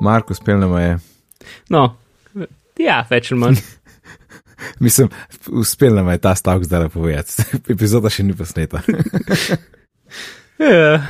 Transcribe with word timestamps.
Marko, 0.00 0.34
speljno 0.34 0.78
je. 0.78 0.98
No, 1.68 1.96
ja, 2.78 3.04
več 3.10 3.32
ali 3.32 3.40
manj. 3.40 3.60
Mislim, 4.84 5.08
uspel 5.52 5.94
nam 5.94 6.08
je 6.08 6.18
ta 6.18 6.34
stavek 6.34 6.64
zdaj 6.64 6.88
povedati, 6.88 7.42
epizoda 7.74 8.10
še 8.10 8.24
ni 8.24 8.34
posneta. 8.36 8.80
ja. 10.58 11.06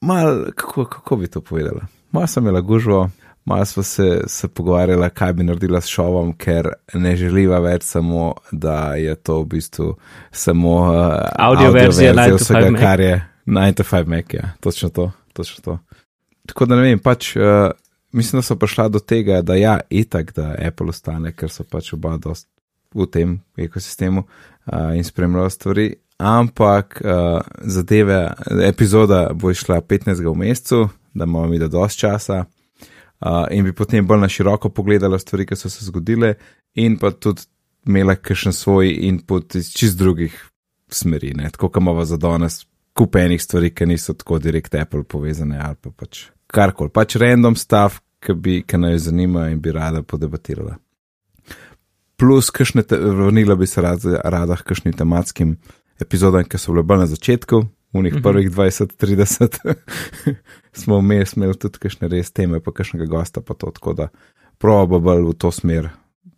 Mal, 0.00 0.44
kako, 0.54 0.84
kako 0.84 1.16
bi 1.16 1.28
to 1.28 1.40
povedala? 1.40 1.88
Malo 2.14 2.26
sem 2.26 2.44
imela 2.44 2.60
gužvo, 2.60 3.08
malo 3.44 3.64
smo 3.64 3.82
se, 3.82 4.22
se 4.26 4.48
pogovarjali, 4.48 5.10
kaj 5.14 5.32
bi 5.32 5.44
naredila 5.44 5.80
s 5.80 5.90
šovom, 5.90 6.32
ker 6.38 6.70
ne 6.94 7.16
želiva 7.16 7.58
več 7.60 7.82
samo, 7.82 8.30
da 8.52 8.94
je 8.94 9.14
to 9.14 9.40
v 9.42 9.48
bistvu 9.56 9.88
samo 10.30 10.76
uh, 10.78 11.18
Audio 11.34 11.72
verzija 11.74 12.14
verzija 12.14 12.14
9 12.14 12.38
to 12.38 12.44
vsega, 12.44 12.60
5 12.60 12.70
Mac. 12.70 12.80
kar 12.80 13.00
je 13.00 13.12
9 13.46 13.74
to 13.74 13.88
5 13.90 14.14
Mac, 14.14 14.32
ja, 14.38 14.54
točno 14.60 14.88
to, 14.88 15.10
točno 15.32 15.64
to. 15.64 15.78
Tako 16.48 16.70
da 16.70 16.78
ne 16.78 16.86
vem, 16.88 17.02
pač. 17.02 17.34
Uh, 17.36 17.74
Mislim, 18.12 18.38
da 18.38 18.42
so 18.42 18.56
prišla 18.56 18.88
do 18.88 18.98
tega, 18.98 19.42
da 19.42 19.54
ja, 19.54 19.80
itak, 19.90 20.32
da 20.34 20.54
Apple 20.58 20.88
ostane, 20.88 21.32
ker 21.36 21.50
so 21.52 21.64
pač 21.64 21.92
oba 21.92 22.16
dost 22.16 22.48
v 22.94 23.06
tem 23.06 23.34
ekosistemu 23.56 24.22
uh, 24.24 24.96
in 24.96 25.04
spremljajo 25.04 25.50
stvari. 25.50 25.88
Ampak 26.18 27.02
uh, 27.04 27.40
zadeve, 27.60 28.32
epizoda 28.64 29.28
bo 29.34 29.50
išla 29.50 29.80
15. 29.80 30.24
v 30.24 30.34
mesecu, 30.34 30.88
da 31.14 31.24
imamo 31.24 31.46
mi 31.46 31.58
da 31.58 31.68
dost 31.68 31.98
časa 31.98 32.44
uh, 32.44 33.44
in 33.50 33.64
bi 33.64 33.72
potem 33.72 34.06
bolj 34.06 34.20
na 34.20 34.28
široko 34.28 34.70
pogledala 34.70 35.18
stvari, 35.18 35.46
ki 35.46 35.56
so 35.56 35.70
se 35.70 35.84
zgodile, 35.84 36.34
in 36.74 36.96
pa 36.98 37.10
tudi 37.10 37.44
imela 37.86 38.16
kakšen 38.16 38.52
svoj 38.52 38.90
input 39.08 39.54
iz 39.54 39.70
čist 39.72 39.98
drugih 39.98 40.34
smeri, 40.88 41.34
ne? 41.36 41.50
tako 41.50 41.68
kot 41.68 41.82
imamo 41.82 42.04
za 42.04 42.16
danes 42.16 42.64
kupenih 42.96 43.42
stvari, 43.42 43.70
ki 43.70 43.86
niso 43.86 44.14
tako 44.14 44.38
direkt 44.38 44.74
Apple 44.74 45.04
povezane 45.04 45.60
ali 45.60 45.76
pa 45.76 45.90
pač 45.90 46.26
karkoli, 46.52 46.90
pač 46.90 47.16
random 47.20 47.56
stav, 47.56 48.00
ki 48.24 48.34
bi, 48.34 48.60
ki 48.66 48.78
naj 48.80 48.96
jo 48.96 48.98
zanima 49.10 49.48
in 49.52 49.60
bi 49.62 49.72
rada 49.72 50.02
podebatirala. 50.02 50.76
Plus, 52.18 52.50
kakšne, 52.50 52.82
vrnila 52.90 53.54
bi 53.54 53.66
se 53.66 53.82
rad, 53.84 54.02
rada 54.24 54.56
k 54.58 54.66
kakšnim 54.72 54.94
tematskim 54.98 55.56
epizodam, 56.02 56.42
ki 56.44 56.58
so 56.58 56.72
bile 56.74 56.82
bolj 56.82 57.04
na 57.04 57.06
začetku, 57.06 57.60
v 57.94 58.02
njih 58.02 58.14
Mhm. 58.14 58.22
prvih 58.22 58.50
20-30, 58.50 59.58
smo 60.80 60.98
vmes 60.98 61.36
imeli 61.36 61.54
tudi 61.56 61.78
kakšne 61.78 62.08
res 62.08 62.30
teme, 62.30 62.60
pa 62.60 62.72
kakšnega 62.72 63.06
gosta, 63.06 63.40
pa 63.40 63.54
to 63.54 63.70
tako 63.70 63.94
da 63.94 64.08
proba 64.58 64.98
bolj 64.98 65.22
v 65.30 65.34
to 65.38 65.50
smer, 65.54 65.88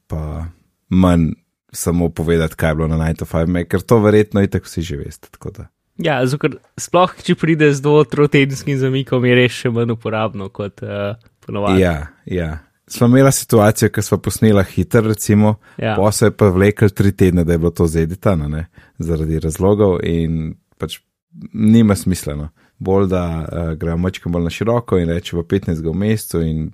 pa 0.07 0.47
manj 0.89 1.33
samo 1.73 2.09
povedati, 2.09 2.55
kaj 2.57 2.71
je 2.71 2.75
bilo 2.75 2.89
na 2.89 2.99
9-5, 2.99 3.65
ker 3.65 3.81
to 3.83 3.99
verjetno 3.99 4.43
itak 4.43 4.65
vsi 4.65 4.83
že 4.83 4.97
veste. 4.97 5.29
tako 5.31 5.51
da. 5.51 5.69
Ja, 5.99 6.21
ker 6.41 6.57
sploh, 6.81 7.13
če 7.23 7.35
pride 7.37 7.73
z 7.75 7.83
dvotrodtenskim 7.85 8.79
zamikom, 8.81 9.25
je 9.29 9.35
res 9.37 9.53
še 9.53 9.71
manj 9.75 9.93
uporabno 9.97 10.49
kot 10.49 10.83
uh, 10.87 11.15
ponovadi. 11.45 11.83
Ja, 11.83 12.09
ja. 12.25 12.59
Smo 12.91 13.07
imeli 13.07 13.31
situacijo, 13.33 13.91
ko 13.95 14.03
smo 14.03 14.19
posnela 14.19 14.63
hiter, 14.67 15.05
recimo, 15.07 15.59
Ja. 15.79 15.95
pa 15.97 16.13
se 16.13 16.27
je 16.27 16.37
pa 16.37 16.49
vlekel 16.51 16.91
tri 16.91 17.13
tedne, 17.13 17.45
da 17.45 17.53
je 17.53 17.59
bilo 17.59 17.71
to 17.71 17.87
zeditano, 17.87 18.49
ne, 18.49 18.67
zaradi 18.99 19.39
razlogov 19.39 20.01
in 20.03 20.55
pač 20.79 20.99
nima 21.53 21.95
smisleno. 21.97 22.49
Bolj 22.79 23.07
da 23.13 23.25
uh, 23.45 23.73
gremo 23.79 23.97
mačkam 24.09 24.33
bolj 24.33 24.49
na 24.49 24.51
široko 24.51 24.99
in 24.99 25.09
rečemo 25.13 25.43
15 25.43 25.85
v 25.85 25.95
mesecu 25.95 26.41
in 26.43 26.71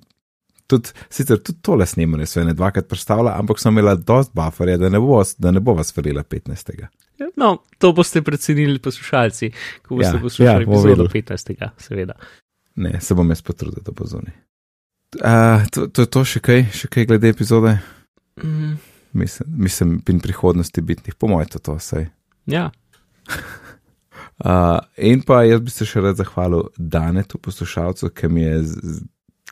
tudi, 0.67 0.89
sicer 1.09 1.39
tudi 1.39 1.59
tole 1.61 1.85
snemanje 1.85 2.25
se 2.25 2.39
je 2.39 2.45
ne 2.45 2.53
dvakrat 2.53 2.87
predstavlja, 2.87 3.33
ampak 3.35 3.59
sem 3.59 3.73
imela 3.73 3.95
dost 3.95 4.31
bufferja, 4.33 4.77
da 4.77 4.89
ne 4.89 4.99
bo, 4.99 5.17
da 5.37 5.51
ne 5.51 5.59
bo 5.59 5.73
vas 5.73 5.93
verila 5.97 6.23
15. 6.23 6.85
No, 7.35 7.51
to 7.77 7.93
boste 7.93 8.21
precenili 8.21 8.79
poslušalci, 8.79 9.51
ko 9.81 9.95
boste 9.95 10.15
Ja, 10.15 10.21
poslušali 10.21 10.49
ja, 10.59 10.67
epizodo 10.67 11.03
videli. 11.03 11.23
15. 11.23 11.55
seveda. 11.77 12.13
Ne, 12.75 12.99
se 13.01 13.15
bom 13.15 13.29
jaz 13.29 13.41
potrudil, 13.41 13.81
da 13.81 13.91
bo 13.91 14.05
zunaj. 14.05 14.35
Uh, 15.15 15.63
to, 15.71 15.87
to 15.87 16.01
je 16.01 16.09
to 16.09 16.23
še 16.25 16.39
kaj, 16.39 16.65
še 16.73 16.87
kaj 16.87 17.05
glede 17.05 17.29
epizode? 17.29 17.77
Mm, 18.37 18.75
Mislim, 19.13 19.49
mislim 19.57 20.01
in 20.09 20.19
prihodnosti 20.19 20.81
bitnih, 20.81 21.15
po 21.15 21.27
mojem, 21.27 21.47
to 21.47 21.71
je 21.71 21.77
vse. 21.77 22.03
ja, 22.45 22.69
Uh, 24.37 24.77
in 24.97 25.21
pa 25.21 25.41
jaz 25.43 25.61
bi 25.61 25.71
se 25.73 25.85
še 25.85 26.01
rad 26.01 26.15
zahvalil 26.15 26.67
Danetu, 26.77 27.39
poslušalcu, 27.39 28.09
ki 28.09 28.27
mi 28.29 28.43
je, 28.43 28.59
z- 28.63 28.99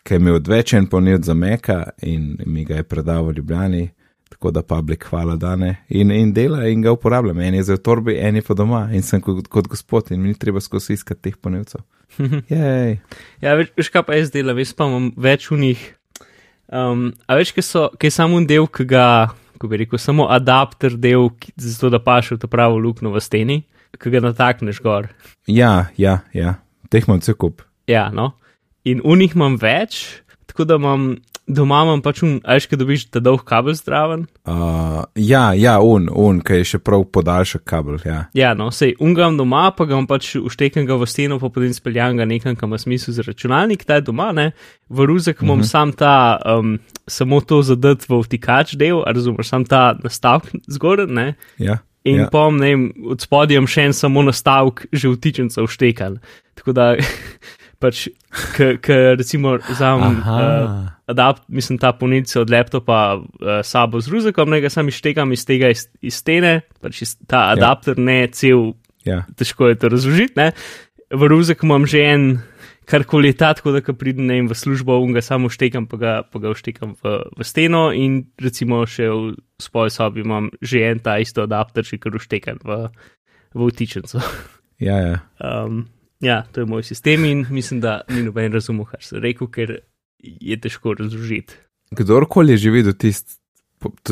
ki 0.05 0.13
je 0.13 0.33
odvečen 0.33 0.88
ponil 0.88 1.21
za 1.21 1.33
Meka 1.33 1.83
in 2.01 2.38
mi 2.45 2.66
ga 2.66 2.75
je 2.75 2.83
predal 2.83 3.25
v 3.25 3.33
Ljubljani. 3.38 3.89
Tako 4.29 4.51
da 4.51 4.61
public 4.61 5.03
hvala 5.03 5.35
Dane 5.35 5.75
in, 5.89 6.11
in 6.11 6.33
dela 6.33 6.67
in 6.67 6.81
ga 6.81 6.91
uporabljam. 6.91 7.39
En 7.39 7.53
je 7.53 7.63
za 7.63 7.77
torbi, 7.77 8.17
en 8.19 8.35
je 8.35 8.41
pa 8.41 8.53
doma 8.53 8.89
in 8.94 9.01
sem 9.01 9.21
kot, 9.21 9.47
kot 9.47 9.67
gospod 9.67 10.11
in 10.11 10.21
mi 10.21 10.27
ni 10.27 10.38
treba 10.38 10.59
skozi 10.59 10.94
iskati 10.94 11.21
teh 11.21 11.38
ponivcev. 11.41 11.81
Jej. 12.49 12.97
ja 13.41 13.53
veš, 13.55 13.69
veš 13.77 13.89
kaj 13.94 14.03
pa 14.03 14.17
jaz 14.17 14.31
delam, 14.33 14.57
jaz 14.59 14.73
pa 14.73 14.88
imam 14.89 15.11
več 15.17 15.47
v 15.51 15.59
njih. 15.61 15.85
Um, 16.67 17.13
a 17.27 17.38
veš, 17.38 17.53
kaj, 17.53 17.63
so, 17.63 17.85
kaj 18.01 18.07
je 18.07 18.15
samo 18.17 18.41
en 18.41 18.47
del, 18.49 18.65
ki 18.67 18.85
ga, 18.89 19.05
ko 19.61 19.69
bi 19.69 19.79
rekel, 19.83 20.01
samo 20.01 20.25
adapter 20.33 20.97
del, 20.97 21.29
ki- 21.39 21.53
zato 21.61 21.94
da 21.94 22.01
paše 22.01 22.35
v 22.35 22.41
to 22.41 22.49
pravo 22.51 22.79
luknjo 22.81 23.13
v 23.13 23.21
steni, 23.21 23.59
ki 23.94 24.09
ga 24.09 24.23
natakneš 24.25 24.81
gor. 24.81 25.11
Ja, 25.47 25.88
ja, 26.01 26.19
ja, 26.33 26.57
teh 26.89 27.05
imam 27.05 27.21
cel 27.21 27.38
kup. 27.38 27.61
Ja, 27.88 28.09
no. 28.09 28.33
In 28.85 29.01
v 29.03 29.18
njih 29.22 29.35
imam 29.35 29.57
več, 29.62 30.22
tako 30.46 30.66
da 30.69 30.78
imam 30.81 31.16
doma 31.47 31.84
imam 31.85 32.01
pač 32.01 32.23
un, 32.25 32.38
a 32.41 32.57
veš, 32.57 32.66
kaj 32.69 32.79
dobiš 32.81 33.03
ta 33.13 33.22
dolg 33.23 33.44
kabel 33.46 33.75
zdraven. 33.78 34.25
Uh, 34.50 35.03
ja, 35.19 35.53
ja, 35.57 35.75
un, 35.81 36.07
un, 36.09 36.40
ki 36.46 36.62
je 36.62 36.68
še 36.73 36.79
prav 36.81 37.06
podaljšek 37.13 37.63
kabel. 37.69 38.00
Ja. 38.06 38.24
Ja, 38.38 38.53
no, 38.57 38.72
sej 38.74 38.95
ungam 39.03 39.38
doma, 39.38 39.68
pa 39.78 39.85
ga 39.85 39.95
imam 39.97 40.09
pač 40.09 40.34
uštekan 40.40 40.88
ga 40.90 40.97
v 41.01 41.09
steno, 41.09 41.38
pa 41.41 41.51
potem 41.53 41.74
speljan 41.75 42.18
ga 42.18 42.28
nekam, 42.29 42.57
kam 42.57 42.74
ima 42.74 42.81
smisel 42.81 43.13
za 43.18 43.25
računalnik, 43.25 43.85
ta 43.85 44.00
je 44.00 44.07
doma, 44.09 44.31
ne. 44.35 44.51
V 44.90 45.06
ruzek 45.06 45.44
imam 45.45 45.62
uh 45.62 45.66
-huh. 45.66 45.69
sam 45.69 45.94
ta, 45.94 46.40
um, 46.45 46.79
samo 47.07 47.41
to 47.41 47.62
zadat 47.62 48.09
v 48.09 48.22
vtikač 48.25 48.74
del, 48.74 49.03
a 49.06 49.13
razumeš, 49.13 49.50
sam 49.50 49.66
ta 49.66 49.97
nastavek 50.03 50.50
zgoraj, 50.68 51.07
ne. 51.07 51.35
Ja, 51.57 51.79
In 52.06 52.19
ja. 52.19 52.28
pom, 52.29 52.57
ne 52.57 52.68
vem, 52.69 52.94
od 53.09 53.22
spodaj 53.22 53.57
imam 53.57 53.68
še 53.68 53.81
en 53.81 53.94
samo 53.94 54.22
nastavek, 54.22 54.85
že 54.94 55.09
vtičenca 55.09 55.66
vštekan. 55.66 56.19
Tako 56.53 56.74
da, 56.78 56.95
pač, 57.80 58.08
ker 58.56 59.16
recimo 59.19 59.56
vzamem 59.69 60.19
uh, 60.22 60.88
adapt, 61.12 61.44
mislim, 61.47 61.80
ta 61.81 61.94
ponilce 61.94 62.40
od 62.41 62.52
laptopa 62.52 63.19
uh, 63.19 63.59
sabo 63.63 64.02
z 64.02 64.12
ruzekom, 64.13 64.50
ne 64.50 64.62
ga 64.63 64.72
sam 64.74 64.90
ištekam 64.91 65.31
iz 65.36 65.46
tega 65.47 65.72
iz, 65.74 65.88
iz 66.02 66.19
stene, 66.22 66.59
pač 66.81 67.03
iz, 67.06 67.16
ta 67.30 67.50
adapter 67.53 68.00
ne 68.00 68.25
cel, 68.34 68.74
ja. 69.08 69.24
težko 69.38 69.72
je 69.72 69.80
to 69.81 69.94
razložiti, 69.94 70.38
ne. 70.40 70.52
V 71.13 71.30
ruzek 71.30 71.62
imam 71.63 71.86
že 71.88 72.02
en, 72.02 72.24
karkoli 72.90 73.34
je 73.34 73.38
ta, 73.38 73.53
tako 73.58 73.75
da 73.75 73.81
ko 73.86 73.94
pridem 73.97 74.25
ne 74.30 74.40
v 74.46 74.57
službo, 74.57 74.97
in 75.06 75.13
ga 75.16 75.22
samo 75.25 75.50
štekam, 75.53 75.90
pa 75.90 75.97
ga, 76.02 76.13
pa 76.25 76.42
ga 76.42 76.53
vštekam 76.53 76.96
v, 77.02 77.18
v 77.38 77.47
steno 77.47 77.90
in 77.94 78.24
recimo 78.42 78.84
še 78.90 79.09
v 79.09 79.36
svoji 79.62 79.94
sobi 79.94 80.25
imam 80.25 80.50
že 80.62 80.86
en 80.86 81.02
ta 81.02 81.18
isto 81.22 81.46
adapter, 81.46 81.86
še 81.86 82.02
kar 82.02 82.18
vštekan 82.18 82.62
v, 82.66 82.88
v 83.53 83.69
vtičenco. 83.69 84.22
ja, 84.88 84.97
ja. 85.02 85.18
Um, 85.42 85.86
ja, 86.25 86.41
to 86.52 86.63
je 86.63 86.69
moj 86.69 86.84
sistem 86.88 87.25
in 87.30 87.46
mislim, 87.53 87.80
da 87.84 88.00
ni 88.09 88.24
noben 88.25 88.53
razumel, 88.53 88.88
kar 88.90 89.03
sem 89.06 89.22
rekel, 89.24 89.50
ker 89.53 89.78
je 90.25 90.58
težko 90.62 90.96
razložiti. 90.97 91.58
Kdorkoli 91.96 92.56
je 92.56 92.66
že 92.66 92.74
videl 92.74 92.96
tisti 92.97 93.38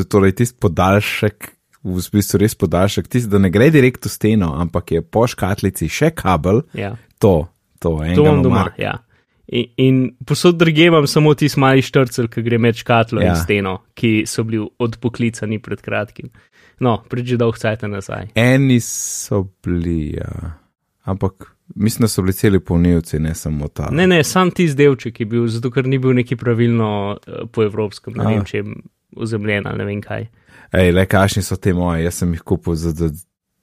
torej 0.10 0.36
tist 0.38 0.60
podaljšek, 0.62 1.50
v 1.84 2.04
bistvu 2.14 2.40
res 2.40 2.54
podaljšek, 2.56 3.08
tisti, 3.12 3.32
da 3.32 3.42
ne 3.42 3.50
gre 3.52 3.72
direkt 3.74 4.06
v 4.06 4.12
steno, 4.12 4.54
ampak 4.62 4.94
je 4.96 5.02
po 5.02 5.26
škatlici 5.28 5.90
še 5.92 6.14
kabel, 6.16 6.64
Ja. 6.78 6.94
to, 7.20 7.50
to 7.80 7.98
je 8.04 8.14
To 8.16 8.22
enega 8.22 8.30
imam 8.30 8.44
doma. 8.46 8.66
Ja. 8.78 9.00
In, 9.48 9.66
in 9.78 9.98
posod 10.26 10.56
druge 10.58 10.86
imam 10.88 11.08
samo 11.08 11.34
tisti 11.36 11.60
mali 11.60 11.84
štrcel, 11.84 12.30
ki 12.32 12.44
gre 12.46 12.58
med 12.62 12.80
škatlo 12.80 13.20
ja. 13.20 13.26
Ja. 13.26 13.34
in 13.34 13.42
steno, 13.44 13.78
ki 13.98 14.24
so 14.30 14.46
bili 14.48 14.62
odpoklicani 14.80 15.60
pred 15.60 15.82
kratkim. 15.84 16.30
No, 16.80 17.02
pred 17.10 17.28
že 17.28 17.38
dolg 17.38 17.60
cajt 17.60 17.84
nazaj. 17.90 18.32
Eni 18.40 18.80
so 18.84 19.44
bili, 19.64 20.16
ja. 20.16 20.63
Ampak 21.04 21.56
mislim, 21.76 22.04
da 22.04 22.08
so 22.08 22.22
bili 22.22 22.34
celi 22.34 22.60
polnilci, 22.60 23.20
ne 23.20 23.36
samo 23.36 23.68
ta. 23.68 23.90
Ne, 23.92 24.08
ne, 24.08 24.24
sam 24.24 24.52
tisti 24.52 24.78
delček 24.78 25.20
je 25.20 25.26
bil, 25.26 25.48
zato 25.48 25.72
ker 25.72 25.88
ni 25.88 26.00
bil 26.00 26.14
neki 26.14 26.36
pravilno 26.36 26.90
uh, 27.18 27.44
po 27.52 27.64
evropskem, 27.64 28.14
ne 28.18 28.26
A. 28.26 28.30
vem, 28.30 28.46
če 28.46 28.58
je 28.58 28.64
ozemljen 29.16 29.68
ali 29.68 29.78
ne 29.78 29.86
vem 29.86 30.02
kaj. 30.02 30.28
Ej, 30.74 30.92
le 30.96 31.06
kašni 31.06 31.44
so 31.46 31.58
te 31.62 31.74
moje, 31.74 32.04
jaz 32.04 32.24
sem 32.24 32.34
jih 32.34 32.42
kupil 32.42 32.76
za, 32.80 32.94
za 32.98 33.12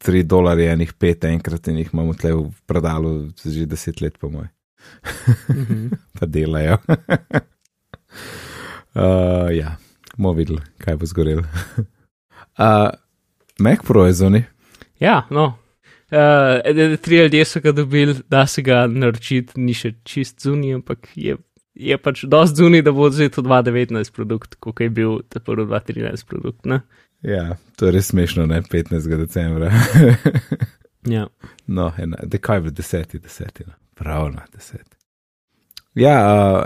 3 0.07 0.23
dolarje, 0.23 0.71
enih 0.73 0.93
5 0.95 1.29
enkrat 1.33 1.69
in 1.69 1.81
jih 1.83 1.91
imam 1.93 2.13
tle 2.17 2.33
v 2.37 2.51
predalu 2.67 3.13
že 3.45 3.67
10 3.67 4.03
let, 4.05 4.19
po 4.19 4.31
moj. 4.31 4.49
Mhm. 5.51 5.89
pa 6.21 6.27
delajo. 6.27 6.79
uh, 8.97 9.49
ja, 9.53 9.77
bomo 10.17 10.33
videli, 10.39 10.63
kaj 10.81 10.97
bo 10.97 11.07
zgorelo. 11.07 11.45
uh, 12.65 12.91
Mac 13.61 13.85
Pro 13.87 14.07
je 14.07 14.17
zunaj. 14.23 14.47
Ja, 15.01 15.27
no. 15.31 15.60
Uh, 16.11 16.97
tri 17.03 17.17
ljudje 17.17 17.45
so 17.45 17.61
ga 17.61 17.73
dobili, 17.73 18.15
da 18.29 18.47
se 18.47 18.63
ga 18.63 18.87
naročiti, 18.87 19.61
ni 19.61 19.75
še 19.75 19.93
čist 20.03 20.43
zunij, 20.43 20.75
ampak 20.81 21.07
je, 21.15 21.37
je 21.75 21.99
pač 21.99 22.25
dosti 22.27 22.63
zunij, 22.63 22.83
da 22.83 22.93
bo 22.93 23.11
zdaj 23.11 23.31
to 23.37 23.45
2019 23.47 24.13
produkt, 24.17 24.57
kot 24.59 24.81
je 24.81 24.91
bil 24.91 25.21
ta 25.29 25.41
prvi 25.41 25.69
2013 25.71 26.27
produkt. 26.27 26.67
Ne? 26.67 26.81
Ja, 27.23 27.57
to 27.77 27.87
je 27.87 27.95
res 27.95 28.11
smešno, 28.11 28.47
ne 28.51 28.63
15. 28.63 29.17
decembra. 29.17 29.73
Ja. 31.09 31.27
no, 31.67 31.87
ena, 31.97 32.19
kaj 32.41 32.59
je 32.59 32.71
10. 32.71 33.21
10. 33.25 33.63
No. 33.67 33.73
Prav 33.95 34.27
na 34.35 34.43
10. 34.53 34.77
Ja, 35.95 36.17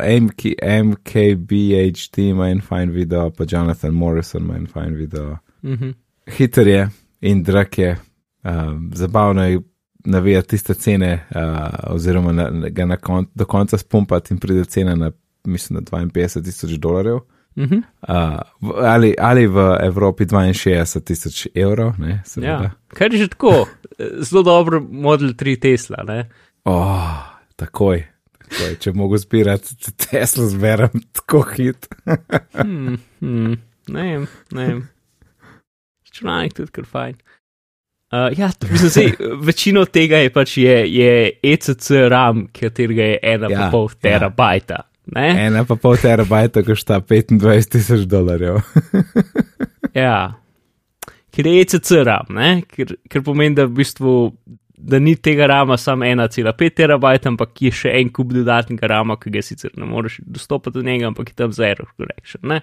uh, 0.02 0.23
MK, 0.23 0.43
MKBHD 0.85 2.19
ima 2.19 2.49
en 2.50 2.61
fajn 2.61 2.91
video, 2.91 3.31
pa 3.31 3.44
Jonathan 3.49 3.94
Morrison 3.94 4.43
ima 4.43 4.56
en 4.56 4.67
fajn 4.67 4.94
video. 4.94 5.37
Mhm. 5.62 5.91
Hiter 6.26 6.69
je 6.69 6.88
in 7.20 7.43
drag 7.43 7.79
je, 7.79 7.96
um, 8.44 8.91
zabavno 8.94 9.44
je 9.44 9.61
navijati 10.05 10.49
tiste 10.49 10.75
cene, 10.75 11.26
uh, 11.35 11.41
oziroma 11.94 12.32
na, 12.32 12.50
ga 12.69 12.87
na 12.87 12.96
kon, 12.96 13.26
do 13.35 13.44
konca 13.44 13.79
spumpati 13.79 14.35
in 14.35 14.41
pride 14.41 14.64
cena 14.64 14.94
na, 14.94 15.11
mislim, 15.44 15.81
na 15.93 15.99
52 16.08 16.44
tisoč 16.44 16.70
dolarjev. 16.70 17.19
Uh, 17.56 17.67
v- 18.61 18.75
ali, 18.82 19.14
ali 19.19 19.46
v 19.46 19.79
Evropi 19.82 20.25
62 20.26 21.00
tisoč 21.00 21.46
evrov, 21.55 21.94
ne. 21.99 22.23
Ja. 22.37 22.70
Kar 22.88 23.12
je 23.14 23.19
že 23.19 23.29
tako, 23.29 23.69
eh, 23.99 24.08
zelo 24.20 24.43
dobro 24.43 24.81
Model 24.91 25.35
3 25.35 25.61
Tesla. 25.61 26.02
Ne? 26.02 26.29
Oh, 26.64 27.23
takoj, 27.56 28.02
takoj. 28.43 28.75
Če 28.81 28.93
mogo 28.93 29.17
zbirati 29.19 29.76
Tesla, 29.96 30.49
zberem 30.50 31.00
tako 31.12 31.44
hit. 31.55 31.87
Hmm, 32.52 32.99
hmm, 33.20 33.56
ne 33.88 34.02
vem, 34.02 34.26
ne 34.52 34.67
vem. 34.67 34.82
Računalnik 36.05 36.55
tudi 36.55 36.70
kar 36.73 36.85
fajn. 36.85 37.14
Uh, 38.15 38.39
ja, 38.39 38.51
mislim, 38.71 38.91
sej, 38.91 39.13
večino 39.43 39.83
tega 39.91 40.21
je 40.23 40.31
pač 40.31 40.53
je, 40.63 40.75
je 40.87 41.15
ECC 41.43 41.91
RAM, 42.13 42.45
katerega 42.55 43.03
je 43.03 43.19
ena 43.23 43.49
Ja, 43.51 43.71
ja, 43.73 43.87
terabajta. 44.01 44.77
Ja. 45.17 45.25
Ena 45.47 45.65
pa 45.67 45.75
pol 45.77 45.97
terabajta 45.99 46.63
košta 46.63 47.01
25 47.01 47.71
tisoč 47.75 48.07
dolarjev. 48.11 48.61
Ja, 49.95 50.35
ker 51.31 51.47
je 51.47 51.61
ECC 51.63 51.91
RAM, 52.07 52.33
ne? 52.35 52.49
ker, 52.67 52.97
ker 53.11 53.23
pomeni, 53.23 53.55
da 53.55 53.69
v 53.69 53.77
bistvu. 53.79 54.15
Da 54.75 54.99
ni 54.99 55.15
tega 55.17 55.47
rama 55.49 55.79
samo 55.81 56.05
1,5 56.05 56.75
terabajta, 56.77 57.31
ampak 57.31 57.63
je 57.63 57.71
še 57.73 57.93
en 57.95 58.11
kup 58.13 58.35
dodatnega 58.35 58.91
rama, 58.91 59.15
ki 59.17 59.31
ga 59.33 59.41
sicer 59.47 59.71
ne 59.79 59.87
moreš 59.89 60.19
dostopati 60.27 60.75
do 60.77 60.83
njega, 60.85 61.09
ampak 61.09 61.31
je 61.31 61.39
tam 61.39 61.55
za 61.55 61.71
error 61.71 61.89
correction. 61.95 62.43
ne. 62.51 62.61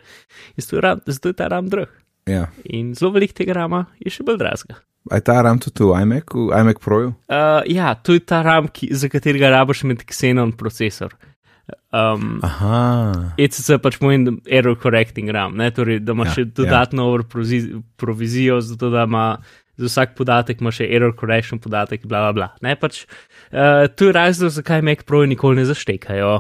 Zato 0.60 1.32
je 1.32 1.34
ta 1.34 1.48
ram 1.48 1.72
drag. 1.72 1.90
Ja. 2.30 2.50
In 2.68 2.92
zelo 3.00 3.16
velik 3.16 3.34
tega 3.34 3.56
rama 3.58 3.86
je 4.04 4.12
še 4.14 4.28
bolj 4.28 4.44
dragega. 4.44 4.78
A 5.10 5.18
je 5.18 5.26
ta 5.26 5.40
RAM 5.42 5.58
tudi 5.60 5.82
v 5.88 5.98
iMacu, 6.04 6.52
iMac 6.54 6.78
Proju? 6.84 7.16
Uh, 7.26 7.66
ja, 7.66 7.96
to 7.98 8.14
je 8.14 8.22
ta 8.22 8.44
RAM, 8.46 8.68
ki, 8.70 8.92
za 8.94 9.10
katerega 9.10 9.50
rabiš 9.50 9.84
med 9.90 10.04
Xenon 10.06 10.54
procesor. 10.54 11.16
Um, 11.92 12.38
Aha. 12.46 13.34
ECC 13.40 13.80
pač 13.82 13.98
pomeni 14.00 14.38
error 14.52 14.78
correcting 14.80 15.32
RAM, 15.34 15.58
ne? 15.58 15.72
torej 15.74 16.02
da 16.06 16.14
ima 16.14 16.28
Ja, 16.28 16.32
ja, 16.32 16.36
še 16.36 16.46
dodatno 16.46 17.08
ja. 17.16 17.24
provizi, 17.28 17.82
provizijo, 17.98 18.60
zato 18.62 18.92
da 18.94 19.08
ima 19.10 19.26
za 19.82 19.90
vsak 19.90 20.14
podatek 20.20 20.62
ima 20.62 20.72
še 20.76 20.86
error 20.86 21.16
correction 21.18 21.60
podatek, 21.64 22.06
bla 22.06 22.28
bla 22.28 22.32
bla. 22.38 22.48
Ne, 22.62 22.76
pač, 22.80 23.06
uh, 23.50 23.88
to 23.90 24.12
je 24.12 24.16
razlog, 24.16 24.54
zakaj 24.54 24.84
Mac 24.86 25.04
Pro 25.08 25.24
nikoli 25.26 25.64
ne 25.64 25.68
zaštekajo. 25.72 26.38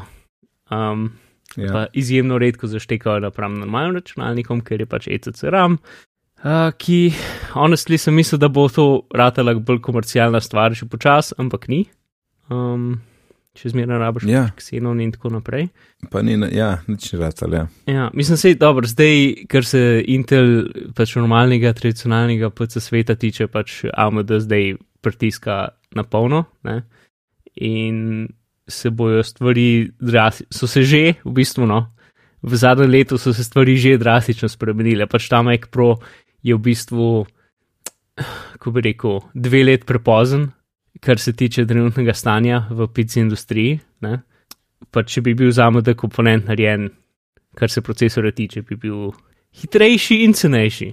Um, 0.71 1.11
Ja. 1.59 1.81
izjemno 1.91 2.37
redko 2.39 2.63
zaštekajo 2.71 3.19
napram 3.25 3.57
normalnim 3.59 3.97
računalnikom, 3.97 4.61
ker 4.63 4.79
je 4.79 4.85
pač 4.87 5.09
ECC 5.11 5.49
RAM. 5.51 5.81
Uh, 6.41 6.71
ki, 6.73 7.13
honestly, 7.53 7.99
sem 8.01 8.15
mislil, 8.17 8.39
da 8.41 8.49
bo 8.49 8.65
to 8.69 9.05
ratala 9.13 9.53
bolj 9.53 9.77
komercialna 9.85 10.41
stvar, 10.41 10.73
že 10.73 10.89
počas, 10.89 11.35
ampak 11.37 11.67
ni. 11.69 11.85
Um, 12.49 12.97
Če 13.51 13.73
zmeraj 13.73 13.99
rabiš 13.99 14.25
Ja. 14.31 14.45
Xenon 14.55 15.01
in 15.03 15.11
tako 15.11 15.33
naprej. 15.35 15.67
Pa 16.09 16.21
ni, 16.23 16.37
ja, 16.55 16.77
nič 16.87 17.09
ni 17.11 17.19
ratal, 17.19 17.51
ja. 17.51 17.65
Ja, 17.85 18.07
mislim, 18.15 18.39
da 18.39 18.47
je 18.47 18.55
dobro, 18.55 18.87
zdaj, 18.87 19.17
kar 19.51 19.67
se 19.67 19.81
Intel, 20.07 20.71
pač 20.95 21.17
normalnega, 21.19 21.73
tradicionalnega 21.75 22.49
PC 22.55 22.79
sveta 22.79 23.17
tiče, 23.19 23.49
pač 23.51 23.83
AMD 23.91 24.31
zdaj 24.47 24.77
pritiska 25.03 25.57
na 25.93 26.07
polno. 26.07 26.45
Ne? 26.63 26.81
In 27.59 28.29
se 28.71 28.89
bojo 28.89 29.19
stvari, 29.27 29.91
so 30.47 30.67
se 30.67 30.85
že, 30.87 31.03
v 31.25 31.35
bistvu, 31.35 31.67
no, 31.67 31.89
v 32.41 32.55
zadnjem 32.57 32.89
letu 32.89 33.17
so 33.17 33.33
se 33.33 33.43
stvari 33.43 33.77
že 33.77 33.97
drastično 33.97 34.49
spremenile. 34.49 35.05
Pač 35.07 35.29
ta 35.29 35.41
Mac 35.45 35.69
Pro 35.69 35.99
je 36.43 36.55
v 36.55 36.59
bistvu, 36.59 37.25
kako 38.53 38.71
bi 38.71 38.81
rekel, 38.81 39.19
dve 39.33 39.63
let 39.63 39.85
prepozen, 39.85 40.49
kar 41.01 41.19
se 41.19 41.33
tiče 41.33 41.65
trenutnega 41.65 42.13
stanja 42.13 42.65
v 42.69 42.87
PC 42.87 43.23
industriji. 43.23 43.79
Ne? 44.01 44.21
Pa 44.91 45.03
če 45.03 45.21
bi 45.25 45.33
bil 45.37 45.51
za 45.53 45.69
AMD 45.69 45.93
komponent 45.97 46.49
narejen, 46.49 46.89
kar 47.57 47.69
se 47.69 47.81
procesora 47.81 48.31
tiče, 48.31 48.61
bi 48.67 48.75
bil 48.75 49.11
hitrejši 49.61 50.23
in 50.25 50.33
cenejši. 50.33 50.91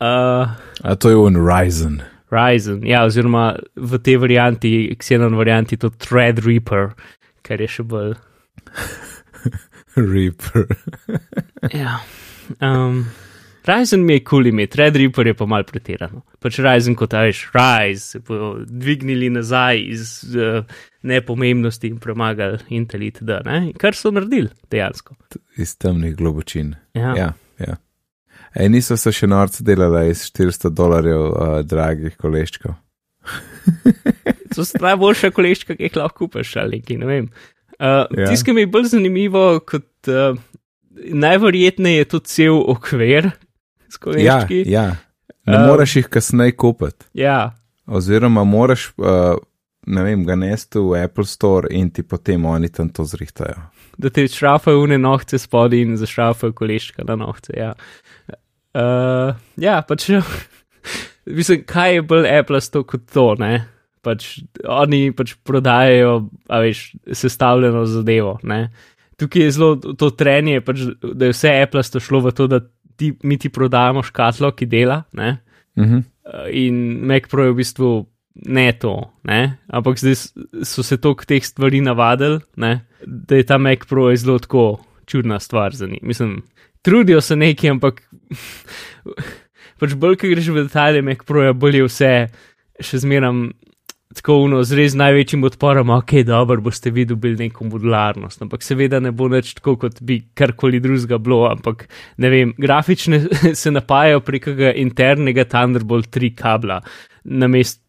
Uh, 0.00 0.52
A 0.82 0.94
to 0.98 1.10
je 1.10 1.16
on 1.16 1.36
Ryzen. 1.40 2.02
Ryzen, 2.30 2.82
ja, 2.84 3.04
oziroma 3.06 3.54
v 3.76 3.98
tej 4.02 4.18
varianti, 4.20 4.90
Xenon 4.98 5.38
varianti, 5.38 5.78
to 5.78 5.90
Threadripper, 5.94 6.90
kar 7.46 7.62
je 7.62 7.68
še 7.70 7.86
bolj. 7.86 8.16
Reaper. 9.96 10.66
Ja. 11.72 12.02
Um, 12.60 13.06
Ryzen 13.66 14.04
mi 14.06 14.14
je 14.14 14.20
kul 14.20 14.28
cool 14.28 14.46
ime, 14.46 14.66
Threadripper 14.70 15.26
je 15.26 15.34
pa 15.34 15.46
mal 15.50 15.64
pretirano. 15.66 16.22
Pač 16.42 16.60
Ryzen 16.62 16.94
kot 16.98 17.14
ajš, 17.14 17.40
Rise, 17.54 18.04
se 18.12 18.20
bodo 18.22 18.52
dvignili 18.66 19.30
nazaj 19.30 19.80
iz 19.82 20.12
uh, 20.34 20.62
nepomembnosti 21.02 21.90
in 21.90 21.98
premagali 22.02 22.58
Intel 22.78 23.08
itd., 23.08 23.40
ne? 23.46 23.72
kar 23.78 23.98
so 23.98 24.12
naredili 24.14 24.52
dejansko. 24.70 25.16
Iz 25.58 25.74
temnih 25.78 26.14
globočin. 26.16 26.74
Ja. 26.94 27.14
Ja, 27.18 27.32
ja. 27.58 27.76
Ej, 28.56 28.70
niso 28.72 28.96
se 28.96 29.12
še 29.12 29.26
norce 29.28 29.64
delali 29.66 30.10
iz 30.12 30.28
400 30.30 30.70
dolarjev 30.72 31.26
uh, 31.26 31.58
dragih 31.66 32.16
koleščkov. 32.16 32.76
To 34.54 34.64
so 34.64 34.78
najboljša 34.80 35.32
koleščka, 35.34 35.74
ki 35.76 35.88
jih 35.88 35.96
lahko 35.98 36.28
kupiš 36.30 36.54
ali 36.62 36.78
nekaj, 36.78 36.96
ne 37.02 37.08
vem. 37.10 37.24
Uh, 37.26 38.06
Ja. 38.16 38.30
Tisto, 38.30 38.46
ki 38.46 38.54
mi 38.56 38.62
je 38.62 38.68
bolj 38.72 38.86
zanimivo, 38.94 39.42
kot 39.68 40.08
uh, 40.08 40.38
najverjetneje 40.96 41.98
je 41.98 42.08
to 42.14 42.20
cel 42.24 42.62
okvir 42.72 43.28
s 43.94 43.98
Ja, 44.18 44.46
ja. 44.66 44.86
Ne 45.46 45.58
Um, 45.58 45.68
moreš 45.68 45.96
jih 45.96 46.08
kasneje 46.10 46.56
kupiti. 46.56 47.06
ja. 47.14 47.54
Oziroma, 47.86 48.42
moraš, 48.44 48.88
uh, 48.98 49.38
ne 49.86 50.02
vem, 50.02 50.24
ga 50.26 50.34
nesti 50.34 50.80
v 50.82 51.04
Apple 51.04 51.24
Store 51.24 51.68
in 51.70 51.90
ti 51.90 52.02
potem 52.02 52.44
oni 52.44 52.68
tam 52.68 52.88
to 52.88 53.04
zrihtajajo. 53.04 53.70
da 53.98 54.10
te 54.10 54.26
šrafajo 54.28 54.82
une 54.82 54.98
nohce 54.98 55.38
spodaj 55.38 55.80
in 55.80 55.96
zašrafajo 55.96 56.52
koleščka 56.52 57.04
na 57.08 57.16
nohce. 57.16 57.54
Ja, 57.56 57.74
uh, 58.74 59.36
ja 59.56 59.80
pač. 59.82 60.10
Mislim, 61.38 61.64
kaj 61.66 61.94
je 61.94 62.02
bolj 62.02 62.28
Apple 62.30 62.60
to 62.60 62.84
kot 62.86 63.06
to, 63.12 63.34
ne? 63.38 63.64
Pač 64.02 64.38
oni 64.62 65.10
pač 65.16 65.34
prodajajo, 65.42 66.28
a 66.48 66.60
veš, 66.62 66.92
sestavljeno 67.10 67.86
zadevo, 67.86 68.36
ne? 68.42 68.68
Tukaj 69.18 69.42
je 69.42 69.50
zelo 69.50 69.94
to 69.98 70.10
trenje, 70.10 70.60
pač, 70.60 70.84
da 71.02 71.26
je 71.26 71.34
vse 71.34 71.54
Apple 71.62 71.82
šlo 71.82 72.20
v 72.28 72.34
to, 72.36 72.46
da 72.46 72.60
ti, 72.96 73.12
mi 73.22 73.38
ti 73.38 73.48
prodajamo 73.48 74.02
škatlo, 74.02 74.52
ki 74.56 74.66
dela, 74.66 75.02
ne? 75.12 75.38
Uh 75.76 75.84
-huh. 75.84 76.02
Uh, 76.24 76.48
in 76.50 77.06
Mac 77.06 77.28
Pro 77.30 77.44
je 77.44 77.52
v 77.52 77.56
bistvu 77.56 78.06
ne 78.34 78.72
to, 78.72 79.12
ne? 79.24 79.58
ampak 79.68 79.98
zdaj 79.98 80.14
so 80.64 80.82
se 80.82 80.96
toliko 80.96 81.24
teh 81.24 81.44
stvari 81.44 81.80
navadili, 81.80 82.40
ne? 82.56 82.86
da 83.06 83.36
je 83.36 83.46
ta 83.46 83.58
Mac 83.58 83.86
Pro 83.88 84.10
je 84.10 84.16
zelo 84.16 84.38
tako 84.38 84.84
čudna 85.06 85.40
stvar 85.40 85.74
za 85.74 85.86
njih. 85.86 86.02
Mislim, 86.02 86.42
trudijo 86.82 87.20
se 87.20 87.36
neki, 87.36 87.70
ampak 87.70 88.02
pač 89.80 89.94
bolj, 89.94 90.16
ki 90.16 90.28
greš 90.34 90.48
v 90.48 90.66
detalje 90.66 91.02
Mac 91.02 91.24
Pro, 91.26 91.42
je 91.42 91.52
bolje 91.52 91.84
vse 91.86 92.12
še 92.80 92.98
zmeram. 93.04 93.50
Tako 94.16 94.38
uno, 94.46 94.62
z 94.64 94.78
res 94.78 94.94
največjim 94.96 95.42
odporom, 95.44 95.90
ok, 95.92 96.12
dobro, 96.24 96.62
boste 96.64 96.90
vi 96.90 97.04
dobili 97.04 97.36
neko 97.36 97.66
modularnost, 97.68 98.40
ampak 98.42 98.62
seveda 98.64 99.00
ne 99.04 99.12
bo 99.12 99.28
več 99.28 99.52
tako, 99.58 99.74
kot 99.82 100.00
bi 100.00 100.22
karkoli 100.34 100.80
drugega 100.80 101.18
bilo, 101.20 101.42
ampak 101.50 101.84
ne 102.24 102.30
vem, 102.32 102.54
grafične 102.56 103.20
se 103.60 103.72
napajajo 103.74 104.22
prek 104.24 104.48
internega 104.72 105.44
Thunderbolt 105.44 106.08
3 106.16 106.32
kabla, 106.38 106.80
namest 107.24 107.82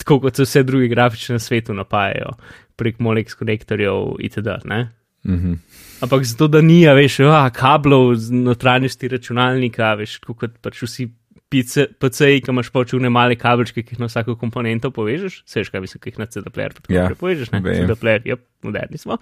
tako 0.00 0.20
kot 0.20 0.36
se 0.36 0.44
vse 0.44 0.62
druge 0.68 0.88
grafične 0.88 1.38
na 1.38 1.44
svetu 1.44 1.74
napajajo 1.76 2.36
prek 2.76 3.00
Molex 3.00 3.36
konektorjev 3.36 4.20
itd. 4.20 4.48
Ne? 4.64 4.80
Uh 5.24 5.32
-huh. 5.32 5.56
Ampak 6.00 6.24
zato, 6.24 6.48
da 6.48 6.60
ni, 6.60 6.88
a 6.88 6.94
veš, 6.96 7.20
a, 7.20 7.50
kablov 7.50 8.14
z 8.14 8.32
notranjosti 8.32 9.08
računalnika, 9.08 9.94
veš, 9.94 10.18
kot 10.18 10.58
pač 10.62 10.82
vsi 10.82 11.10
PC, 11.50 11.88
PC-ji, 11.98 12.40
ki 12.46 12.52
imaš 12.54 12.68
pač 12.70 12.92
une 12.94 13.10
male 13.10 13.34
kabelčke, 13.38 13.82
ki 13.82 13.96
jih 13.96 14.02
na 14.02 14.06
vsako 14.10 14.36
komponento 14.38 14.92
povežeš, 14.94 15.40
seš 15.50 15.70
kaj 15.74 15.82
mislim, 15.82 16.02
ki 16.04 16.12
jih 16.12 16.20
na 16.22 16.26
CD-player 16.30 16.74
pa 16.76 16.84
tako 16.84 16.94
Ja, 16.94 17.04
naprej 17.08 17.18
povežeš, 17.20 17.50
ne? 17.54 17.60
vem. 17.64 17.80
CD-player, 17.82 18.22
ja, 18.30 18.36
moderni 18.66 19.00
smo. 19.02 19.18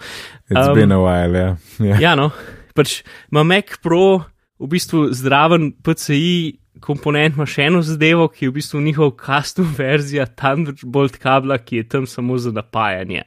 It's 0.51 0.69
Um, 0.69 0.75
been 0.77 0.93
a 0.93 1.01
while, 1.01 1.39
ja. 1.41 1.51
ja. 1.81 2.01
Ja, 2.11 2.15
no, 2.21 2.29
pač 2.77 3.01
ima 3.33 3.47
Mac 3.49 3.79
Pro 3.83 4.21
v 4.61 4.69
bistvu 4.75 5.07
zdraven 5.17 5.71
PCI 5.81 6.59
komponent, 6.85 7.35
ima 7.39 7.47
še 7.49 7.65
eno 7.71 7.81
zadevo, 7.83 8.29
ki 8.31 8.45
je 8.47 8.51
v 8.53 8.57
bistvu 8.61 8.81
njihov 8.85 9.15
custom 9.23 9.73
verzija 9.79 10.29
Thunderbolt 10.29 11.17
kabla, 11.23 11.59
ki 11.59 11.81
je 11.81 11.89
tam 11.97 12.07
samo 12.07 12.37
za 12.39 12.53
napajanje. 12.55 13.25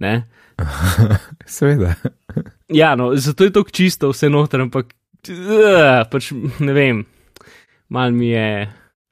Ne? 0.00 0.14
Seveda. 1.56 1.94
Ja, 2.72 2.94
no, 2.96 3.10
zato 3.16 3.44
je 3.44 3.52
to 3.52 3.64
čisto 3.72 4.10
vse 4.14 4.30
noter, 4.32 4.62
ampak 4.64 4.94
uh, 5.28 6.06
pač 6.10 6.30
ne 6.60 6.72
vem, 6.76 7.02
mal 7.88 8.12
mi 8.12 8.28
je, 8.28 8.68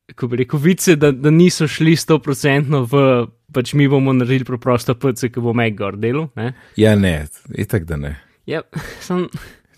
kako 0.06 0.28
bi 0.28 0.36
rekel, 0.36 0.60
vice, 0.60 0.96
da, 0.96 1.12
da 1.12 1.30
niso 1.30 1.68
šli 1.68 1.96
100% 1.96 2.86
v 2.90 3.26
pač 3.54 3.74
mi 3.78 3.88
bomo 3.88 4.12
naredili 4.12 4.46
preprosto 4.48 4.94
PC, 4.98 5.30
ki 5.34 5.42
bo 5.44 5.54
Mac 5.56 5.76
gor 5.78 5.98
delal. 6.00 6.28
Ne? 6.38 6.52
Ja, 6.80 6.94
ne, 6.98 7.26
itak 7.54 7.86
da 7.88 7.98
ne. 8.00 8.16
Ja, 8.46 8.62
sem, 9.04 9.28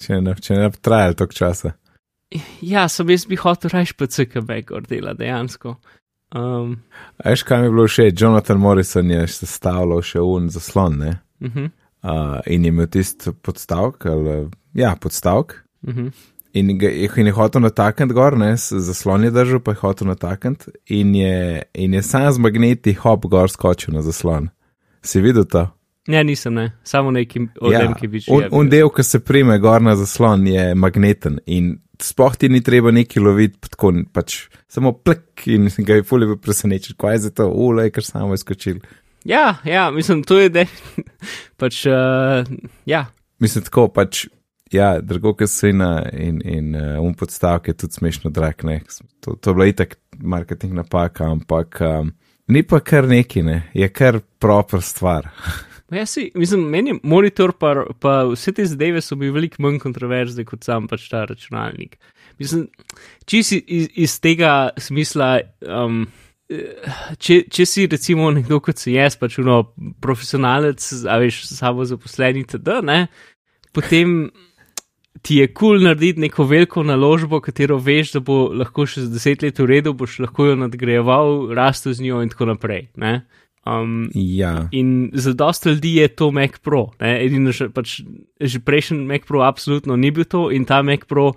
Če 0.01 0.21
ne, 0.21 0.35
če 0.43 0.57
ne 0.59 0.71
bi 0.73 0.81
trajalo 0.85 1.17
toliko 1.17 1.37
časa. 1.37 1.75
ja, 2.65 2.89
sem 2.89 3.13
jaz 3.13 3.27
bi 3.29 3.39
hotel 3.41 3.73
reči 3.73 3.95
PC, 3.97 4.27
ki 4.33 4.45
Mac 4.49 4.67
gor 4.69 4.89
dela 4.89 5.15
dejansko. 5.17 5.77
Um, 6.37 6.77
A 7.23 7.31
Veš, 7.31 7.45
kaj 7.47 7.61
mi 7.63 7.69
je 7.69 7.75
bilo 7.75 7.87
všeč? 7.87 8.21
Jonathan 8.21 8.59
Morrison 8.59 9.11
je 9.11 9.27
sestavljal 9.31 10.03
še 10.03 10.23
un 10.25 10.49
zaslon, 10.51 10.99
ne? 10.99 11.19
uh 11.41 11.51
-huh, 11.53 11.71
Uh, 12.07 12.39
in 12.47 12.65
je 12.65 12.69
imel 12.69 12.87
tisti 12.87 13.33
podstavek, 13.43 14.07
ali, 14.07 14.51
ja, 14.75 14.97
podstavek. 15.01 15.65
uh 15.87 15.95
-huh. 15.95 16.13
In, 16.57 16.73
ga, 16.81 16.89
in 16.89 17.29
je 17.29 17.33
hotel 17.37 17.61
natakniti 17.67 18.15
gor, 18.17 18.37
ne, 18.39 18.55
zaslon 18.57 19.25
je 19.27 19.31
držal, 19.35 19.61
pa 19.61 19.75
je 19.75 19.81
hotel 19.83 20.09
natakniti, 20.09 20.73
in 20.87 21.15
je, 21.15 21.63
in 21.75 21.95
je 21.95 22.03
sam 22.03 22.31
z 22.33 22.41
magneti 22.41 22.95
hop 23.03 23.27
gor 23.29 23.51
skočil 23.53 23.95
na 23.95 24.03
zaslon. 24.03 24.49
Si 25.05 25.21
videl 25.21 25.45
to? 25.45 25.67
Ne, 26.09 26.23
nisem, 26.25 26.55
ne. 26.55 26.71
samo 26.85 27.11
neki 27.11 27.49
od 27.61 27.73
ja, 27.73 27.83
ki 27.95 28.09
bi 28.09 28.23
un, 28.31 28.43
že. 28.43 28.49
un 28.55 28.71
del, 28.71 28.89
ki 28.95 29.05
se 29.05 29.21
prime 29.21 29.59
gor 29.59 29.83
na 29.83 29.97
zaslon, 29.99 30.47
je 30.47 30.71
magneten 30.75 31.41
in 31.47 31.75
sploh 32.01 32.37
ti 32.37 32.49
ni 32.49 32.63
treba 32.65 32.93
neki 32.95 33.21
loviti, 33.21 33.59
pa 33.61 33.73
tako 33.73 33.93
pač 34.15 34.39
samo 34.69 34.93
plek 34.93 35.49
in 35.51 35.69
ga 35.79 35.99
je 35.99 36.07
fulje 36.07 36.39
presenečen, 36.41 36.97
kaj 37.01 37.15
je 37.15 37.25
za 37.27 37.35
to, 37.41 37.51
ule, 37.51 37.91
ker 37.91 38.05
samo 38.05 38.33
je 38.37 38.45
skočil. 38.45 38.81
Ja, 39.27 39.57
ja, 39.65 39.91
mislim, 39.91 40.23
to 40.23 40.39
je 40.39 40.49
de. 40.55 40.67
pač, 41.61 41.83
uh, 41.91 42.47
ja, 42.87 43.07
Mislim, 43.39 43.65
tako 43.67 43.89
pač, 43.93 44.25
ja, 44.73 45.01
drugo, 45.01 45.35
ki 45.37 45.47
se 45.47 45.71
ina 45.71 45.91
in, 46.13 46.41
in 46.45 46.75
uh, 46.75 46.99
um 47.05 47.15
podstavek 47.15 47.69
je 47.69 47.77
tudi 47.85 48.01
smešno 48.01 48.31
drag, 48.31 48.65
ne. 48.65 48.81
To, 49.21 49.37
to 49.37 49.51
je 49.51 49.55
bila 49.55 49.67
itak 49.67 49.97
marketing 50.19 50.75
napaka, 50.75 51.31
ampak 51.31 51.81
um, 51.81 52.13
ni 52.49 52.63
pa 52.63 52.81
kar 52.81 53.09
neki, 53.09 53.43
ne, 53.43 53.63
je 53.75 53.89
kar 53.89 54.21
proper 54.39 54.83
stvar. 54.83 55.31
Ja, 55.91 56.03
si, 56.07 56.33
mislim, 56.35 56.65
meni 56.67 56.97
monitor, 57.03 57.53
pa, 57.55 57.85
pa 58.03 58.25
vse 58.27 58.51
te 58.53 58.65
zadeve 58.67 58.99
so 58.99 59.15
bile 59.15 59.37
veliko 59.37 59.63
manj 59.63 59.79
kontroverzne 59.85 60.43
kot 60.43 60.67
sam 60.67 60.89
pač 60.91 61.05
ta 61.13 61.21
računalnik. 61.31 61.95
Mislim, 62.43 62.65
čisi 63.25 63.61
iz, 63.61 63.87
iz 63.95 64.17
tega 64.21 64.73
smisla, 64.83 65.29
um, 65.63 66.01
eh, 66.51 66.91
če, 67.23 67.45
če 67.47 67.67
si 67.71 67.87
recimo 67.87 68.33
nekdo 68.35 68.59
kot 68.67 68.83
si 68.83 68.97
jaz, 68.97 69.15
pač 69.21 69.39
uno 69.39 69.61
profesionalec, 70.03 70.83
a 71.07 71.21
veš, 71.23 71.45
samo 71.53 71.87
zaposleni, 71.87 72.43
td., 72.51 72.81
ne, 72.83 73.05
potem 73.71 74.25
ti 75.27 75.41
je 75.41 75.47
kul 75.51 75.75
cool 75.75 75.83
narediti 75.83 76.23
neko 76.23 76.45
veliko 76.47 76.85
naložbo, 76.87 77.41
katero 77.43 77.81
veš, 77.83 78.13
da 78.15 78.21
bo 78.23 78.47
lahko 78.55 78.85
še 78.87 79.07
za 79.07 79.11
deset 79.11 79.43
let 79.43 79.59
v 79.59 79.67
redu, 79.67 79.91
boš 79.99 80.21
lahko 80.23 80.53
jo 80.53 80.55
nadgrajeval, 80.61 81.51
rastel 81.59 81.97
z 81.99 82.07
njo 82.07 82.21
in 82.23 82.31
tako 82.31 82.53
naprej. 82.53 82.87
Ne? 82.95 83.25
Um, 83.67 84.07
Ja, 84.15 84.69
In 84.71 85.11
za 85.13 85.35
dosta 85.35 85.73
ljudi 85.75 85.97
je 85.99 86.09
to 86.15 86.31
Mac 86.31 86.61
Pro. 86.63 86.93
ne. 87.03 87.17
Edino, 87.25 87.51
že, 87.51 87.67
pač, 87.75 88.01
že 88.39 88.63
prejšnji 88.63 89.03
Mac 89.03 89.27
Pro 89.27 89.43
absolutno 89.43 89.97
ni 89.99 90.15
bil 90.15 90.25
to 90.31 90.47
in 90.55 90.63
ta 90.65 90.83
Mac 90.87 91.03
Pro 91.11 91.33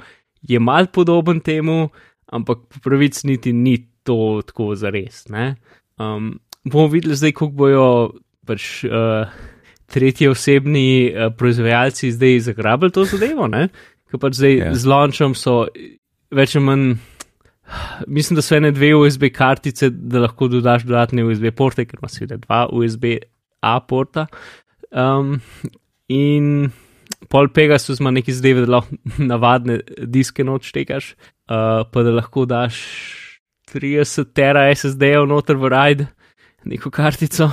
je 0.45 0.59
mal 0.61 0.85
podoben 0.93 1.41
temu, 1.41 1.89
ampak 2.29 2.69
po 2.69 2.77
pravici 2.85 3.25
niti 3.27 3.53
ni 3.53 3.89
to 4.05 4.45
tako 4.45 4.75
zares. 4.77 5.25
ne. 5.33 5.55
Um, 5.97 6.37
bomo 6.63 6.87
videli 6.87 7.17
zdaj, 7.17 7.33
kako 7.33 7.51
bojo 7.51 7.87
pač, 8.45 8.85
uh, 8.85 9.25
tretji 9.89 10.27
osebni 10.29 10.87
uh, 11.09 11.29
proizvajalci 11.37 12.11
zdaj 12.11 12.39
zagrabili 12.51 12.93
to 12.95 13.05
zadevo. 13.09 13.49
Ker 14.09 14.21
pač 14.21 14.39
zdaj 14.39 14.53
Ja. 14.55 14.65
yeah. 14.65 14.75
z 14.75 14.89
launchom 14.89 15.35
so 15.35 15.65
več 16.31 16.55
ali 16.55 16.65
manj. 16.65 16.91
Mislim, 18.17 18.35
da 18.39 18.41
so 18.41 18.57
ene 18.57 18.71
dve 18.73 18.95
USB 18.97 19.29
kartice, 19.33 19.89
da 19.89 20.23
lahko 20.25 20.47
dodaš 20.49 20.87
dodatne 20.89 21.25
USB 21.25 21.51
porte, 21.55 21.85
ker 21.85 22.01
ima 22.01 22.09
seveda 22.09 22.39
dva 22.41 22.65
USB-A 22.73 23.79
porta. 23.85 24.27
Um, 24.89 25.37
in 26.09 26.71
pol 27.29 27.49
Pegasus 27.53 27.99
ima 28.01 28.11
neki 28.11 28.33
zdaj, 28.33 28.61
da 28.63 28.71
lahko 28.77 28.97
navadne 29.31 29.79
diske 30.01 30.43
noč 30.43 30.71
tekaš, 30.75 31.13
uh, 31.13 31.85
pa 31.91 32.05
da 32.05 32.15
lahko 32.17 32.45
daš 32.49 32.79
30 33.73 34.33
tera 34.33 34.65
SSD-jev 34.73 35.27
noter 35.29 35.59
v 35.59 35.69
RAID, 35.69 36.07
neko 36.65 36.89
kartico. 36.89 37.51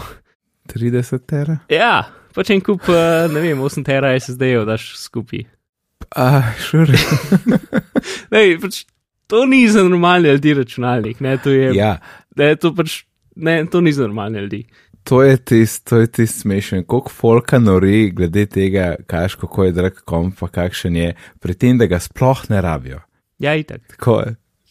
30 0.72 1.26
tera. 1.28 1.58
Ja, 1.70 2.06
pač 2.36 2.52
en 2.54 2.62
kup, 2.64 2.86
uh, 2.92 3.26
ne 3.32 3.42
vem, 3.42 3.60
8 3.64 3.86
tera 3.86 4.12
SSD-jev 4.18 4.66
daš 4.68 4.90
skupaj. 5.00 5.46
Ah, 6.14 6.52
šur. 6.62 6.92
Lej, 8.34 8.56
pač, 8.62 8.84
to 9.30 9.44
ni 9.48 9.64
za 9.72 9.82
normalne 9.86 10.34
ljudi 10.36 10.54
računalnik, 10.60 11.20
ne, 11.24 11.36
to 11.42 11.54
je, 11.54 11.72
ja, 11.76 11.96
ne, 12.38 12.52
to 12.60 12.72
pač, 12.76 13.00
ne, 13.36 13.58
to 13.70 13.80
ni 13.80 13.94
za 13.96 14.06
normalne 14.06 14.44
ljudi. 14.44 14.66
to 15.06 15.22
je 15.22 15.36
tisto, 15.36 15.90
to 15.90 16.00
je 16.00 16.06
tisto 16.06 16.40
smešen. 16.40 16.84
Koliko 16.84 17.10
folka 17.10 17.58
nori 17.58 18.10
glede 18.10 18.46
tega, 18.46 18.94
kaš, 19.06 19.34
kako 19.38 19.64
je 19.64 19.72
drag 19.72 20.00
komp, 20.04 20.38
pa 20.40 20.48
kakšen 20.48 20.96
je, 20.96 21.12
pri 21.40 21.54
tem, 21.54 21.78
da 21.78 21.86
ga 21.86 22.00
sploh 22.02 22.42
ne 22.50 22.60
rabijo. 22.60 23.00
Ja, 23.38 23.54
itak. 23.54 23.86
Tako, 23.94 24.22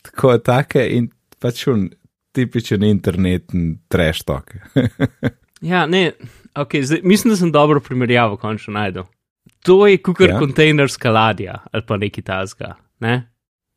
tako 0.02 0.38
take 0.44 0.88
in 0.92 1.10
pač 1.40 1.68
un 1.72 1.88
tipičen 2.36 2.84
internetni 2.84 3.78
trash 3.88 4.26
talk. 4.28 4.52
Ja, 5.66 5.86
ne, 5.90 6.12
okay, 6.56 6.84
zdaj, 6.86 7.02
mislim, 7.04 7.32
da 7.34 7.38
sem 7.38 7.52
dobro 7.52 7.80
primerjavo 7.82 8.38
končno 8.38 8.74
najdel. 8.74 9.04
To 9.66 9.88
je 9.88 9.98
kukar 9.98 10.30
Ja. 10.30 10.40
kontejnerska 10.40 11.12
ladja 11.12 11.64
ali 11.72 11.84
pa 11.88 11.98
neki 11.98 12.22
tasga. 12.22 12.76
Ne? 13.00 13.32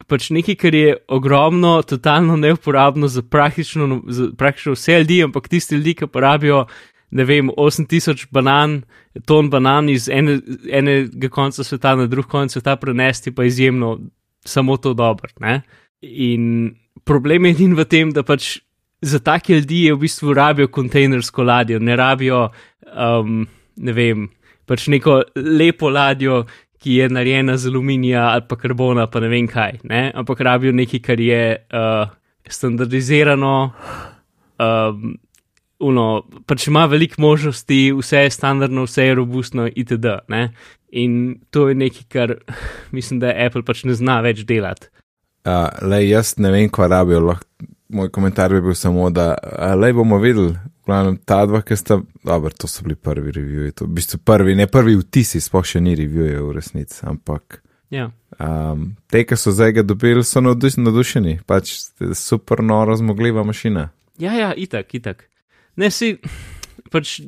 Pač 0.06 0.30
nekaj, 0.30 0.54
kar 0.54 0.74
je 0.74 0.96
ogromno, 1.08 1.82
totalno 1.82 2.36
neuporabno 2.36 3.08
za 3.08 3.22
praktično, 3.22 4.02
za 4.06 4.28
praktično 4.38 4.72
vse 4.72 4.98
ljudi, 4.98 5.22
ampak 5.24 5.48
tisti 5.48 5.74
ljudi, 5.74 5.94
ki 5.94 6.06
porabijo, 6.06 6.66
ne 7.10 7.24
vem, 7.24 7.50
8000 7.50 8.28
banan, 8.30 8.82
ton 9.26 9.50
banan 9.50 9.88
iz 9.88 10.08
ene, 10.08 10.38
enega 10.70 11.28
konca 11.28 11.64
sveta 11.64 11.94
na 11.96 12.06
drug 12.06 12.26
konec 12.28 12.52
sveta 12.52 12.76
prenesti, 12.76 13.34
pa 13.34 13.44
izjemno 13.44 13.98
samo 14.44 14.76
to 14.76 14.94
dobro. 14.94 15.28
Ne? 15.40 15.62
In 16.02 16.74
problem 17.04 17.44
je 17.44 17.50
edin 17.50 17.74
v 17.74 17.84
tem, 17.84 18.12
da 18.12 18.22
pač 18.22 18.58
za 19.02 19.18
take 19.18 19.54
ljudi 19.54 19.84
je 19.84 19.94
v 19.94 19.98
bistvu 19.98 20.34
rabijo 20.34 20.68
kontejnersko 20.68 21.42
ladjo, 21.42 21.78
ne 21.78 21.96
rabijo, 21.96 22.48
um, 22.86 23.46
ne 23.76 23.92
vem, 23.92 24.28
pač 24.66 24.88
neko 24.88 25.22
lepo 25.36 25.90
ladjo, 25.90 26.44
ki 26.78 26.94
je 26.94 27.08
narejena 27.10 27.56
z 27.56 27.68
aluminija 27.68 28.28
ali 28.32 28.44
pa 28.48 28.56
karbona, 28.56 29.06
pa 29.10 29.20
ne 29.20 29.28
vem 29.28 29.46
kaj, 29.50 29.80
ne? 29.84 30.12
ampak 30.14 30.40
rabijo 30.40 30.72
nekaj, 30.72 31.00
kar 31.02 31.20
je 31.20 31.42
uh, 31.56 32.10
standardizirano, 32.48 33.54
um, 34.58 35.16
uno, 35.78 36.06
pač 36.46 36.66
ima 36.66 36.86
veliko 36.86 37.22
možnosti, 37.22 37.80
vse 37.98 38.26
je 38.26 38.30
standardno, 38.30 38.86
vse 38.86 39.08
je 39.08 39.14
robustno, 39.14 39.66
itd. 39.66 40.06
Ne? 40.28 40.52
In 40.90 41.40
to 41.50 41.68
je 41.68 41.74
nekaj, 41.74 42.06
kar 42.08 42.34
mislim, 42.96 43.20
da 43.20 43.34
Apple 43.46 43.62
pač 43.66 43.84
ne 43.84 43.94
zna 43.94 44.20
več 44.26 44.44
delati. 44.46 44.90
Uh, 45.46 45.68
le 45.86 46.02
jaz 46.04 46.36
ne 46.38 46.50
vem, 46.52 46.70
kaj 46.70 46.90
rabijo. 46.90 47.22
Lahko, 47.30 47.46
moj 47.88 48.10
komentar 48.12 48.52
bi 48.52 48.60
bil 48.60 48.74
samo, 48.74 49.10
da 49.10 49.34
le 49.80 49.92
bomo 49.92 50.18
videli, 50.18 50.54
glavno 50.86 51.16
ta 51.24 51.46
dva, 51.46 51.62
ki 51.62 51.76
sta, 51.76 52.00
dobro, 52.24 52.50
to 52.50 52.68
so 52.68 52.84
bili 52.84 52.96
prvi 52.96 53.32
reviji, 53.32 53.72
to 53.72 53.84
v 53.84 53.94
bistvu 53.98 54.20
prvi, 54.24 54.54
ne 54.54 54.66
prvi 54.66 54.96
vtisi, 55.00 55.40
sploh 55.40 55.64
še 55.66 55.80
ni 55.80 55.94
revije 55.98 56.40
v 56.42 56.52
resnici, 56.56 57.00
ampak 57.08 57.62
Ja. 57.90 58.10
um, 58.38 58.90
te, 59.08 59.22
ki 59.24 59.36
so 59.40 59.52
zdaj 59.56 59.72
ga 59.78 59.82
dobili, 59.82 60.24
so 60.24 60.40
navduš, 60.44 60.76
navdušeni, 60.76 61.38
pač 61.48 61.72
super 62.14 62.60
noro 62.64 62.96
zmogljiva 62.96 63.44
mašina. 63.44 63.88
Ja, 64.20 64.34
ja, 64.36 64.50
itak, 64.52 64.92
itak. 64.94 65.24
Ne 65.76 65.88
si, 65.90 66.18
pač 66.92 67.20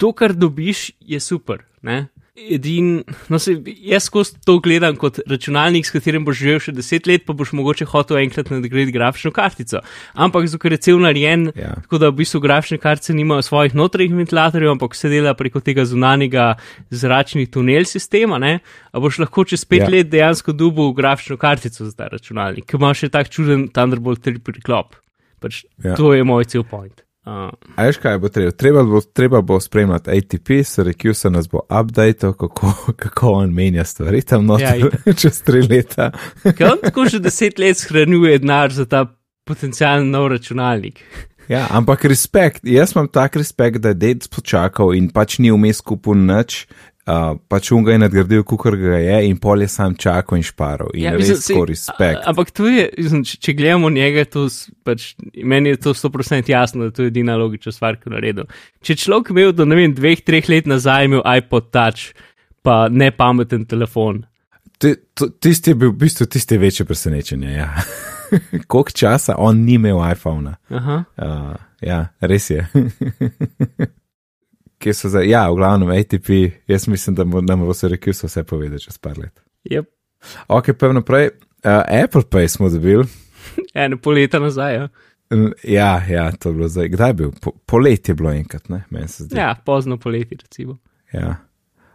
to, 0.00 0.12
kar 0.16 0.32
dobiš, 0.32 0.92
je 1.00 1.20
super. 1.20 1.64
Ne? 1.82 2.06
Edin, 2.50 3.02
no, 3.28 3.38
se, 3.42 3.56
jaz 3.82 4.04
skozi 4.06 4.36
to 4.46 4.58
gledam 4.62 4.96
kot 4.96 5.18
računalnik, 5.26 5.86
s 5.86 5.90
katerim 5.90 6.24
boš 6.24 6.38
živel 6.38 6.60
še 6.62 6.72
deset 6.76 7.06
let, 7.10 7.24
pa 7.26 7.34
boš 7.36 7.50
mogoče 7.58 7.84
hotel 7.90 8.20
enkrat 8.22 8.52
nadgraditi 8.54 8.94
grafično 8.94 9.32
kartico. 9.34 9.80
Ampak 10.14 10.46
zato, 10.46 10.60
ker 10.62 10.76
je 10.76 10.78
cel 10.88 11.00
narejen, 11.02 11.48
Ja. 11.58 11.74
tako 11.82 11.98
da 11.98 12.10
v 12.12 12.18
bistvu 12.20 12.40
grafične 12.40 12.78
kartice 12.78 13.14
nimajo 13.14 13.42
svojih 13.42 13.74
notranjih 13.74 14.14
ventilatorjev, 14.14 14.70
ampak 14.76 14.94
se 14.94 15.08
dela 15.08 15.34
preko 15.34 15.60
tega 15.60 15.84
zunanjega 15.84 16.54
zračnih 16.90 17.50
tunel 17.50 17.84
sistema, 17.84 18.38
ne? 18.38 18.60
a 18.92 19.00
boš 19.00 19.18
lahko 19.18 19.44
čez 19.44 19.64
pet 19.64 19.82
Ja. 19.82 19.84
ja. 19.84 19.90
let 19.90 20.08
dejansko 20.10 20.52
dubil 20.52 20.92
grafično 20.92 21.36
kartico 21.36 21.84
za 21.84 21.92
ta 21.96 22.08
računalnik, 22.08 22.66
ki 22.66 22.76
ima 22.78 22.94
še 22.94 23.08
tak 23.08 23.28
čuden 23.30 23.68
Thunderbolt 23.68 24.22
3 24.24 24.38
priklop. 24.38 24.94
Pač 25.40 25.64
Ja. 25.82 25.90
ja. 25.90 25.96
To 25.96 26.14
je 26.14 26.24
moj 26.24 26.44
cel 26.44 26.64
point. 26.64 27.02
Uh, 27.28 27.52
A 27.76 27.84
veš 27.84 27.98
kaj 28.00 28.16
bo 28.22 28.28
treba? 28.32 28.50
Treba 28.56 28.82
bo, 28.88 29.00
treba 29.00 29.40
bo 29.44 29.58
spremljati 29.60 30.10
ATP, 30.10 30.62
Syracuse 30.64 31.14
se 31.14 31.30
nas 31.30 31.48
bo 31.48 31.60
update, 31.80 32.32
kako, 32.38 32.72
kako 33.02 33.32
on 33.42 33.52
menja 33.54 33.84
stvari 33.84 34.22
tam 34.22 34.46
noter 34.46 34.78
Ja, 35.04 35.12
čez 35.20 35.42
tri 35.44 35.60
leta. 35.62 36.10
ker 36.42 36.72
on 36.72 36.78
tako 36.82 37.04
že 37.04 37.20
deset 37.20 37.58
let 37.58 37.76
shranjuje 37.76 38.38
denar 38.38 38.72
za 38.72 38.86
ta 38.88 39.06
potencijalni 39.44 40.10
nov 40.10 40.28
računalnik. 40.28 41.04
Ja, 41.48 41.66
ampak 41.70 42.04
respekt, 42.04 42.64
jaz 42.64 42.92
imam 42.96 43.08
tak 43.08 43.36
respekt, 43.36 43.78
da 43.84 43.92
je 43.92 44.00
ded 44.00 44.28
počakal 44.32 44.94
in 44.96 45.08
pač 45.12 45.38
ni 45.38 45.52
vmes 45.52 45.80
kupil 45.80 46.16
nič, 46.16 46.66
Uh, 47.08 47.38
pač 47.48 47.70
unga 47.72 47.94
je 47.94 47.98
nadgradil, 48.02 48.42
kukor 48.44 48.74
ga 48.76 48.98
je, 49.00 49.14
in 49.30 49.38
pol 49.40 49.62
je 49.64 49.68
sam 49.72 49.94
čakal 49.96 50.36
in 50.36 50.42
šparal. 50.44 50.90
In 50.92 51.06
Ja, 51.06 51.12
mislim, 51.16 51.38
res 51.38 51.46
skoraj 51.46 51.70
respekt. 51.70 52.18
A- 52.20 52.28
Ampak 52.28 52.50
to 52.52 52.66
je, 52.68 52.82
mislim, 52.98 53.22
če, 53.24 53.38
če 53.40 53.54
gledamo 53.56 53.88
njega, 53.90 54.26
to, 54.28 54.42
pač, 54.84 55.14
meni 55.40 55.72
je 55.72 55.78
to 55.80 55.94
100% 55.96 56.50
jasno, 56.52 56.84
da 56.84 56.92
to 56.92 57.06
je 57.06 57.08
edina 57.08 57.38
logična 57.40 57.72
stvar, 57.72 57.96
ki 57.96 58.10
je 58.10 58.12
naredil. 58.12 58.44
Če 58.84 58.98
človek 59.00 59.32
imel 59.32 59.54
do 59.56 59.64
ne 59.64 59.78
vem, 59.80 59.94
dveh, 59.96 60.20
treh 60.20 60.50
let 60.52 60.68
nazaj 60.68 61.08
imel 61.08 61.24
iPod 61.24 61.70
Touch, 61.72 62.12
pa 62.60 62.88
ne 62.92 63.08
pameten 63.10 63.64
telefon. 63.64 64.26
Tisti 64.78 65.72
je 65.72 65.74
bil 65.74 65.90
v 65.90 65.98
bistvu 66.04 66.28
tisti 66.30 66.58
večje 66.60 66.84
presenečenje. 66.86 67.50
Ja. 67.56 67.72
Koliko 68.70 68.92
časa 68.92 69.34
on 69.40 69.64
ni 69.64 69.80
imel 69.80 69.96
iPhona? 70.12 70.58
Aha. 70.70 70.98
Uh, 71.16 71.56
ja, 71.80 72.04
res 72.20 72.50
je. 72.52 72.68
Kje 74.78 74.94
so 74.94 75.08
zdaj? 75.08 75.26
Ja, 75.26 75.50
v 75.50 75.56
glavnem 75.56 75.88
ATP, 75.90 76.28
jaz 76.66 76.88
mislim, 76.88 77.16
da 77.16 77.24
bo- 77.24 77.40
nam 77.40 77.60
bo 77.60 77.74
se 77.74 77.88
rekel 77.88 78.12
vse 78.14 78.44
povedati 78.44 78.84
čez 78.84 78.98
par 78.98 79.18
let. 79.18 79.40
Yep. 79.64 79.84
Ok, 80.48 80.72
pa 80.72 80.92
naprej. 80.92 81.30
Uh, 81.58 81.82
Apple 82.04 82.22
Pay 82.22 82.48
smo 82.48 82.68
dobili. 82.68 83.04
Eno 83.74 83.96
pol 83.98 84.14
leta 84.14 84.38
nazaj. 84.38 84.74
Ja, 84.74 84.88
Ja, 85.64 86.02
ja, 86.06 86.32
to 86.32 86.48
je 86.48 86.54
bilo 86.54 86.68
zdaj. 86.68 86.88
Kdaj 86.88 87.10
je 87.10 87.14
bil? 87.14 87.30
Po, 87.42 87.50
poletje 87.66 88.12
je 88.12 88.16
bilo 88.16 88.30
enkrat, 88.30 88.68
ne, 88.68 88.84
meni 88.90 89.08
se 89.08 89.24
zdi. 89.24 89.36
ja 89.36 89.56
pozno 89.56 89.98
poleti, 89.98 90.36
recimo. 90.36 90.78
Ja. 91.12 91.36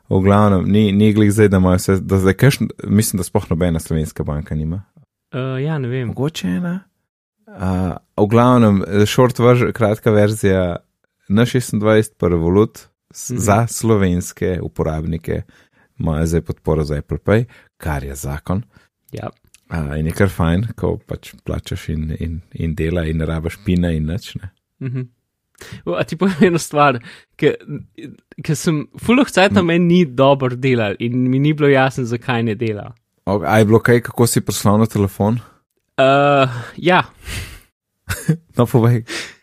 V 0.10 0.20
glavnem, 0.20 0.68
ni, 0.68 0.92
ni 0.92 1.14
glih 1.14 1.32
zdaj, 1.32 1.48
da 1.48 1.58
imajo 1.58 1.76
vse, 1.76 1.96
da 1.98 2.20
zdaj 2.20 2.34
kakšn, 2.34 2.64
mislim, 2.86 3.18
da 3.18 3.24
sploh 3.24 3.48
nobena 3.50 3.80
slovenska 3.80 4.24
banka 4.24 4.56
nima. 4.56 4.84
Uh, 5.34 5.58
ja, 5.58 5.78
ne 5.78 5.88
vem. 5.88 6.08
Mogoče 6.08 6.48
ena. 6.50 6.80
Uh, 7.48 7.96
v 8.18 8.28
glavnem, 8.28 8.84
short 9.06 9.40
version, 9.40 9.72
kratka 9.74 10.12
verzija 10.12 10.76
na 11.34 11.44
26 11.44 12.14
pa 12.18 12.28
Revolut 12.28 12.88
Mhm. 13.14 13.38
za 13.38 13.68
slovenske 13.68 14.60
uporabnike 14.62 15.42
imajo 16.00 16.26
zdaj 16.26 16.42
podporo 16.42 16.84
za 16.84 16.98
Apple 16.98 17.18
Pay, 17.20 17.44
kar 17.78 18.04
je 18.04 18.16
zakon. 18.16 18.64
Ja. 19.12 19.30
Uh, 19.70 19.98
in 20.00 20.06
je 20.06 20.12
kar 20.12 20.30
fajn, 20.30 20.68
ko 20.76 20.98
pač 21.00 21.34
plačaš 21.46 21.90
in, 21.90 22.16
in, 22.20 22.40
in 22.54 22.74
dela 22.76 23.06
in 23.06 23.22
rabaš 23.22 23.58
pina 23.66 23.92
in 23.92 24.06
nič. 24.06 24.36
Ne? 24.36 24.50
Mhm. 24.82 25.02
O, 25.86 25.94
A 25.94 26.04
ti 26.04 26.18
povem 26.18 26.36
eno 26.50 26.58
stvar, 26.60 26.98
ker 27.38 27.56
sem 28.56 28.88
fuloh 29.00 29.30
cajt 29.30 29.52
Hm. 29.52 29.56
na 29.56 29.62
meni 29.64 29.86
ni 29.86 30.06
dobro 30.06 30.56
delal 30.56 30.96
in 31.00 31.30
mi 31.30 31.40
ni 31.40 31.54
bilo 31.54 31.70
jasno, 31.70 32.04
zakaj 32.06 32.44
ne 32.44 32.56
dela. 32.56 32.90
O, 33.26 33.40
A 33.46 33.60
je 33.60 33.66
bilo 33.66 33.80
kaj, 33.80 34.02
kako 34.02 34.28
si 34.28 34.42
poslal 34.42 34.80
na 34.80 34.86
telefon? 34.86 35.38
Uh, 35.98 36.50
ja, 36.78 37.04
No, 38.58 38.66
povej, 38.70 39.02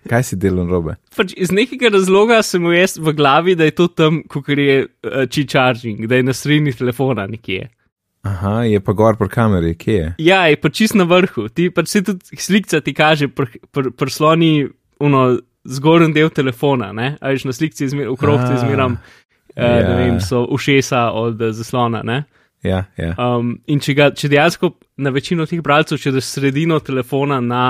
kaj 0.08 0.22
si 0.28 0.36
delal 0.38 0.68
robe? 0.70 0.96
pač 1.16 1.34
iz 1.36 1.52
nekega 1.54 1.90
razloga 1.92 2.40
sem 2.46 2.62
imel 2.62 2.78
jaz 2.78 2.96
v 3.00 3.14
glavi, 3.16 3.56
da 3.58 3.66
je 3.68 3.74
to 3.76 3.88
tam, 3.88 4.22
kot 4.30 4.48
je 4.48 4.84
uh, 4.86 5.26
chi 5.26 5.46
charging, 5.48 6.06
da 6.06 6.20
je 6.20 6.26
na 6.28 6.34
sredini 6.36 6.72
telefona 6.76 7.26
nekje. 7.30 7.68
Aha, 8.28 8.62
je 8.68 8.80
pa 8.84 8.92
gor 8.92 9.16
pri 9.16 9.30
kameri, 9.32 9.74
kje 9.80 9.94
je? 9.96 10.08
Ja, 10.20 10.42
je 10.52 10.58
pa 10.60 10.68
čist 10.68 10.94
na 10.94 11.06
vrhu, 11.08 11.48
ti 11.48 11.70
pač 11.72 11.88
se 11.88 12.02
tudi 12.04 12.36
slikca 12.36 12.82
ti 12.84 12.92
kaže, 12.94 13.30
pr, 13.32 13.48
pr, 13.72 13.90
prsloni 13.96 14.68
uno 15.00 15.22
zgornji 15.64 16.12
del 16.16 16.28
telefona, 16.32 16.90
ne, 16.96 17.14
a 17.20 17.32
veš 17.32 17.46
na 17.48 17.56
slikci 17.56 17.88
izmer, 17.88 18.10
okrog 18.12 18.42
ti 18.44 18.52
A, 18.52 18.58
izmeram, 18.60 18.98
uh, 19.00 19.56
ja. 19.56 19.80
ne 19.88 19.96
vem, 19.96 20.20
so 20.20 20.44
ušesa 20.52 21.08
od 21.16 21.40
uh, 21.40 21.54
zaslona, 21.56 22.04
ne. 22.04 22.22
Ja, 22.62 22.84
ja. 23.00 23.14
Um, 23.16 23.54
in 23.72 23.80
če, 23.80 23.96
ga, 23.96 24.10
če 24.12 24.28
dejansko 24.28 24.74
na 25.00 25.12
večino 25.14 25.46
teh 25.48 25.62
bralcev, 25.64 25.96
če 26.00 26.12
daš 26.12 26.28
sredino 26.28 26.76
telefona 26.84 27.40
na, 27.40 27.64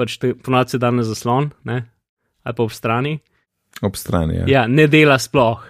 pač 0.00 0.18
ponovadi 0.42 0.80
da 0.80 0.90
na 0.94 1.04
zaslon, 1.06 1.50
ne, 1.68 1.82
ali 2.44 2.56
pa 2.56 2.66
ob 2.66 2.72
strani, 2.74 3.18
ob 3.86 3.96
strani. 3.96 4.42
Ja. 4.42 4.48
ja, 4.48 4.66
ne 4.68 4.88
dela 4.90 5.18
sploh. 5.20 5.60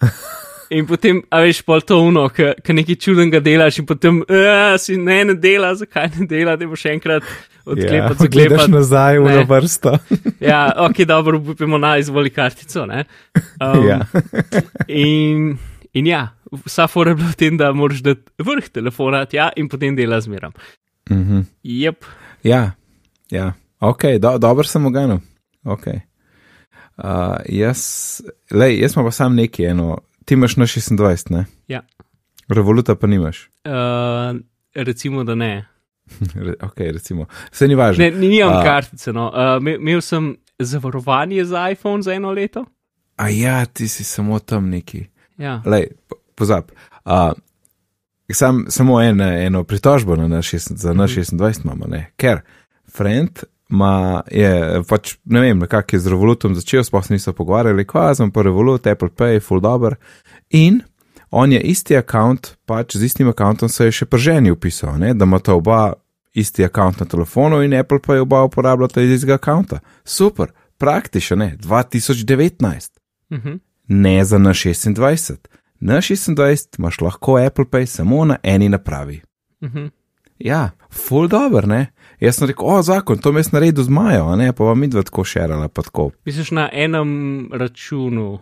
In 0.70 0.86
potem, 0.86 1.20
a 1.30 1.44
veš, 1.44 1.60
pol 1.62 1.82
to 1.86 2.00
uno, 2.02 2.24
ki 2.34 2.74
nekaj 2.74 2.96
čudnega 2.98 3.38
delaš, 3.38 3.76
in 3.78 3.86
potem, 3.86 4.16
uh, 4.26 4.74
si 4.82 4.96
ne, 4.98 5.20
ne 5.28 5.36
dela, 5.38 5.70
zakaj 5.78 6.08
ne 6.16 6.26
dela, 6.26 6.56
da 6.58 6.66
bo 6.66 6.74
še 6.78 6.90
enkrat 6.96 7.22
odklepati, 7.66 8.26
ja, 8.26 8.32
gledaš 8.34 8.66
nazaj 8.72 9.20
v 9.22 9.28
Ne. 9.30 9.44
vrsto. 9.46 9.92
Ja, 10.48 10.64
ok, 10.88 11.04
dobro, 11.06 11.38
upimo 11.38 11.78
na 11.78 11.96
izvoli 12.02 12.32
kartico, 12.34 12.82
ne. 12.90 13.04
Um, 13.62 13.86
ja. 13.86 14.00
In, 14.90 15.54
in 15.94 16.10
ja, 16.10 16.24
vsa 16.66 16.88
fora 16.90 17.14
je 17.14 17.20
bila 17.22 17.30
v 17.30 17.38
tem, 17.38 17.60
da 17.62 17.70
moraš 17.70 18.02
dati 18.02 18.26
vrh 18.42 18.66
telefona 18.74 19.22
tja 19.30 19.52
in 19.56 19.70
potem 19.70 19.94
dela 19.94 20.18
zmeram. 20.20 20.54
Mhm. 21.10 21.46
Jep, 21.62 22.10
ja, 22.42 22.72
ja. 23.30 23.52
ok, 23.80 24.02
do, 24.20 24.38
dobro 24.38 24.64
sem 24.64 24.86
oganil. 24.86 25.18
Okay. 25.64 26.00
Uh, 26.96 27.36
jaz, 27.48 27.80
lej, 28.50 28.80
jaz 28.80 28.94
imam 28.96 29.06
pa 29.06 29.10
sam 29.10 29.34
neki 29.34 29.64
eno, 29.64 29.98
ti 30.24 30.34
imaš 30.34 30.56
na 30.56 30.64
26, 30.66 31.30
ne? 31.30 31.44
Ja. 31.68 31.82
Revoluta 32.48 32.94
pa 32.94 33.06
nimaš. 33.06 33.50
uh, 33.64 34.36
recimo, 34.74 35.24
da 35.24 35.34
ne. 35.34 35.66
Re, 36.46 36.54
ok, 36.62 36.78
recimo. 36.78 37.26
Vse 37.52 37.68
ni 37.68 37.74
važno. 37.74 38.04
Ne, 38.04 38.10
ni- 38.10 38.28
nimam 38.28 38.56
A. 38.56 38.62
kartice. 38.62 39.12
No. 39.12 39.26
Uh, 39.60 39.74
imel, 39.74 40.00
sem 40.00 40.36
zavarovanje 40.58 41.44
za 41.44 41.70
iPhone 41.70 42.02
za 42.02 42.12
eno 42.14 42.30
leto. 42.30 42.64
A 43.16 43.28
ja, 43.28 43.64
ti 43.66 43.88
si 43.88 44.04
samo 44.04 44.38
tam 44.38 44.68
neki. 44.70 45.04
Ja. 45.38 45.62
Lej, 45.66 45.86
po- 46.08 46.16
pozab. 46.34 46.70
Uh, 47.04 47.32
sam, 48.32 48.64
samo 48.68 49.02
en, 49.02 49.20
eno 49.20 49.64
pritožbo 49.64 50.16
na 50.16 50.28
naš 50.28 50.50
26 50.50 50.76
za 50.76 50.92
naš 50.94 51.10
26 51.10 51.64
imamo, 51.64 51.86
ne? 51.86 52.10
ker 52.16 52.40
friend 52.96 53.44
ma 53.68 54.22
je 54.30 54.82
pač, 54.88 55.16
ne 55.24 55.40
vem, 55.42 55.58
nekako 55.58 55.96
je 55.96 56.00
z 56.00 56.12
Revolutom 56.14 56.54
začel, 56.54 56.84
sploh 56.86 57.06
se 57.06 57.14
niso 57.14 57.32
pogovarjali, 57.34 57.84
ko 57.84 58.04
sem 58.14 58.30
pa 58.30 58.42
Revolut, 58.46 58.86
Apple 58.86 59.10
Pay, 59.10 59.40
full 59.42 59.60
dober. 59.60 59.96
In 60.50 60.80
on 61.30 61.52
je 61.52 61.60
isti 61.60 61.98
račun, 61.98 62.38
pač 62.66 62.96
z 62.96 63.04
istim 63.04 63.32
računom 63.32 63.68
se 63.68 63.88
je 63.88 63.96
še 64.00 64.06
prženi 64.06 64.54
upisal, 64.54 64.98
ne? 64.98 65.14
da 65.14 65.26
ima 65.26 65.38
ta 65.38 65.54
oba 65.54 65.92
isti 66.34 66.62
račun 66.62 67.00
na 67.00 67.06
telefonu 67.06 67.62
in 67.62 67.74
Apple 67.74 67.98
Pay 67.98 68.22
oba 68.22 68.44
uporabljata 68.46 69.02
iz 69.02 69.18
istega 69.18 69.38
računa. 69.42 69.80
Super, 70.04 70.52
praktično, 70.78 71.36
ne, 71.36 71.56
2019 71.58 72.96
Uh 73.30 73.38
-huh. 73.38 73.58
ne 73.88 74.24
za 74.24 74.38
na 74.38 74.50
26. 74.50 75.36
Na 75.80 75.96
26 76.00 76.78
imaš 76.78 77.00
lahko 77.00 77.36
Apple 77.36 77.64
Pay 77.64 77.86
samo 77.86 78.24
na 78.24 78.36
eni 78.42 78.68
napravi. 78.68 79.22
Uh 79.60 79.68
-huh. 79.70 79.90
Ja, 80.38 80.70
full 80.90 81.28
dobro, 81.28 81.66
ne? 81.66 81.86
Jaz 82.20 82.36
sem 82.36 82.48
rekel, 82.48 82.64
o, 82.64 82.82
zakon, 82.82 83.18
to 83.18 83.32
mi 83.32 83.40
je 83.40 83.50
naredil 83.52 83.84
z 83.84 83.88
Majo, 83.88 84.26
a 84.26 84.36
ne, 84.36 84.52
pa 84.52 84.64
vam 84.64 84.78
midva 84.80 85.02
tako 85.02 85.24
šerala, 85.24 85.68
pa 85.68 85.82
tako. 85.82 86.10
Misliš 86.24 86.50
na 86.50 86.68
enem 86.72 87.10
računu? 87.52 88.38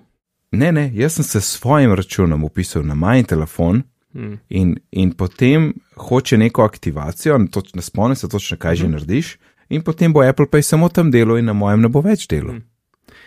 Ne, 0.52 0.72
ne, 0.72 0.90
jaz 0.94 1.12
sem 1.12 1.24
se 1.24 1.40
s 1.40 1.58
svojim 1.58 1.92
računom 1.94 2.44
upisal 2.44 2.82
na 2.86 2.94
majhen 2.94 3.24
telefon 3.24 3.82
Hm. 4.14 4.34
in, 4.48 4.76
in 4.90 5.10
potem 5.12 5.72
hoče 5.96 6.36
neko 6.38 6.62
aktivacijo, 6.62 7.38
toč, 7.50 7.74
ne 7.74 7.82
spomnim 7.82 8.16
se 8.16 8.28
točno, 8.28 8.56
kaj 8.56 8.76
že 8.76 8.88
narediš, 8.88 9.38
in 9.68 9.82
potem 9.82 10.12
bo 10.12 10.22
Apple 10.22 10.46
Pay 10.46 10.62
samo 10.62 10.88
tam 10.88 11.10
delo 11.10 11.34
in 11.38 11.44
na 11.44 11.52
mojem 11.52 11.80
ne 11.80 11.88
bo 11.88 12.00
več 12.00 12.28
delo. 12.28 12.52
Mhm. 12.52 12.62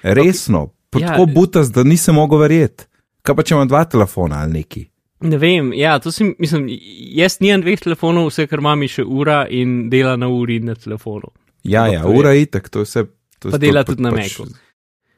Resno, 0.03 0.69
pa 0.89 0.99
Ja. 0.99 1.07
tako 1.07 1.25
butas, 1.25 1.71
da 1.71 1.83
nisem 1.83 2.15
mogel 2.15 2.39
verjeti. 2.39 2.85
Kaj 3.21 3.35
pa 3.35 3.43
če 3.43 3.53
imam 3.55 3.67
dva 3.67 3.83
telefona 3.85 4.39
ali 4.39 4.53
neki? 4.53 4.85
Ne 5.19 5.37
vem, 5.37 5.71
ja, 5.73 5.95
to 5.99 6.11
si, 6.11 6.35
mislim, 6.39 6.67
jaz 7.17 7.39
nimam 7.41 7.61
dveh 7.61 7.79
telefonov, 7.81 8.27
vse 8.29 8.45
kar 8.47 8.59
imam 8.59 8.81
je 8.81 8.87
še 8.89 9.03
ura 9.03 9.47
in 9.49 9.89
dela 9.89 10.15
na 10.15 10.27
uri 10.29 10.59
na 10.59 10.75
telefonu. 10.75 11.31
Ja, 11.63 11.87
ja, 11.87 12.03
to 12.03 12.13
ura 12.13 12.31
je 12.31 12.41
itak, 12.41 12.69
to 12.69 12.79
je 12.79 12.85
vse. 12.85 13.05
To, 13.39 13.49
Pa 13.49 13.57
to 13.57 13.57
dela 13.57 13.83
pa- 13.83 13.91
tudi 13.91 14.03
na 14.03 14.11
pač- 14.11 14.39
Macu. 14.39 14.53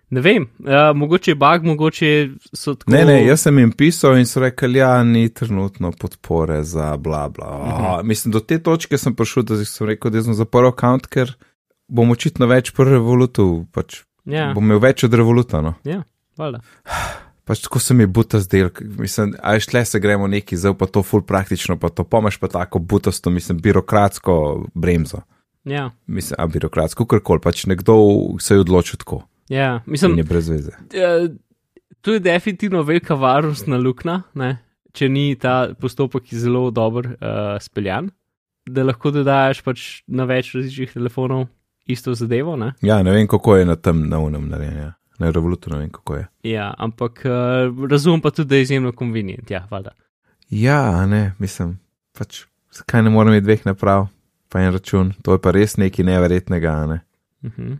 Ne 0.09 0.21
vem, 0.21 0.47
uh, 0.59 0.95
mogoče 0.95 1.31
je 1.31 1.35
bug, 1.35 1.63
mogoče 1.63 2.07
so 2.53 2.73
tako. 2.73 2.91
Ne, 2.91 3.03
ne, 3.05 3.19
jaz 3.25 3.43
sem 3.43 3.59
jim 3.59 3.71
pisal 3.71 4.17
in 4.17 4.25
so 4.25 4.39
rekli, 4.41 4.79
ja, 4.79 5.03
ni 5.03 5.29
trenutno 5.29 5.91
podpore 5.91 6.63
za 6.63 6.97
bla 6.97 7.29
bla. 7.29 7.45
Oh, 7.45 8.03
mislim, 8.03 8.31
do 8.31 8.39
te 8.39 8.57
točke 8.57 8.97
sem 8.97 9.13
prišel, 9.15 9.43
da 9.43 9.59
sem 9.65 9.87
rekel, 9.87 10.11
da 10.11 10.23
sem 10.23 10.33
zaprl 10.33 10.71
račun, 10.71 10.99
ker 11.05 11.35
bom 11.87 12.09
očitno 12.09 12.47
več 12.47 12.71
po 12.71 12.83
revolutu, 12.83 13.65
pač 13.71 14.01
Ja, 14.25 14.49
bom 14.53 14.63
imel 14.63 14.79
več 14.79 15.03
od 15.03 15.13
revoluta. 15.13 15.61
No. 15.61 15.75
ja, 15.83 16.01
valjda. 16.37 16.63
Pač 17.49 17.63
tako 17.65 17.79
se 17.81 17.95
mi 17.97 18.05
buta 18.05 18.37
zdel, 18.43 18.69
mislim, 19.01 19.33
a 19.41 19.55
je 19.57 19.63
šle 19.65 19.81
se 19.85 19.99
gremo 19.99 20.27
neki, 20.29 20.57
zdaj 20.57 20.75
pa 20.77 20.85
to 20.85 21.01
ful 21.01 21.23
praktično, 21.25 21.79
pa 21.81 21.89
to 21.89 22.03
pomeš 22.05 22.37
pa 22.37 22.47
tako 22.47 22.79
butasto, 22.79 23.33
mislim, 23.33 23.57
birokratsko 23.57 24.35
bremzo. 24.77 25.23
Ja, 25.65 25.89
Mislim, 26.07 26.37
a 26.37 26.45
birokratsko, 26.47 27.05
karkoli, 27.09 27.41
pač 27.41 27.65
nekdo 27.65 27.97
se 28.39 28.53
je 28.53 28.61
odločil 28.61 29.01
tako 29.01 29.23
ja, 29.49 29.81
in 29.85 29.91
mislim, 29.91 30.17
je 30.17 30.23
brez 30.23 30.49
veze. 30.49 30.71
uh, 30.77 31.25
to 32.01 32.13
je 32.13 32.19
definitivno 32.19 32.83
velika 32.83 33.17
varnostna 33.17 33.77
luknja, 33.77 34.21
ne? 34.33 34.57
če 34.93 35.09
ni 35.09 35.33
ta 35.35 35.73
postopek 35.79 36.29
zelo 36.33 36.69
dober 36.71 37.15
uh, 37.17 37.57
speljan, 37.61 38.09
da 38.69 38.85
lahko 38.85 39.11
dodajaš 39.13 39.61
pač 39.65 39.87
na 40.07 40.29
več 40.29 40.53
različnih 40.53 40.93
telefonov 40.93 41.47
isto 41.89 42.13
zadevo. 42.13 42.55
Ne? 42.55 42.73
Ja, 42.85 43.01
ne 43.03 43.11
vem, 43.13 43.27
kako 43.27 43.57
je 43.57 43.65
na 43.65 43.75
tem 43.75 44.05
na 44.09 44.21
unem 44.21 44.49
narejen, 44.49 44.77
ja. 44.77 44.91
Na 45.19 45.31
revolutu 45.31 45.69
ne 45.69 45.77
vem, 45.77 45.89
kako 45.89 46.15
je. 46.15 46.27
Ja, 46.43 46.73
ampak 46.77 47.23
uh, 47.25 47.89
razumem 47.89 48.21
pa 48.21 48.31
tudi, 48.31 48.49
da 48.49 48.55
je 48.55 48.61
izjemno 48.61 48.91
konvenient. 48.91 49.51
Ja, 49.51 49.67
valjda. 49.71 49.91
Ja, 50.49 51.05
ne, 51.05 51.33
mislim, 51.39 51.77
pač, 52.17 52.43
zakaj 52.73 53.03
ne 53.03 53.09
morem 53.13 53.33
imeti 53.33 53.45
dveh 53.45 53.65
naprav, 53.65 54.07
pa 54.49 54.63
en 54.63 54.73
račun, 54.73 55.13
to 55.23 55.35
je 55.35 55.41
pa 55.43 55.53
res 55.53 55.77
nekaj 55.77 56.05
neverjetnega. 56.05 56.75
Ne? 56.85 56.99
Uh 57.43 57.51
-huh. 57.51 57.77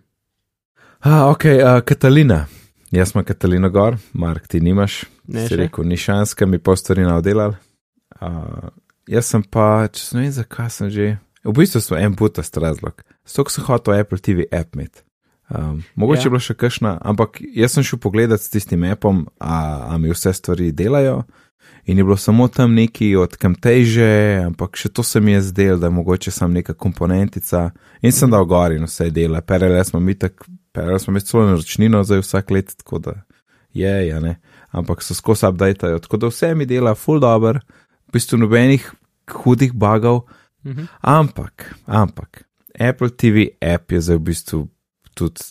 A, 1.00 1.30
ok, 1.30 1.46
uh, 1.46 1.80
Katalina, 1.86 2.46
jaz 2.92 3.12
sem 3.12 3.24
Katalina 3.24 3.70
Gor, 3.70 3.98
Mark, 4.14 4.48
ti 4.48 4.60
nimaš. 4.60 5.06
Ne, 5.28 5.48
si 5.48 5.54
še? 5.54 5.56
rekel, 5.56 5.86
ni 5.86 5.98
šans, 5.98 6.34
ker 6.34 6.48
mi 6.48 6.58
pol 6.58 6.76
stvari 6.76 7.02
navdelal. 7.02 7.56
Uh, 8.22 8.70
jaz 9.08 9.26
sem 9.26 9.44
pa, 9.44 9.88
če 9.88 10.04
se 10.04 10.18
ne 10.18 10.22
vem, 10.22 10.32
zakaj 10.32 10.70
sem 10.70 10.90
že. 10.90 11.18
V 11.44 11.54
bistvu 11.56 11.82
sem 11.82 11.98
en 11.98 12.16
putast 12.16 12.58
razlog. 12.58 13.04
Stok 13.26 13.52
sem 13.52 13.64
hotel 13.64 14.02
Apple 14.02 14.20
TV 14.20 14.50
app 14.52 14.76
imeti. 14.76 15.06
Um, 15.50 15.84
mogoče 15.96 16.20
Ja. 16.20 16.24
je 16.26 16.30
bila 16.30 16.40
še 16.40 16.54
kakšna, 16.54 16.98
ampak 17.02 17.42
jaz 17.42 17.74
sem 17.74 17.84
šel 17.84 18.00
pogledat 18.00 18.42
s 18.42 18.50
tistim 18.50 18.84
appom, 18.84 19.28
a, 19.40 19.88
a 19.90 19.98
mi 19.98 20.12
vse 20.14 20.34
stvari 20.34 20.72
delajo. 20.72 21.24
In 21.90 21.98
je 21.98 22.04
bilo 22.04 22.18
samo 22.18 22.48
tam 22.48 22.74
neki 22.74 23.16
od 23.16 23.34
Camtasia, 23.38 24.46
ampak 24.46 24.78
še 24.78 24.92
to 24.94 25.04
se 25.04 25.20
mi 25.20 25.32
je 25.32 25.42
zdelo, 25.42 25.80
da 25.80 25.88
je 25.88 25.96
mogoče 25.96 26.32
samo 26.32 26.54
neka 26.54 26.74
komponentica. 26.74 27.72
In 28.02 28.12
sem 28.12 28.30
dal 28.30 28.46
gor 28.46 28.76
in 28.76 28.86
vse 28.86 29.10
dela. 29.10 29.42
Perele 29.42 29.82
smo 29.84 30.00
mi 30.00 30.14
tako, 30.14 30.46
perele 30.72 31.00
smo 31.00 31.14
mi 31.14 31.22
celo 31.22 31.48
naročnino 31.48 32.04
za 32.04 32.20
vsak 32.20 32.52
let, 32.52 32.76
tako 32.78 33.00
da 33.00 33.16
je, 33.74 34.08
ja 34.08 34.20
ne. 34.20 34.38
Ampak 34.72 35.02
so 35.04 35.18
skozi 35.18 35.48
updateajo, 35.50 36.00
tako 36.00 36.18
da 36.18 36.30
vse 36.30 36.54
mi 36.56 36.70
dela 36.70 36.94
full 36.96 37.20
dobro, 37.20 37.60
v 38.08 38.14
bistvu 38.14 38.38
nobenih 38.38 38.92
hudih 39.42 39.74
bugov. 39.74 40.28
Mhm. 40.66 40.86
Ampak, 41.02 41.74
ampak, 41.86 42.44
Apple 42.80 43.10
TV 43.10 43.50
app 43.62 43.92
je 43.92 44.02
zdaj 44.02 44.18
v 44.18 44.24
bistvu 44.30 44.68
tudi 45.14 45.42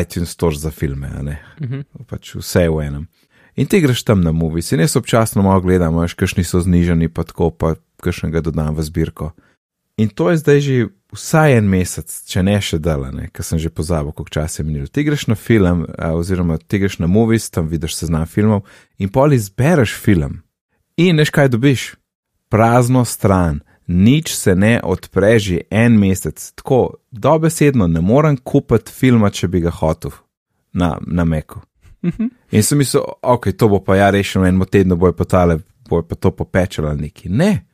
iTunes 0.00 0.30
Store 0.30 0.56
za 0.56 0.70
filme, 0.70 1.10
ne 1.22 1.38
Mhm. 1.60 1.80
pač 2.06 2.34
vse 2.34 2.68
v 2.68 2.80
enem. 2.86 3.08
In 3.56 3.66
ti 3.66 3.80
greš 3.80 4.02
tam 4.02 4.20
na 4.20 4.32
movies, 4.32 4.72
in 4.72 4.80
jaz 4.80 4.96
občasno 4.96 5.42
malo 5.42 5.60
gledam, 5.60 5.94
veš, 5.94 6.14
kakšni 6.14 6.44
so 6.44 6.60
znižani, 6.60 7.08
pa 7.08 7.22
tako, 7.22 7.50
pa 7.50 7.74
kakšnega 8.02 8.40
dodam 8.42 8.74
v 8.74 8.82
zbirko. 8.82 9.30
In 9.96 10.08
to 10.08 10.30
je 10.30 10.36
zdaj 10.36 10.60
že 10.60 10.86
vsaj 11.14 11.58
en 11.58 11.68
mesec, 11.70 12.10
če 12.26 12.42
ne 12.42 12.58
še 12.60 12.78
delane, 12.82 13.28
ker 13.30 13.44
sem 13.46 13.58
že 13.58 13.70
pozabil, 13.70 14.10
koliko 14.10 14.30
časa 14.42 14.62
je 14.62 14.66
minilo. 14.66 14.86
Ti 14.90 15.04
greš 15.06 15.26
na 15.30 15.34
film, 15.38 15.86
oziroma 15.98 16.58
ti 16.58 16.78
greš 16.78 16.98
na 16.98 17.06
movies, 17.06 17.46
tam 17.50 17.68
vidiš 17.70 17.94
seznam 17.94 18.26
filmov 18.26 18.66
in 18.98 19.08
pol 19.08 19.30
izbereš 19.32 19.94
film. 19.94 20.42
In 20.98 21.16
veš 21.16 21.30
kaj 21.30 21.48
dobiš? 21.54 21.94
Prazno 22.50 23.04
stran, 23.04 23.60
nič 23.86 24.34
se 24.34 24.54
ne 24.54 24.80
odpre 24.84 25.38
že 25.38 25.60
en 25.70 25.98
mesec. 25.98 26.52
Tako, 26.54 26.94
dobesedno 27.10 27.86
ne 27.86 28.00
morem 28.00 28.36
kupiti 28.36 28.92
filma, 28.92 29.30
če 29.30 29.48
bi 29.48 29.60
ga 29.60 29.70
hotel 29.70 30.10
na, 30.72 30.98
na 31.06 31.24
Meku. 31.24 31.60
In 32.52 32.62
sem 32.62 32.78
mislil, 32.78 33.02
ok, 33.22 33.52
to 33.56 33.68
bo 33.68 33.80
pa 33.80 33.96
ja 33.96 34.10
rešeno, 34.12 34.44
en 34.46 34.60
teden 34.68 34.98
boj 34.98 35.14
pa 35.16 35.24
tale, 35.24 35.58
boj 35.88 36.02
pa 36.08 36.14
to 36.14 36.30
popečala 36.36 36.94
neki. 36.94 37.28
Ne, 37.32 37.64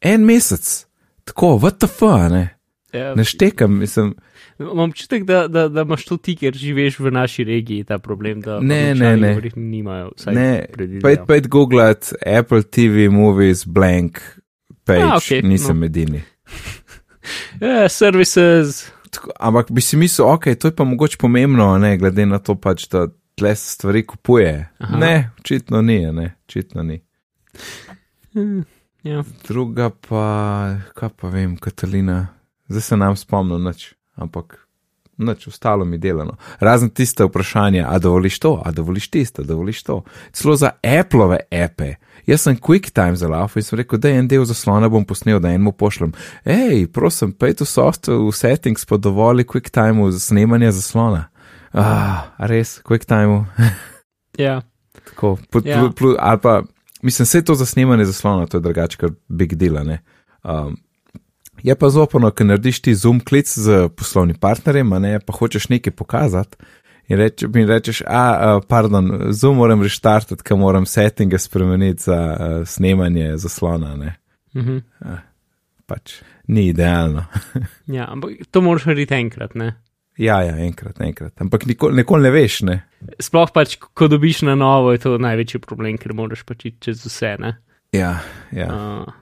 en 0.00 0.24
mesec, 0.24 0.86
tako, 1.24 1.58
VTF, 1.60 2.00
ne. 2.32 2.44
Ja, 2.94 3.14
Ne 3.14 3.24
štekam, 3.24 3.78
mislim, 3.82 4.14
Imam 4.58 4.78
občutek, 4.78 5.24
da, 5.24 5.48
da, 5.48 5.68
da 5.68 5.82
imaš 5.82 6.04
to 6.04 6.16
ti, 6.16 6.36
ker 6.38 6.54
živiš 6.54 6.98
v 6.98 7.10
naši 7.10 7.44
regiji, 7.44 7.84
ta 7.84 7.98
problem, 7.98 8.40
da 8.40 8.60
Ne, 8.60 8.94
ne, 8.94 9.16
ne. 9.16 9.50
nimajo. 9.56 10.12
ne, 10.26 10.66
predvidevam. 10.72 11.02
pojdi 11.02 11.26
pojdi 11.26 11.48
googlat 11.48 12.12
Apple 12.38 12.62
TV 12.62 13.10
movies 13.10 13.66
blank 13.66 14.20
page, 14.84 15.02
A, 15.02 15.16
okej, 15.16 15.42
nisem 15.42 15.80
no. 15.80 15.86
edini. 15.86 16.22
Ja, 17.60 17.88
services. 17.88 18.84
Tako, 19.10 19.30
ampak 19.40 19.70
bi 19.72 19.80
si 19.80 19.96
mislil, 19.96 20.26
ok, 20.28 20.44
to 20.60 20.68
je 20.68 20.74
pa 20.76 20.84
mogoče 20.84 21.16
pomembno, 21.20 21.70
ne, 21.78 21.94
glede 21.96 22.26
na 22.26 22.38
to 22.38 22.52
pač, 22.54 22.84
da 22.92 23.06
tle 23.38 23.54
se 23.56 23.70
stvari 23.78 24.02
kupuje. 24.06 24.68
Aha. 24.78 24.98
Ne, 25.00 25.30
očitno 25.40 25.80
ni, 25.82 26.12
ne, 26.12 26.34
očitno 26.44 26.82
ni. 26.82 27.00
Hm, 28.34 28.60
Ja. 29.04 29.20
Druga 29.48 29.90
pa, 29.90 30.24
kaj 30.96 31.08
pa 31.20 31.28
vem, 31.28 31.56
Katalina, 31.60 32.26
zdaj 32.68 32.80
se 32.80 32.96
nam 32.96 33.16
spomnim 33.16 33.60
nič, 33.64 33.90
ampak 34.16 34.63
nič, 35.18 35.46
ostalo 35.48 35.84
mi 35.84 35.98
delano. 35.98 36.36
Razen 36.60 36.90
tiste 36.90 37.24
vprašanja, 37.24 37.86
a 37.90 37.98
dovoliš 37.98 38.38
to, 38.38 38.62
a 38.64 38.70
dovoliš 38.72 39.08
tisto, 39.10 39.42
a 39.42 39.44
dovoliš 39.44 39.82
to. 39.82 40.02
Celo 40.32 40.56
za 40.56 40.70
Appleove 40.82 41.38
epe. 41.50 41.94
Jaz 42.26 42.40
sem 42.40 42.56
QuickTime 42.56 43.16
za 43.16 43.28
lafo 43.28 43.58
in 43.58 43.62
sem 43.62 43.78
rekel, 43.78 43.98
da 43.98 44.08
en 44.08 44.28
del 44.28 44.44
zaslona 44.44 44.88
bom 44.88 45.04
posnel, 45.04 45.40
da 45.40 45.48
enemu 45.48 45.72
pošljem. 45.72 46.12
Hej, 46.44 46.86
prosim, 46.92 47.32
pej 47.32 47.54
tu 47.54 47.64
software 47.64 48.18
v 48.18 48.32
settings 48.32 48.84
pa 48.84 48.96
dovoli 48.96 49.44
QuickTime 49.44 50.10
za 50.10 50.20
snemanje 50.20 50.72
zaslona. 50.72 51.24
Ah, 51.72 52.32
res, 52.38 52.80
QuickTime. 52.82 53.44
ja. 54.38 54.62
Tako, 55.04 55.36
pl, 55.50 55.58
Ja. 55.64 55.80
pl, 55.80 55.92
pl, 55.92 56.14
ali 56.18 56.40
pa, 56.40 56.62
mislim, 57.02 57.24
vse 57.24 57.42
to 57.44 57.54
za 57.54 57.66
snemanje 57.66 58.04
zaslona, 58.04 58.46
to 58.46 58.56
je 58.56 58.60
drugače, 58.60 58.96
kar 58.96 59.10
big 59.28 59.54
deal. 59.54 59.84
ne. 59.84 59.98
Um, 60.44 60.76
je 61.64 61.74
pa 61.74 61.90
zopano, 61.90 62.30
ker 62.30 62.46
narediš 62.46 62.82
ti 62.84 62.94
zoom 62.94 63.22
klic 63.24 63.48
z 63.48 63.88
poslovnim 63.96 64.36
partnerjem, 64.40 64.92
a 64.92 64.98
ne 65.00 65.18
pa 65.20 65.32
hočeš 65.32 65.70
nekaj 65.72 65.94
pokazati. 65.96 66.60
In 67.08 67.20
reč, 67.20 67.44
mi 67.52 67.66
rečeš, 67.68 68.00
a, 68.06 68.24
a, 68.32 68.60
pardon, 68.68 69.32
zoom 69.36 69.58
moram 69.60 69.82
reštartati, 69.84 70.44
ker 70.44 70.56
moram 70.56 70.86
settinge 70.88 71.38
spremeniti 71.38 72.06
za 72.06 72.16
a, 72.16 72.50
snemanje 72.68 73.36
zaslona. 73.40 73.96
Ne. 74.00 74.14
Mhm. 74.56 74.78
Pač 75.86 76.20
ni 76.48 76.68
idealno. 76.70 77.26
ja, 77.96 78.06
ampak 78.08 78.46
to 78.50 78.62
moraš 78.64 78.86
narediti 78.88 79.18
enkrat. 79.18 79.54
Ne? 79.54 79.74
ja, 80.16 80.38
ja, 80.46 80.56
enkrat, 80.64 81.00
enkrat. 81.00 81.32
Ampak 81.42 81.66
nikoli, 81.66 81.96
nikoli 82.00 82.28
ne 82.28 82.32
veš, 82.34 82.60
ne. 82.68 82.78
Sploh 83.20 83.50
pač, 83.54 83.76
ko 83.76 84.08
dobiš 84.08 84.44
na 84.48 84.54
novo, 84.58 84.92
je 84.94 85.02
to 85.02 85.16
največji 85.20 85.60
problem, 85.64 85.98
ker 86.00 86.14
moraš 86.16 86.44
pač 86.46 86.68
iti 86.70 86.88
čez 86.88 87.04
vse. 87.08 87.34
Ne? 87.42 87.56
Ja, 87.94 88.16
ja. 88.54 88.68
Uh, 88.70 89.16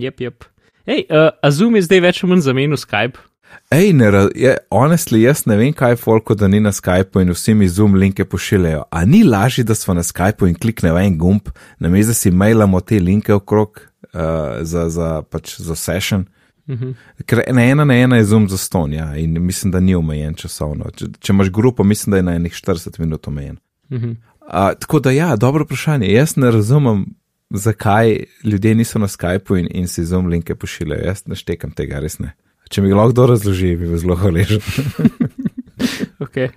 jep, 0.00 0.20
jep. 0.20 0.46
Hej, 0.84 1.06
uh, 1.08 1.30
a 1.42 1.50
Zoom 1.50 1.78
je 1.78 1.86
zdaj 1.86 2.00
več 2.04 2.22
ali 2.22 2.32
manj 2.32 2.44
zamenil 2.44 2.80
Skype. 2.80 3.22
Ej, 3.70 3.92
ne, 3.96 4.10
je, 4.34 4.56
honestly, 4.70 5.22
jaz 5.24 5.44
ne 5.46 5.56
vem, 5.56 5.72
kaj 5.72 5.94
je 5.94 6.00
folko, 6.02 6.34
da 6.34 6.48
ni 6.48 6.60
na 6.60 6.72
Skypeu 6.74 7.22
in 7.22 7.32
vsi 7.32 7.54
mi 7.54 7.68
zoom 7.68 7.94
linke 7.94 8.24
pošiljajo. 8.24 8.84
A 8.90 9.04
ni 9.04 9.22
lažje, 9.24 9.64
da 9.64 9.74
smo 9.74 9.94
na 9.94 10.02
Skypeu 10.02 10.48
in 10.48 10.54
kliknemo 10.54 10.98
en 10.98 11.16
gumb, 11.18 11.48
namesto 11.78 12.10
da 12.10 12.14
si 12.14 12.30
mailamo 12.30 12.80
te 12.80 12.98
linke 13.00 13.34
okrog 13.34 13.80
uh, 13.80 14.20
za, 14.60 14.88
za, 14.88 15.22
pač, 15.22 15.56
za 15.60 15.74
session. 15.74 16.26
Mhm. 16.68 16.92
Ker 17.28 17.42
na 17.52 17.64
ena 17.64 17.84
na 17.84 17.96
ena 17.96 18.16
je 18.16 18.24
zoom 18.24 18.48
za 18.48 18.56
ston, 18.56 18.92
ja, 18.92 19.10
in 19.16 19.36
mislim, 19.42 19.72
da 19.72 19.80
ni 19.80 19.94
omejen 19.94 20.34
časovno. 20.34 20.90
Če, 20.96 21.10
če 21.20 21.32
imaš 21.32 21.50
grupo, 21.52 21.84
mislim, 21.84 22.10
da 22.10 22.16
je 22.16 22.28
na 22.28 22.36
enih 22.40 22.52
40 22.52 23.00
minut 23.00 23.28
omejen. 23.28 23.58
Mhm. 23.92 24.14
Uh, 24.44 24.72
tako 24.80 25.00
da, 25.00 25.10
ja, 25.10 25.36
dobro 25.36 25.64
vprašanje. 25.64 26.12
Jaz 26.12 26.36
ne 26.36 26.50
razumem, 26.50 27.06
zakaj 27.54 28.24
ljudje 28.44 28.74
niso 28.74 28.98
na 28.98 29.06
Skypeu 29.06 29.58
in, 29.60 29.68
in 29.70 29.88
si 29.88 30.04
zoom 30.04 30.26
linke 30.32 30.54
pošiljajo. 30.54 31.06
Jaz 31.06 31.24
ne 31.26 31.38
štekam 31.38 31.74
tega, 31.76 32.00
res 32.02 32.18
ne. 32.18 32.34
Če 32.70 32.82
mi 32.82 32.94
lahko 32.94 33.12
kdo 33.12 33.26
razloži, 33.34 33.74
bi 33.78 33.88
bil 33.88 34.00
zelo 34.00 34.18
hvaležen. 34.18 34.64
Okay. 36.24 36.48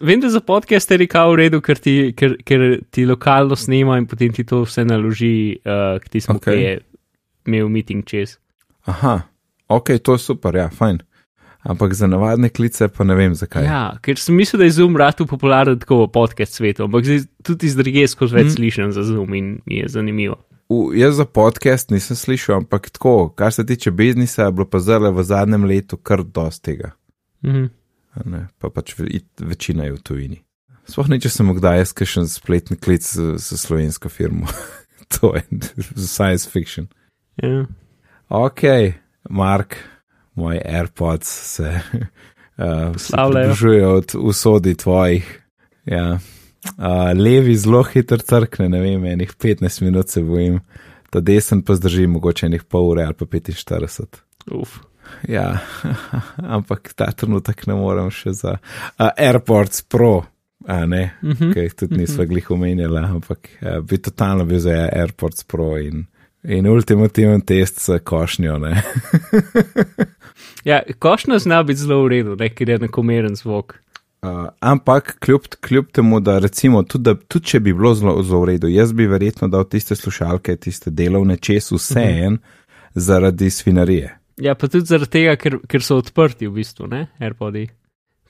Vem, 0.00 0.20
da 0.20 0.28
za 0.30 0.40
podcast 0.40 0.90
je 0.90 0.96
rekel 1.00 1.32
v 1.32 1.36
redu, 1.40 1.60
ker 1.64 1.80
ti, 1.82 2.12
ker, 2.16 2.36
ker 2.46 2.62
ti 2.94 3.04
lokalno 3.08 3.56
snema 3.58 3.98
in 4.00 4.06
potem 4.06 4.32
ti 4.32 4.44
to 4.46 4.62
vse 4.64 4.84
naloži, 4.86 5.58
uh, 5.66 5.96
ki 6.00 6.12
ti 6.12 6.22
smo 6.22 6.36
Okej. 6.38 6.60
okay. 6.60 6.80
imel 7.48 7.68
meeting 7.72 8.04
čez. 8.06 8.36
Aha, 8.86 9.18
ok, 9.68 9.96
to 9.98 10.16
je 10.16 10.22
super, 10.22 10.56
ja, 10.56 10.68
fajn. 10.72 11.02
Ampak 11.66 11.94
za 11.98 12.06
navadne 12.06 12.48
klice 12.48 12.86
pa 12.88 13.04
ne 13.04 13.16
vem 13.18 13.34
zakaj. 13.34 13.64
Ja, 13.66 13.84
ker 14.02 14.20
sem 14.22 14.36
mislil, 14.38 14.60
da 14.62 14.68
je 14.68 14.76
Zoom 14.76 14.96
ratu 14.96 15.26
popularen 15.26 15.78
tako 15.82 16.04
v 16.04 16.10
podcast 16.14 16.54
svetu, 16.54 16.84
ampak 16.86 17.04
zdaj 17.08 17.24
tudi 17.42 17.66
iz 17.66 17.74
druge 17.74 18.04
skozi 18.06 18.36
več 18.36 18.52
mm. 18.52 18.54
slišim 18.54 18.92
za 18.94 19.02
Zoom 19.08 19.34
in 19.34 19.48
je 19.66 19.88
zanimivo. 19.90 20.38
V, 20.70 20.94
jaz 20.98 21.18
za 21.18 21.26
podcast 21.26 21.90
nisem 21.90 22.18
slišal, 22.18 22.60
ampak 22.62 22.90
tako, 22.94 23.32
kar 23.34 23.50
se 23.54 23.66
tiče 23.66 23.90
biznisa, 23.90 24.46
je 24.46 24.54
bilo 24.54 24.66
pa 24.70 24.78
zelo 24.78 25.10
v 25.14 25.24
zadnjem 25.26 25.66
letu 25.66 25.98
kar 25.98 26.22
dosti 26.22 26.70
tega. 26.70 26.94
Mhm. 27.46 27.66
a 28.14 28.28
Ne, 28.30 28.46
pa 28.58 28.70
pač 28.70 28.94
večina 29.40 29.84
je 29.84 29.92
v 29.92 30.00
tujini. 30.02 30.38
Sploh 30.86 31.10
ne, 31.10 31.18
če 31.18 31.30
sem 31.34 31.50
kdaj 31.50 31.80
jaz 31.82 31.92
kakšen 31.98 32.28
spletni 32.30 32.78
klic 32.78 33.02
s, 33.02 33.50
slovensko 33.58 34.08
firmo. 34.08 34.46
to 35.18 35.34
je 35.34 35.42
science 35.98 36.46
fiction. 36.46 36.86
Ja. 37.42 37.66
Ok, 38.30 38.62
Mark, 39.30 39.76
moji 40.36 40.60
AirPods 40.64 41.28
se 41.54 41.80
uh, 42.58 42.96
Slavljajo. 42.98 43.44
približujejo 43.44 43.94
od 43.94 44.14
usodi 44.16 44.74
tvojih. 44.74 45.42
Ja. 45.84 46.18
Uh, 46.78 46.84
levi 47.14 47.54
zelo 47.56 47.82
hitro 47.82 48.18
crkne, 48.18 48.68
ne 48.68 48.80
vem, 48.80 49.04
enih 49.06 49.32
15 49.32 49.82
minut 49.82 50.08
se 50.08 50.22
bojim, 50.22 50.60
ta 51.10 51.20
desen 51.20 51.62
pa 51.62 51.74
zdrži 51.74 52.06
mogoče 52.06 52.46
enih 52.46 52.64
pol 52.64 52.88
ure 52.88 53.04
ali 53.04 53.14
pa 53.14 53.24
45. 53.24 54.06
Uf. 54.50 54.78
Ja, 55.28 55.58
ampak 56.56 56.90
ta 56.94 57.06
trenutek 57.12 57.66
ne 57.66 57.74
morem 57.74 58.10
še 58.10 58.32
za 58.34 58.56
uh, 58.58 59.10
AirPods 59.16 59.82
Pro, 59.82 60.24
a 60.66 60.80
ne, 60.86 61.12
Mhm. 61.22 61.52
ki 61.54 61.60
jih 61.60 61.74
tudi 61.78 62.00
nisva 62.00 62.24
glih 62.26 62.50
omenjala, 62.50 63.04
ampak 63.14 63.48
uh, 63.62 63.78
bi 63.86 63.98
totalno 64.02 64.44
bil 64.44 64.58
za 64.58 64.74
AirPods 64.90 65.44
Pro 65.46 65.76
in, 65.78 66.02
in 66.46 66.68
ultimativen 66.70 67.40
test 67.40 67.80
s 67.82 67.98
košnjo, 68.04 68.58
ne. 68.58 68.82
Ja, 70.66 70.80
košna 70.98 71.38
zna 71.38 71.62
biti 71.62 71.78
zelo 71.78 72.02
v 72.02 72.08
redu, 72.08 72.36
ne, 72.36 72.48
ker 72.50 72.68
je 72.68 72.74
enakomeren 72.74 73.36
zvok. 73.38 73.76
Uh, 74.22 74.48
ampak 74.60 75.16
kljub, 75.22 75.46
kljub 75.60 75.92
temu, 75.94 76.20
da 76.20 76.38
recimo, 76.38 76.82
tudi, 76.82 77.04
da, 77.04 77.14
tudi 77.14 77.46
če 77.52 77.60
bi 77.60 77.74
bilo 77.74 77.92
zelo, 77.94 78.16
zelo 78.22 78.40
v 78.42 78.48
redu, 78.50 78.68
jaz 78.68 78.90
bi 78.92 79.06
verjetno 79.06 79.46
dal 79.48 79.68
tiste 79.70 79.94
slušalke, 79.94 80.56
tiste 80.56 80.90
delovne 80.90 81.36
čez 81.36 81.70
vse 81.70 82.02
en 82.26 82.38
zaradi 82.94 83.50
svinarije. 83.50 84.10
Ja, 84.42 84.56
pa 84.58 84.66
tudi 84.68 84.90
zaradi 84.90 85.12
tega, 85.20 85.36
ker, 85.38 85.60
ker 85.70 85.86
so 85.86 86.00
odprti 86.02 86.50
v 86.50 86.56
bistvu, 86.58 86.90
ne, 86.90 87.06
AirPodi 87.22 87.68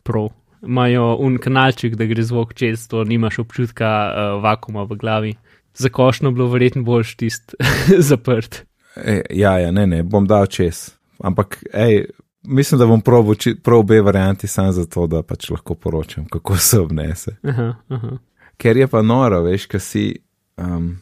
Pro. 0.05 0.29
imajo 0.67 1.17
un 1.25 1.39
kanalček, 1.41 1.97
da 1.97 2.05
gre 2.05 2.23
zvok 2.23 2.53
čez 2.55 2.85
to, 2.89 3.05
nimaš 3.05 3.39
občutka 3.39 3.89
uh, 3.89 4.43
vakuma 4.45 4.85
v 4.85 5.01
glavi. 5.01 5.35
Za 5.77 5.89
košno 5.89 6.31
bilo 6.31 6.49
verjetno 6.49 6.83
boljš 6.83 7.17
tist 7.17 7.55
zaprt. 8.09 8.65
E, 8.97 9.23
ja, 9.31 9.59
ja, 9.59 9.71
ne, 9.71 9.87
ne, 9.87 10.03
bom 10.03 10.27
dal 10.27 10.47
čez. 10.47 10.91
Ampak, 11.19 11.59
ej, 11.73 12.05
mislim, 12.43 12.79
da 12.79 12.87
bom 12.87 13.01
probil 13.01 13.57
prav 13.63 13.79
obe 13.79 14.01
varianti, 14.01 14.47
samo 14.47 14.73
zato, 14.73 15.07
da 15.07 15.23
pač 15.23 15.51
lahko 15.51 15.75
poročam, 15.75 16.27
kako 16.33 16.57
se 16.57 16.81
obnese. 16.81 17.37
Aha, 17.43 17.75
aha. 17.89 18.19
Ker 18.57 18.77
je 18.77 18.87
pa 18.89 19.03
noro, 19.03 19.43
veš, 19.45 19.67
kaj 19.67 19.81
si. 19.81 20.07
Um, 20.57 20.97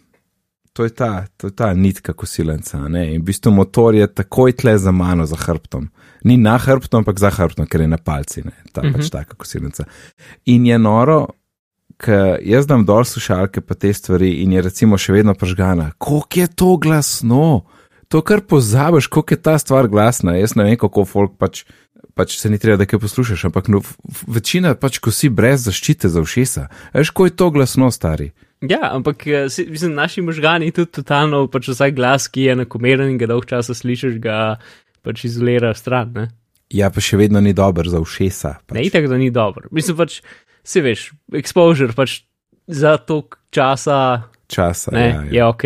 to 0.74 0.84
je 0.84 0.90
ta, 0.90 1.26
to 1.36 1.46
je 1.46 1.54
ta 1.54 1.74
nitka 1.74 2.12
kosilenca. 2.12 2.80
Ne? 2.88 3.04
In 3.14 3.22
v 3.22 3.28
bistvu 3.30 3.52
motor 3.54 3.94
je 3.94 4.08
takoj 4.10 4.56
tle 4.58 4.74
za 4.78 4.90
mano, 4.90 5.26
za 5.26 5.38
hrbtom. 5.38 5.86
Ni 6.26 6.36
na 6.36 6.56
hrbtom, 6.58 7.04
ampak 7.04 7.20
za 7.22 7.30
hrbtom, 7.30 7.68
ker 7.70 7.84
je 7.84 7.88
na 7.88 7.98
palci, 7.98 8.42
ne? 8.42 8.56
ta 8.72 8.82
uh 8.82 8.88
-huh. 8.88 8.96
pač 8.96 9.10
taka 9.10 9.36
kosilenca. 9.38 9.84
In 10.44 10.66
je 10.66 10.78
noro, 10.78 11.28
ker 12.00 12.40
jaz 12.42 12.66
dam 12.66 12.84
dol 12.86 13.04
slušalke 13.04 13.62
pa 13.64 13.74
te 13.74 13.92
stvari 13.94 14.40
in 14.42 14.52
je 14.52 14.62
recimo 14.62 14.98
še 14.98 15.14
vedno 15.14 15.34
pržgana. 15.34 15.92
Koliko 15.98 16.40
je 16.40 16.48
to 16.56 16.76
glasno? 16.76 17.64
To 18.08 18.20
kar 18.22 18.44
pozabiš, 18.46 19.06
koliko 19.06 19.34
je 19.34 19.42
ta 19.42 19.58
stvar 19.58 19.88
glasna. 19.88 20.36
Jaz 20.36 20.54
ne 20.54 20.68
vem, 20.68 20.78
kako 20.78 21.06
folk 21.08 21.38
pač. 21.38 21.64
Pač 22.14 22.36
se 22.38 22.46
ni 22.46 22.60
treba, 22.62 22.78
da 22.78 22.86
kaj 22.86 23.00
poslušaš, 23.02 23.48
ampak 23.48 23.66
no, 23.72 23.80
večina 24.30 24.76
pač, 24.78 25.00
ko 25.02 25.10
si 25.10 25.26
brez 25.34 25.64
zaščite 25.66 26.06
za 26.06 26.22
ušesa, 26.22 26.68
veš, 26.94 27.10
ko 27.10 27.26
je 27.26 27.32
to 27.34 27.48
glasno, 27.50 27.88
stari. 27.90 28.28
Ja, 28.62 28.92
ampak 28.94 29.26
eh, 29.26 29.48
mislim, 29.66 29.96
naši 29.98 30.22
možgani 30.22 30.70
tudi 30.70 30.92
totalno, 30.94 31.48
pač 31.50 31.72
vsak 31.72 31.96
glas, 31.96 32.28
ki 32.30 32.46
je 32.46 32.54
enakomeren 32.54 33.10
in 33.10 33.18
ga 33.18 33.26
dolg 33.32 33.48
časa 33.50 33.74
slišiš, 33.74 34.20
ga 34.22 34.60
pač 35.02 35.24
izolira 35.26 35.74
stran. 35.74 36.14
Ne? 36.14 36.28
Ja, 36.72 36.88
pa 36.90 37.02
še 37.04 37.18
vedno 37.20 37.42
ni 37.44 37.52
dober 37.56 37.88
za 37.90 38.00
ušesa. 38.02 38.56
Pač. 38.64 38.76
Ne, 38.78 38.86
tako 38.94 39.10
da 39.12 39.18
ni 39.20 39.28
dober. 39.34 39.68
Mislim 39.74 39.98
pač, 39.98 40.20
se 40.64 40.82
veš, 40.84 41.12
exposure 41.32 41.94
pač 41.96 42.22
za 42.66 42.96
tok 42.96 43.38
časa, 43.52 43.98
časa 44.50 44.94
ne, 44.94 45.08
ja, 45.08 45.22
ja. 45.22 45.32
je 45.32 45.44
ok. 45.44 45.64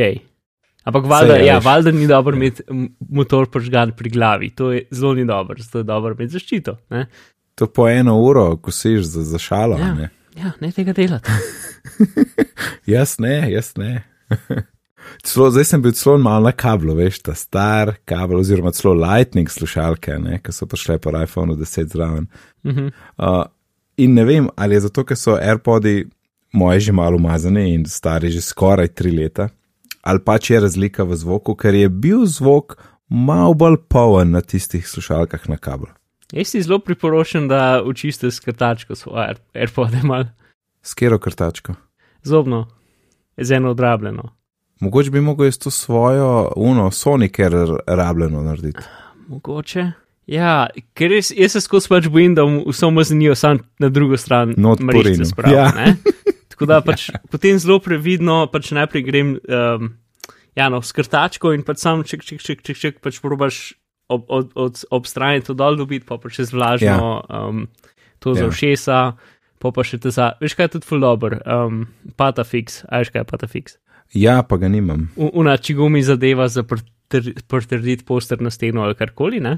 Ampak 0.88 1.04
valjda, 1.04 1.36
ja, 1.36 1.58
veš. 1.58 1.64
valjda 1.64 1.92
ni 1.92 2.06
dobro 2.06 2.36
imeti 2.36 2.62
motor 3.08 3.50
požgan 3.50 3.92
pri 3.96 4.10
glavi, 4.10 4.50
to 4.50 4.72
je 4.72 4.86
zelo 4.90 5.14
ni 5.14 5.26
dobro, 5.28 5.58
zato 5.62 5.82
je 5.82 5.88
dobro 5.88 6.14
imeti 6.14 6.32
zaščito. 6.32 6.78
Ne? 6.90 7.06
To 7.54 7.66
po 7.66 7.88
eno 7.88 8.16
uro, 8.22 8.56
ko 8.56 8.72
siš 8.72 9.04
za, 9.12 9.22
za 9.22 9.38
šalo. 9.38 9.78
Ja. 9.78 9.92
Ne? 9.94 10.10
Ja, 10.38 10.52
ne 10.60 10.72
tega 10.72 10.92
delati. 10.94 11.30
Jaz 12.86 13.16
ne, 13.18 13.50
jaz 13.50 13.72
ne. 13.76 14.02
Celo, 15.24 15.48
zdaj 15.50 15.64
sem 15.64 15.82
bil 15.82 15.94
celo 15.96 16.18
malo 16.20 16.44
na 16.44 16.52
kablu, 16.52 16.92
veš, 16.98 17.22
ta 17.24 17.34
star 17.34 17.94
kabel, 18.08 18.42
oziroma 18.42 18.72
celo 18.76 18.92
Lightning 18.94 19.50
slušalke, 19.50 20.18
ki 20.44 20.52
so 20.52 20.68
prišle 20.68 20.98
po 21.00 21.12
iPhonu 21.16 21.56
10 21.56 21.92
zraven. 21.94 22.26
Mhm. 22.66 22.90
Uh, 23.16 23.46
in 23.98 24.14
ne 24.14 24.24
vem, 24.24 24.48
ali 24.56 24.74
je 24.74 24.80
zato, 24.86 25.04
ker 25.04 25.16
so 25.16 25.36
AirPodi 25.36 26.06
moji 26.52 26.80
že 26.80 26.92
malo 26.92 27.16
umazani 27.16 27.74
in 27.74 27.84
stari 27.86 28.30
že 28.30 28.40
skoraj 28.40 28.88
tri 28.88 29.10
leta, 29.10 29.48
ali 30.02 30.20
pač 30.24 30.50
je 30.50 30.60
razlika 30.60 31.04
v 31.04 31.16
zvoku, 31.16 31.54
ker 31.54 31.74
je 31.74 31.88
bil 31.88 32.26
zvok 32.26 32.78
malo 33.08 33.54
bolj 33.54 33.76
poln 33.88 34.30
na 34.30 34.40
tistih 34.40 34.88
slušalkah 34.88 35.48
na 35.48 35.56
kablu. 35.56 35.88
Jaz 36.32 36.52
ti 36.52 36.62
zelo 36.62 36.78
priporočam, 36.78 37.48
da 37.48 37.82
učiste 37.84 38.30
s 38.30 38.40
krtačko 38.40 38.94
svoje 38.94 39.28
Air- 39.28 39.40
AirPode 39.54 40.02
mal 40.04 40.24
Skero 40.82 41.18
krtačko. 41.18 41.74
zobno, 42.22 42.66
z 43.36 43.50
eno 43.52 43.70
odrabljeno. 43.70 44.34
Mogoče 44.80 45.10
bi 45.10 45.20
mogel 45.20 45.46
jaz 45.46 45.58
to 45.58 45.70
svojo, 45.70 46.52
uno, 46.56 46.90
Sonicer 46.90 47.52
rabljeno 47.86 48.42
narediti. 48.42 48.80
Mogoče. 49.28 49.90
Ja, 50.28 50.68
ker 50.92 51.08
res, 51.08 51.30
jaz 51.32 51.54
se 51.54 51.60
skozi 51.60 51.88
pač 51.88 52.06
bojim, 52.06 52.34
da 52.34 52.44
bom 52.44 52.58
vse 52.66 52.90
mazanijo 52.92 53.32
sam 53.34 53.62
na 53.78 53.88
drugo 53.88 54.16
stran. 54.16 54.52
Not 54.56 54.78
mrežice 54.78 55.14
porinu. 55.14 55.24
spravil, 55.26 55.56
Ja. 55.56 55.72
ne. 55.72 55.96
Tako 56.48 56.66
da 56.66 56.80
pač 56.84 57.06
potem 57.26 57.56
zelo 57.56 57.78
previdno, 57.80 58.46
pač 58.46 58.70
najprej 58.70 59.02
grem 59.02 59.28
um, 59.40 59.88
ja, 60.52 60.68
no, 60.68 60.82
s 60.82 60.92
krtačko 60.92 61.52
in 61.52 61.62
pač 61.62 61.78
sam 61.78 62.04
ček, 62.04 62.20
ček, 62.22 62.40
ček, 62.40 62.60
ček, 62.60 62.76
ček 62.76 62.94
pač 63.00 63.20
probaš 63.20 63.72
ob, 64.06 64.28
od, 64.28 64.52
od, 64.54 64.84
ob 64.90 65.06
strani 65.06 65.40
to 65.40 65.54
dol 65.54 65.76
dobiti, 65.76 66.04
pa 66.04 66.16
pa 66.16 66.28
čez 66.28 66.52
vlažno 66.52 67.22
um, 67.22 67.64
to 68.18 68.34
za 68.34 68.44
Ja. 68.44 68.48
ušesa, 68.48 68.98
pa 69.58 69.68
pa 69.70 69.80
še 69.82 69.96
te 69.96 70.10
za. 70.10 70.34
Veš 70.36 70.54
kaj 70.54 70.64
je 70.64 70.72
tudi 70.74 70.86
full 70.86 71.00
dobr, 71.00 71.38
um, 71.40 71.86
patafix, 72.16 72.82
a 72.84 73.00
veš 73.00 73.10
kaj 73.10 73.20
je 73.20 73.28
patafix. 73.28 73.66
Ja, 74.10 74.42
pa 74.42 74.56
ga 74.56 74.68
nimam. 74.68 75.08
U- 75.14 75.32
Una 75.34 75.56
čigumi 75.56 76.02
zadeva 76.02 76.48
za 76.48 76.62
pritr- 76.62 77.32
pritrditi 77.42 78.04
poster 78.04 78.40
na 78.40 78.50
steno 78.50 78.82
ali 78.82 78.92
karkoli, 78.94 79.40
ne? 79.40 79.56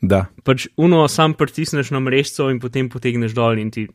Da, 0.00 0.26
pač 0.44 0.66
uno 0.76 1.06
sam 1.08 1.34
pritisneš 1.34 1.90
na 1.90 2.00
mrežo 2.04 2.50
in 2.52 2.60
potem 2.60 2.88
potegneš 2.92 3.32
dol 3.34 3.58
in 3.58 3.70
ti 3.72 3.86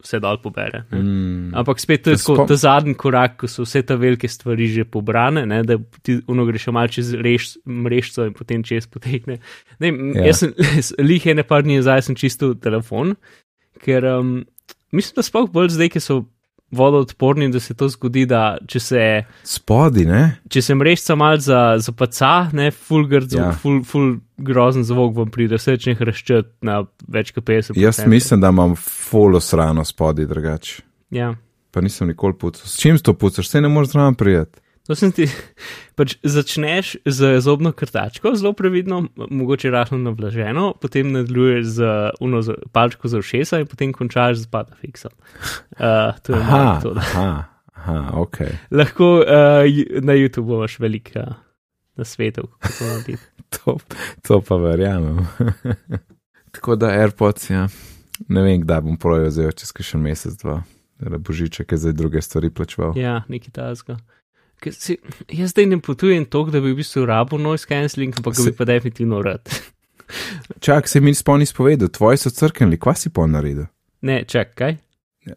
vse 0.00 0.16
dol 0.24 0.38
pobere. 0.40 0.84
ne. 0.90 0.98
mm, 0.98 1.50
Ampak 1.60 1.80
spet 1.82 2.02
to 2.06 2.14
je 2.14 2.16
tako, 2.16 2.46
ta 2.48 2.56
zadnji 2.56 2.94
korak, 2.96 3.36
ko 3.42 3.48
so 3.52 3.66
vse 3.66 3.82
te 3.84 3.96
velike 4.00 4.28
stvari 4.28 4.70
že 4.72 4.86
pobrane, 4.88 5.44
ne, 5.46 5.60
da 5.62 5.76
ti 6.02 6.16
uno 6.26 6.46
greš 6.48 6.70
malce 6.72 6.94
čez 7.00 7.12
rež, 7.20 7.50
mrežo 7.68 8.24
in 8.24 8.32
potem 8.32 8.64
čez 8.64 8.88
potegne. 8.88 9.36
Ne, 9.78 9.92
Ja. 9.92 10.24
ja. 10.24 10.26
Jaz 10.32 10.40
sem 10.46 10.54
lih 11.10 11.26
ene 11.28 11.44
par 11.44 11.62
dni 11.62 11.76
nazaj 11.82 12.02
sem 12.08 12.16
čisto 12.16 12.54
telefon, 12.56 13.12
ker 13.84 14.04
um, 14.08 14.46
mislim, 14.96 15.20
da 15.20 15.22
sploh 15.22 15.50
bolj 15.52 15.74
zdaj, 15.76 15.92
ki 15.92 16.00
so 16.00 16.22
vodoodporni, 16.70 17.48
da 17.50 17.60
se 17.60 17.74
to 17.74 17.88
zgodi, 17.88 18.26
da 18.26 18.58
če 18.68 18.80
se 18.80 19.02
spodi, 19.44 20.04
ne? 20.06 20.36
če 20.48 20.62
se 20.62 20.74
mrežca 20.74 21.16
mal 21.18 21.38
za, 21.42 21.78
za 21.82 21.92
paca, 21.92 22.50
ne, 22.52 22.70
full 22.70 23.08
grd 23.10 23.30
zvok, 23.30 23.42
Ja. 23.42 23.52
full, 23.52 23.82
full 23.84 24.16
grozen 24.38 24.84
zvok 24.84 25.16
vam 25.16 25.30
pride, 25.34 25.58
vse 25.58 25.76
če 25.76 25.90
jih 25.94 26.02
razčet 26.06 26.52
na 26.62 26.84
več 27.08 27.32
kot 27.34 27.44
50. 27.44 27.78
Jaz 27.80 28.04
mislim, 28.06 28.40
da 28.40 28.48
imam 28.54 28.76
folo 28.78 29.40
srano 29.40 29.84
spodi 29.84 30.26
drugače. 30.26 30.82
Ja. 31.10 31.34
Pa 31.70 31.80
nisem 31.80 32.08
nikoli 32.08 32.34
pucal. 32.38 32.66
S 32.66 32.78
čim 32.78 32.98
to 32.98 33.14
pucaš, 33.14 33.48
se 33.48 33.60
ne 33.60 33.68
moreš 33.68 33.92
zraven 33.92 34.14
prijeti. 34.14 34.58
To 34.90 34.96
sem 34.98 35.12
ti, 35.14 35.28
pač 35.94 36.16
začneš 36.26 36.96
z 37.06 37.38
zobno 37.38 37.70
krtačko, 37.70 38.32
zelo 38.34 38.50
previdno, 38.58 39.04
mogoče 39.30 39.70
rahlo 39.70 39.98
navlaženo, 40.02 40.72
potem 40.82 41.12
nadaljuješ 41.14 41.64
z 41.66 41.78
uno 42.20 42.40
z 42.42 42.56
palčko 42.74 43.06
za 43.08 43.20
ušesa 43.22 43.60
in 43.62 43.68
potem 43.70 43.92
končaš 43.94 44.42
z 44.42 44.50
patafixom. 44.50 45.14
Uh, 45.78 46.10
to 46.26 46.34
je 46.34 46.40
Aha, 46.42 46.56
malo 46.56 46.80
to. 46.82 46.94
da- 46.94 47.00
aha, 47.06 47.44
aha, 47.70 48.10
ok. 48.18 48.36
Lahko 48.70 49.22
uh, 49.22 49.70
na 50.02 50.18
YouTubu 50.18 50.58
imaš 50.58 50.78
veliko 50.82 51.22
uh, 51.22 51.38
na 51.96 52.04
svetu, 52.04 52.48
kako 52.58 52.74
to 52.78 52.84
narediti. 52.86 53.22
To, 53.50 53.78
to 54.22 54.40
pa 54.40 54.56
verjamem. 54.56 55.26
Tako 56.54 56.76
da 56.76 56.86
AirPods, 56.88 57.50
ja. 57.50 57.68
Ne 58.28 58.42
vem, 58.42 58.60
kdaj 58.62 58.80
bom 58.80 58.98
projel 58.98 59.30
zdaj, 59.30 59.52
čez 59.58 59.72
kakšen 59.74 60.02
mesec, 60.02 60.36
dva. 60.38 60.60
Da 60.98 61.18
božiček 61.18 61.72
je 61.72 61.78
zdaj 61.78 61.92
druge 61.92 62.22
stvari 62.22 62.50
plačeval. 62.50 62.94
Ja, 62.94 63.22
nekaj 63.28 63.50
tasga. 63.50 63.96
Si, 64.68 64.98
jaz 65.32 65.50
zdaj 65.54 65.66
ne 65.66 65.78
potujem 65.80 66.24
toliko, 66.28 66.50
da 66.50 66.60
bi 66.60 66.72
v 66.72 66.76
bistvu 66.82 67.06
rabo 67.08 67.38
noise 67.38 67.64
cancelling, 67.68 68.12
ampak 68.16 68.36
Se- 68.36 68.50
bi 68.50 68.52
pa 68.56 68.64
definitivno 68.68 69.22
rad. 69.22 69.48
Čak, 70.64 70.88
se 70.88 71.00
mi 71.00 71.14
spomni 71.14 71.46
spovedal, 71.46 71.88
tvoji 71.88 72.16
so 72.18 72.30
crknili, 72.30 72.76
kva 72.78 72.94
si 72.94 73.08
pol 73.10 73.28
naredil? 73.30 73.64
Ne, 74.02 74.24
čakaj. 74.24 74.76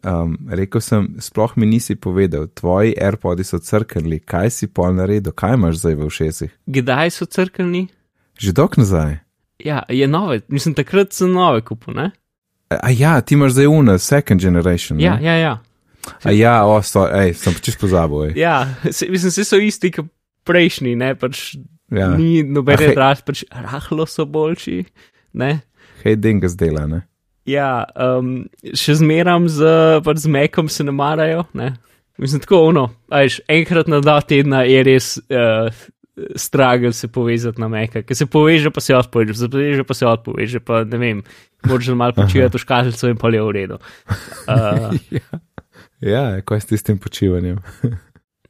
Um, 0.02 0.38
rekel 0.50 0.80
sem, 0.80 1.08
sploh 1.20 1.52
mi 1.56 1.66
nisi 1.66 1.94
povedal, 1.94 2.46
tvoji 2.56 2.94
AirPodi 3.00 3.44
so 3.44 3.58
crknili, 3.60 4.18
kaj 4.20 4.50
si 4.50 4.66
pol 4.66 4.94
naredil, 4.96 5.32
kaj 5.32 5.54
imaš 5.54 5.80
zdaj 5.82 5.94
v 5.94 6.06
ušesih? 6.08 6.50
Kdaj 6.66 7.10
so 7.14 7.26
crkveni? 7.28 7.86
Že 8.40 8.52
dok 8.52 8.76
nazaj. 8.80 9.20
Ja, 9.64 9.84
je 9.88 10.06
nove, 10.10 10.40
mislim, 10.48 10.74
takrat 10.74 11.12
sem 11.12 11.30
nove 11.32 11.60
kupil, 11.62 11.94
ne? 11.94 12.10
A 12.68 12.90
ja, 12.90 13.20
ti 13.20 13.36
imaš 13.38 13.52
zdaj 13.54 13.66
una, 13.70 13.98
second 13.98 14.40
generation. 14.42 14.98
ne? 14.98 15.04
Ja, 15.04 15.18
ja, 15.22 15.34
ja. 15.38 15.54
A 16.24 16.32
ja, 16.34 16.56
o, 16.68 16.76
sto, 16.82 17.06
ej, 17.08 17.34
sem 17.38 17.54
čisto 17.60 17.86
pozabil. 17.86 18.30
Ej. 18.30 18.32
ja 18.42 18.56
se, 18.90 19.08
mislim, 19.08 19.32
vsi 19.32 19.44
so 19.44 19.60
isti 19.60 19.92
kot 19.94 20.10
prejšnji, 20.44 20.96
ne, 21.00 21.14
pač 21.16 21.54
Ja, 21.92 22.10
ni 22.16 22.42
nobene 22.42 22.92
draž, 22.96 23.22
pač 23.26 23.44
rahlo 23.52 24.06
so 24.08 24.24
boljši, 24.26 24.82
ne. 25.36 25.60
hej, 26.02 26.16
dinga 26.20 26.48
zdela, 26.50 26.86
ne? 26.90 27.04
Ja, 27.44 27.84
um, 28.00 28.46
še 28.72 28.96
zmeram 29.02 29.50
z, 29.52 29.68
pač 30.04 30.22
z 30.24 30.32
mekom 30.32 30.70
se 30.72 30.86
ne 30.86 30.94
marajo, 30.96 31.44
ne. 31.52 31.74
Mislim, 32.20 32.40
tako 32.40 32.70
ono, 32.70 32.86
ajš, 33.12 33.42
enkrat 33.50 33.90
na 33.90 33.98
dva 34.00 34.20
tedna 34.24 34.62
je 34.64 34.80
res 34.86 35.08
uh, 35.18 35.68
stragel 36.38 36.92
se 36.92 37.08
povezati 37.08 37.60
na 37.60 37.68
meka, 37.68 38.04
ker 38.06 38.16
se 38.16 38.26
poveže, 38.30 38.70
pa 38.70 38.80
se 38.80 38.94
odpoveže, 38.96 39.34
se 39.34 39.48
poveže, 39.50 39.84
pa 39.84 39.94
se 39.94 40.06
odpoveže, 40.06 40.60
pa 40.60 40.84
ne 40.84 40.98
vem, 40.98 41.22
moraš 41.66 41.90
malo 41.98 42.14
počivati 42.20 42.56
v 42.56 42.62
škatlico 42.62 43.10
in 43.10 43.18
pa 43.18 43.32
je 43.34 43.42
v 43.42 43.56
redu. 43.60 43.80
Uh, 44.48 44.94
Ja, 45.18 45.42
kaj 46.44 46.60
s 46.60 46.72
tistim 46.72 46.98
počivanjem? 47.00 47.62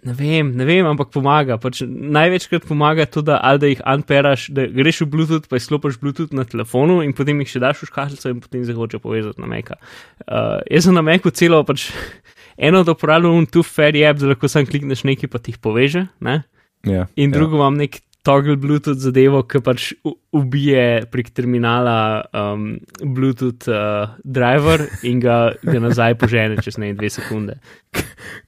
Ne 0.05 0.13
vem, 0.13 0.51
ne 0.53 0.67
vem, 0.69 0.85
ampak 0.85 1.09
pomaga. 1.15 1.57
Pač 1.57 1.81
največkrat 1.89 2.67
pomaga 2.69 3.07
to, 3.09 3.23
da, 3.25 3.39
da 3.57 3.71
jih 3.71 3.81
unperaš, 3.89 4.51
da 4.53 4.67
greš 4.69 5.01
v 5.07 5.09
Bluetooth, 5.15 5.49
pa 5.49 5.57
izklopiš 5.57 5.97
Bluetooth 6.03 6.37
na 6.37 6.45
telefonu 6.45 6.99
in 7.01 7.15
potem 7.17 7.41
jih 7.41 7.55
še 7.55 7.63
daš 7.65 7.81
v 7.81 7.89
škatlico 7.89 8.33
in 8.35 8.43
potem 8.45 8.67
se 8.69 8.77
hoče 8.77 9.01
povezati 9.01 9.41
na 9.41 9.49
Meka. 9.49 9.79
Uh, 10.27 10.61
jaz 10.69 10.85
sem 10.85 10.97
na 10.97 11.01
Meku 11.01 11.33
celo 11.33 11.63
pač 11.65 11.89
eno 12.69 12.85
od 12.85 12.93
uporabljam 12.93 13.49
tu 13.49 13.65
Ferry 13.65 14.05
app, 14.05 14.21
da 14.21 14.35
lahko 14.35 14.51
sam 14.53 14.69
klikneš 14.69 15.07
nekaj, 15.09 15.33
pa 15.33 15.41
ti 15.41 15.55
jih 15.55 15.63
poveže. 15.65 16.05
Ne? 16.21 16.43
Ja, 16.85 17.09
In 17.17 17.33
ja. 17.33 17.39
drugo 17.39 17.57
imam 17.57 17.81
nek 17.81 18.03
toggle 18.25 18.57
Bluetooth 18.57 18.99
zadevo, 19.05 19.43
ki 19.45 19.61
pač 19.65 19.91
ubije 20.35 21.05
prek 21.13 21.29
terminala 21.37 22.25
um, 22.33 22.67
Bluetooth 23.05 23.69
uh, 23.69 24.15
driver 24.25 24.87
in 25.05 25.21
ga, 25.21 25.53
ga 25.61 25.83
nazaj 25.83 26.17
požene 26.21 26.63
čez 26.65 26.79
ne 26.81 26.95
dve 26.97 27.13
sekunde. 27.13 27.59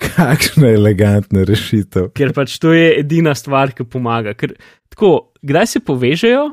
Kakšna 0.02 0.72
elegantna 0.78 1.44
rešitev. 1.48 2.10
Ker 2.16 2.32
pač 2.36 2.56
to 2.62 2.72
je 2.72 2.94
edina 3.02 3.36
stvar, 3.36 3.74
ki 3.76 3.84
pomaga. 3.84 4.32
Ker 4.38 4.56
tako, 4.92 5.34
kdaj 5.44 5.74
se 5.74 5.84
povežejo 5.84 6.48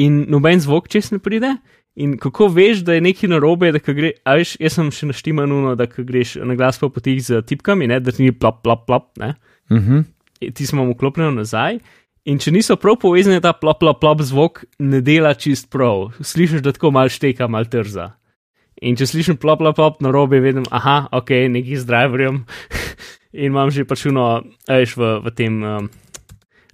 in 0.00 0.24
noben 0.32 0.62
zvok 0.64 0.88
čez 0.92 1.12
ne 1.12 1.20
pride. 1.20 1.52
In 1.96 2.18
kako 2.20 2.50
veš, 2.52 2.82
da 2.84 2.96
je 2.96 3.04
nekaj 3.04 3.30
narobe, 3.32 3.70
da 3.72 3.80
gre, 3.80 4.10
a 4.24 4.34
veš, 4.36 4.58
jaz 4.60 4.74
sem 4.76 4.90
še 4.92 5.08
naštiman 5.08 5.52
uno, 5.52 5.72
da 5.80 5.86
greš 5.88 6.34
na 6.44 6.56
glas 6.56 6.76
po 6.80 6.90
potih 6.92 7.22
z 7.24 7.40
tipkami, 7.48 7.88
ne, 7.88 8.02
da 8.04 8.12
ti 8.12 8.26
ni 8.26 8.34
plop, 8.36 8.60
plop, 8.64 8.84
plop, 8.88 9.06
ne. 9.20 9.32
Mhm. 9.72 10.04
ti 10.54 10.66
smo 10.68 10.84
mu 10.84 10.94
klopljeni 10.94 11.40
nazaj. 11.40 11.80
In 12.26 12.40
če 12.42 12.50
niso 12.50 12.74
prav 12.80 12.96
povezani, 12.98 13.38
ta 13.42 13.52
plop, 13.54 13.78
plop, 13.78 14.00
plop 14.02 14.22
zvok 14.26 14.64
ne 14.82 14.98
dela 15.04 15.30
čist 15.38 15.68
prav. 15.70 16.08
Slišiš, 16.18 16.64
da 16.64 16.72
tako 16.74 16.90
mal 16.96 17.10
šteka, 17.12 17.46
mal 17.46 17.68
trza. 17.70 18.16
In 18.82 18.98
če 18.98 19.06
slišim 19.06 19.38
plop, 19.40 19.60
plop, 19.62 19.76
plop 19.78 20.02
na 20.02 20.10
robe, 20.12 20.40
vidim, 20.42 20.66
aha, 20.74 21.06
ok, 21.14 21.30
neki 21.54 21.78
z 21.78 21.86
driverjem. 21.88 22.42
in 23.36 23.52
imam 23.52 23.70
že 23.70 23.86
pač 23.86 24.08
uno, 24.10 24.42
veš, 24.66 24.96
v, 24.98 25.12
v 25.22 25.32
tem 25.38 25.60
um, 25.62 25.88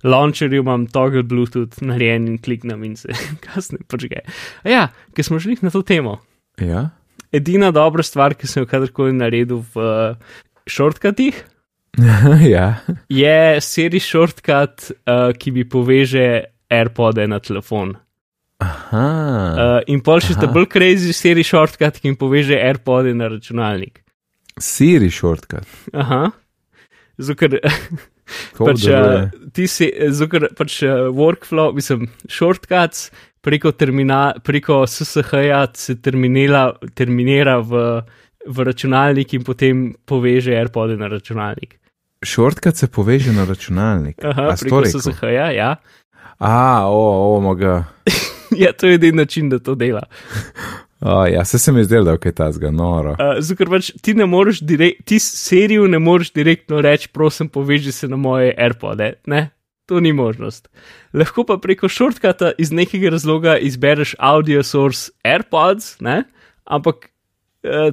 launcherju 0.07 0.63
imam 0.63 0.87
toggle 0.91 1.23
Bluetooth 1.27 1.83
narejen 1.85 2.31
in 2.31 2.41
kliknem 2.43 2.83
in 2.87 2.97
se 2.97 3.13
kasneje 3.45 3.85
počne. 3.91 4.25
Ja, 4.65 4.89
ker 5.13 5.27
smo 5.27 5.43
šli 5.43 5.59
na 5.63 5.75
to 5.75 5.85
temo. 5.85 6.21
Ja. 6.63 6.91
Edina 7.33 7.73
dobra 7.75 8.05
stvar, 8.05 8.37
ki 8.39 8.49
sem 8.49 8.65
jo 8.65 8.71
kadarkoli 8.71 9.15
naredil 9.17 9.63
v 9.75 9.85
uh, 9.85 10.39
shortcutih, 10.69 11.45
ja. 12.55 12.67
je 13.09 13.61
seri 13.61 14.01
shortcut, 14.01 14.91
uh, 15.05 15.33
ki 15.37 15.53
mi 15.53 15.65
poveže 15.69 16.45
AirPode 16.73 17.27
na 17.29 17.39
telefon. 17.39 17.97
Aha. 18.63 19.07
Uh, 19.53 19.81
in 19.91 20.01
pol 20.05 20.23
še 20.23 20.39
ta 20.39 20.49
bolj 20.49 20.71
crazy 20.73 21.13
seri 21.17 21.45
shortcut, 21.45 21.99
ki 22.01 22.15
mi 22.15 22.19
poveže 22.19 22.57
AirPode 22.57 23.13
na 23.17 23.29
računalnik. 23.33 24.01
Siri 24.61 25.11
shortcut. 25.11 25.69
Aha. 25.93 26.31
Tako 27.21 27.51
pač, 28.71 28.87
uh, 28.89 29.29
ti 29.53 29.67
si, 29.69 29.91
zukar, 30.17 30.49
pač 30.57 30.79
uh, 30.87 31.11
workflow, 31.13 31.75
mislim, 31.77 32.09
shortcuts 32.31 33.11
preko, 33.43 33.75
termina, 33.77 34.33
preko 34.45 34.83
SSH-ja 34.87 35.67
se 35.77 35.99
terminira 36.01 37.59
v, 37.61 37.85
v 38.47 38.67
računalnik 38.71 39.35
in 39.37 39.45
potem 39.45 39.87
poveže 40.09 40.57
AirPode 40.57 40.97
na 40.97 41.11
računalnik. 41.13 41.82
Shortcut 42.25 42.77
se 42.77 42.87
poveže 42.87 43.33
na 43.33 43.45
računalnik. 43.45 44.25
Aha, 44.25 44.51
to 44.51 44.57
preko 44.61 44.81
rekel? 44.81 45.01
SSH-ja, 45.01 45.51
ja. 45.51 45.77
A, 46.39 46.87
o, 46.87 47.37
o, 47.37 47.41
moga. 47.41 47.85
ja, 48.63 48.73
to 48.73 48.87
je 48.87 48.95
edini 48.95 49.17
način, 49.17 49.49
da 49.49 49.59
to 49.59 49.75
dela. 49.75 50.03
O, 51.03 51.27
ja, 51.27 51.45
se 51.45 51.59
se 51.59 51.73
mi 51.73 51.83
zdelo, 51.85 52.05
da 52.05 52.11
je 52.11 52.19
kaj 52.19 52.33
tazga, 52.33 52.71
noro. 52.71 53.11
Uh, 53.11 53.41
Zato, 53.43 53.67
pač 53.67 53.89
ti 54.07 54.15
ne 54.15 54.27
moreš, 54.27 54.61
direkt, 54.63 55.01
ti 55.11 55.19
serijo 55.19 55.89
ne 55.91 55.99
moreš 55.99 56.31
direktno 56.33 56.79
reči, 56.81 57.09
prosim, 57.11 57.49
poveži 57.51 57.93
se 57.93 58.09
na 58.09 58.17
moje 58.17 58.53
AirPode. 58.55 59.09
Ne, 59.27 59.49
to 59.91 60.01
ni 60.01 60.13
možnost. 60.13 60.69
Lahko 61.13 61.43
pa 61.45 61.57
preko 61.59 61.91
shortcuta 61.91 62.53
iz 62.59 62.71
nekega 62.71 63.11
razloga 63.11 63.57
izbereš 63.59 64.15
audio 64.19 64.63
source 64.63 65.11
AirPods, 65.27 65.97
ne? 66.01 66.23
ampak 66.65 67.09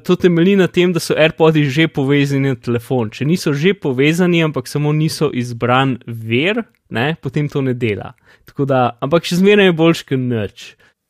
to 0.04 0.16
temelji 0.16 0.56
na 0.56 0.68
tem, 0.68 0.94
da 0.94 1.00
so 1.00 1.14
AirPodi 1.14 1.64
že 1.70 1.88
povezani 1.88 2.50
na 2.50 2.58
telefon. 2.58 3.12
Če 3.14 3.26
niso 3.26 3.54
že 3.54 3.76
povezani, 3.78 4.42
ampak 4.44 4.68
samo 4.68 4.94
niso 4.94 5.30
izbran 5.34 6.00
ver, 6.06 6.64
ne? 6.90 7.14
potem 7.22 7.50
to 7.50 7.62
ne 7.62 7.74
dela. 7.78 8.16
Tako 8.50 8.66
da, 8.66 8.98
ampak 9.02 9.30
še 9.30 9.38
zmeraj 9.44 9.70
je 9.70 9.76
boljš 9.78 10.04
kot 10.10 10.24
nič. 10.24 10.66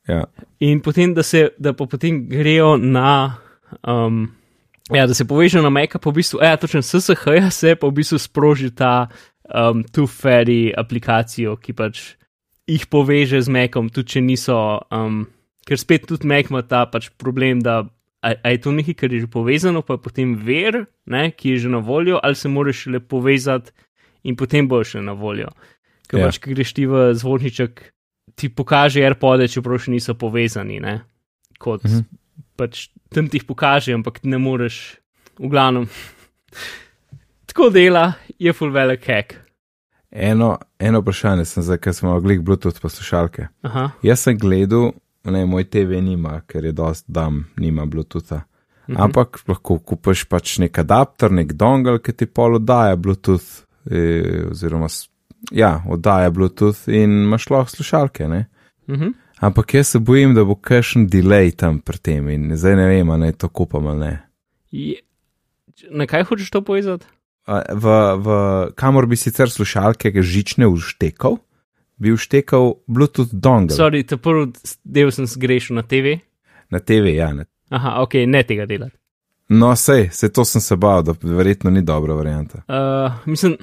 Ja. 0.10 0.26
In 0.60 0.82
potem, 0.84 1.13
da 1.13 1.24
se 1.24 1.50
da 1.60 1.74
pa 1.74 1.86
potem 1.86 2.26
grejo 2.28 2.76
na. 2.78 3.39
Um, 3.86 4.32
ja, 4.91 5.06
da 5.08 5.13
se 5.13 5.28
povežejo 5.28 5.63
na 5.63 5.69
Mac, 5.69 5.93
pa 5.95 6.10
v 6.10 6.17
bistvu, 6.19 6.41
ja, 6.41 6.58
točno 6.58 6.82
SSH 6.82 7.28
-ja 7.38 7.50
se 7.50 7.76
pa 7.76 7.88
v 7.88 7.91
bistvu 7.91 8.17
sproži 8.17 8.72
ta 8.72 9.08
um, 9.54 9.84
Two-Ferry 9.84 10.74
aplikacijo, 10.78 11.56
ki 11.56 11.74
pač 11.74 12.15
jih 12.67 12.86
poveže 12.89 13.41
z 13.41 13.50
Macom, 13.50 13.89
tudi 13.89 14.08
če 14.08 14.22
niso, 14.22 14.82
um, 14.91 15.28
ker 15.65 15.78
spet 15.78 16.08
tudi 16.08 16.28
Mac 16.28 16.50
ima 16.50 16.62
ta 16.62 16.86
pač 16.86 17.10
problem, 17.17 17.62
da 17.62 17.86
a, 18.21 18.34
a 18.36 18.49
je 18.49 18.60
to 18.60 18.71
nekaj, 18.71 18.93
kar 18.95 19.13
je 19.13 19.19
že 19.21 19.27
povezano, 19.27 19.82
pa 19.82 19.93
je 19.93 20.01
potem 20.01 20.36
ver, 20.36 20.86
ne, 21.05 21.32
ki 21.32 21.49
je 21.49 21.58
že 21.60 21.69
na 21.69 21.77
voljo, 21.79 22.19
ali 22.19 22.36
se 22.36 22.47
moraš 22.47 22.86
le 22.88 22.99
povezati 22.99 23.71
in 24.23 24.36
potem 24.36 24.67
boš 24.67 24.95
še 24.95 25.01
na 25.01 25.13
voljo. 25.13 25.49
Ker 26.08 26.19
Ja. 26.19 26.25
pač, 26.27 26.39
ki 26.39 26.53
greš 26.53 26.73
ti 26.73 26.86
v 26.86 27.13
zvončniček, 27.13 27.93
ti 28.36 28.49
pokaže 28.49 28.99
AirPode, 28.99 29.47
čeprav 29.47 29.77
še 29.77 29.91
niso 29.91 30.13
povezani, 30.13 30.79
ne? 30.79 31.01
kot 31.60 31.84
Mhm. 31.84 32.03
pač 32.55 32.88
tam 33.10 33.27
ti 33.27 33.38
jih 33.38 33.45
pokaže, 33.45 33.93
ampak 33.93 34.23
ne 34.23 34.38
moreš, 34.38 34.97
v 35.39 35.47
glavnem. 35.47 35.86
Tako 37.45 37.69
dela, 37.69 38.13
je 38.39 38.53
full 38.53 38.71
velik 38.71 39.05
hack. 39.05 39.36
Eno, 40.12 40.58
eno 40.79 41.01
vprašanje 41.01 41.45
sem 41.45 41.63
zdaj, 41.63 41.77
ker 41.77 41.93
smo 41.93 42.12
mogli 42.12 42.39
Bluetooth 42.39 42.79
poslušalke. 42.82 43.47
Aha, 43.62 43.91
Jaz 44.01 44.19
sem 44.19 44.38
gledal, 44.38 44.91
ne, 45.23 45.45
moj 45.45 45.65
TV 45.69 46.01
nima, 46.01 46.41
ker 46.47 46.65
je 46.65 46.71
dost 46.71 47.05
dam, 47.08 47.45
nima 47.58 47.86
Bluetootha. 47.86 48.43
Mhm. 48.89 48.97
Ampak 49.01 49.43
lahko 49.47 49.77
kupiš 49.79 50.25
pač 50.25 50.58
nek 50.63 50.79
adapter, 50.82 51.32
nek 51.32 51.53
dongle, 51.53 51.99
ki 52.01 52.13
ti 52.13 52.25
pol 52.25 52.58
oddaja 52.58 52.95
Bluetooth, 52.97 53.65
eh, 53.86 54.47
oziroma 54.49 54.89
ja, 55.51 55.84
oddaja 55.88 56.32
Bluetooth 56.34 56.89
in 56.89 57.25
imaš 57.27 57.49
lahko 57.49 57.75
slušalke. 57.75 58.27
Ne? 58.27 58.47
mhm. 58.88 59.13
Ampak 59.39 59.73
jaz 59.73 59.88
se 59.88 59.99
bojim, 59.99 60.34
da 60.36 60.43
bo 60.43 60.55
kakšen 60.55 61.05
delay 61.08 61.53
tam 61.55 61.77
pri 61.79 61.97
tem 61.97 62.25
in 62.29 62.49
zdaj 62.60 62.75
ne 62.75 62.88
vem, 62.89 63.10
ali 63.10 63.32
to 63.32 63.47
kupam 63.47 63.88
ali 63.88 63.99
ne. 63.99 64.15
Je, 64.71 64.97
na 65.95 66.08
kaj 66.12 66.25
hočeš 66.27 66.49
to 66.51 66.62
povezati? 66.62 67.08
V, 67.47 67.86
v, 68.19 68.27
kamor 68.75 69.08
bi 69.08 69.15
sicer 69.15 69.49
slušalke 69.49 70.12
žične 70.12 70.67
vštekal, 70.67 71.39
bi 71.99 72.15
vštekal 72.15 72.73
Bluetooth 72.88 73.33
dongle 73.33 73.75
Sorry, 73.75 74.03
ta 74.07 74.17
prvi 74.17 74.51
del 74.83 75.12
sem 75.12 75.27
zgrešil 75.27 75.75
na 75.75 75.83
TV. 75.83 76.19
na 76.69 76.79
TV. 76.79 77.15
Ja, 77.15 77.33
ne. 77.33 77.45
Aha, 77.69 78.01
ok, 78.01 78.13
ne 78.27 78.43
tega 78.43 78.65
delati. 78.65 78.95
No, 79.49 79.75
sej, 79.75 80.09
se 80.12 80.29
to 80.29 80.45
sem 80.45 80.62
se 80.62 80.75
bal, 80.77 81.03
da 81.03 81.13
verjetno 81.21 81.71
ni 81.73 81.81
dobra 81.81 82.13
varianta. 82.13 82.62
Uh, 82.67 83.13
mislim, 83.25 83.57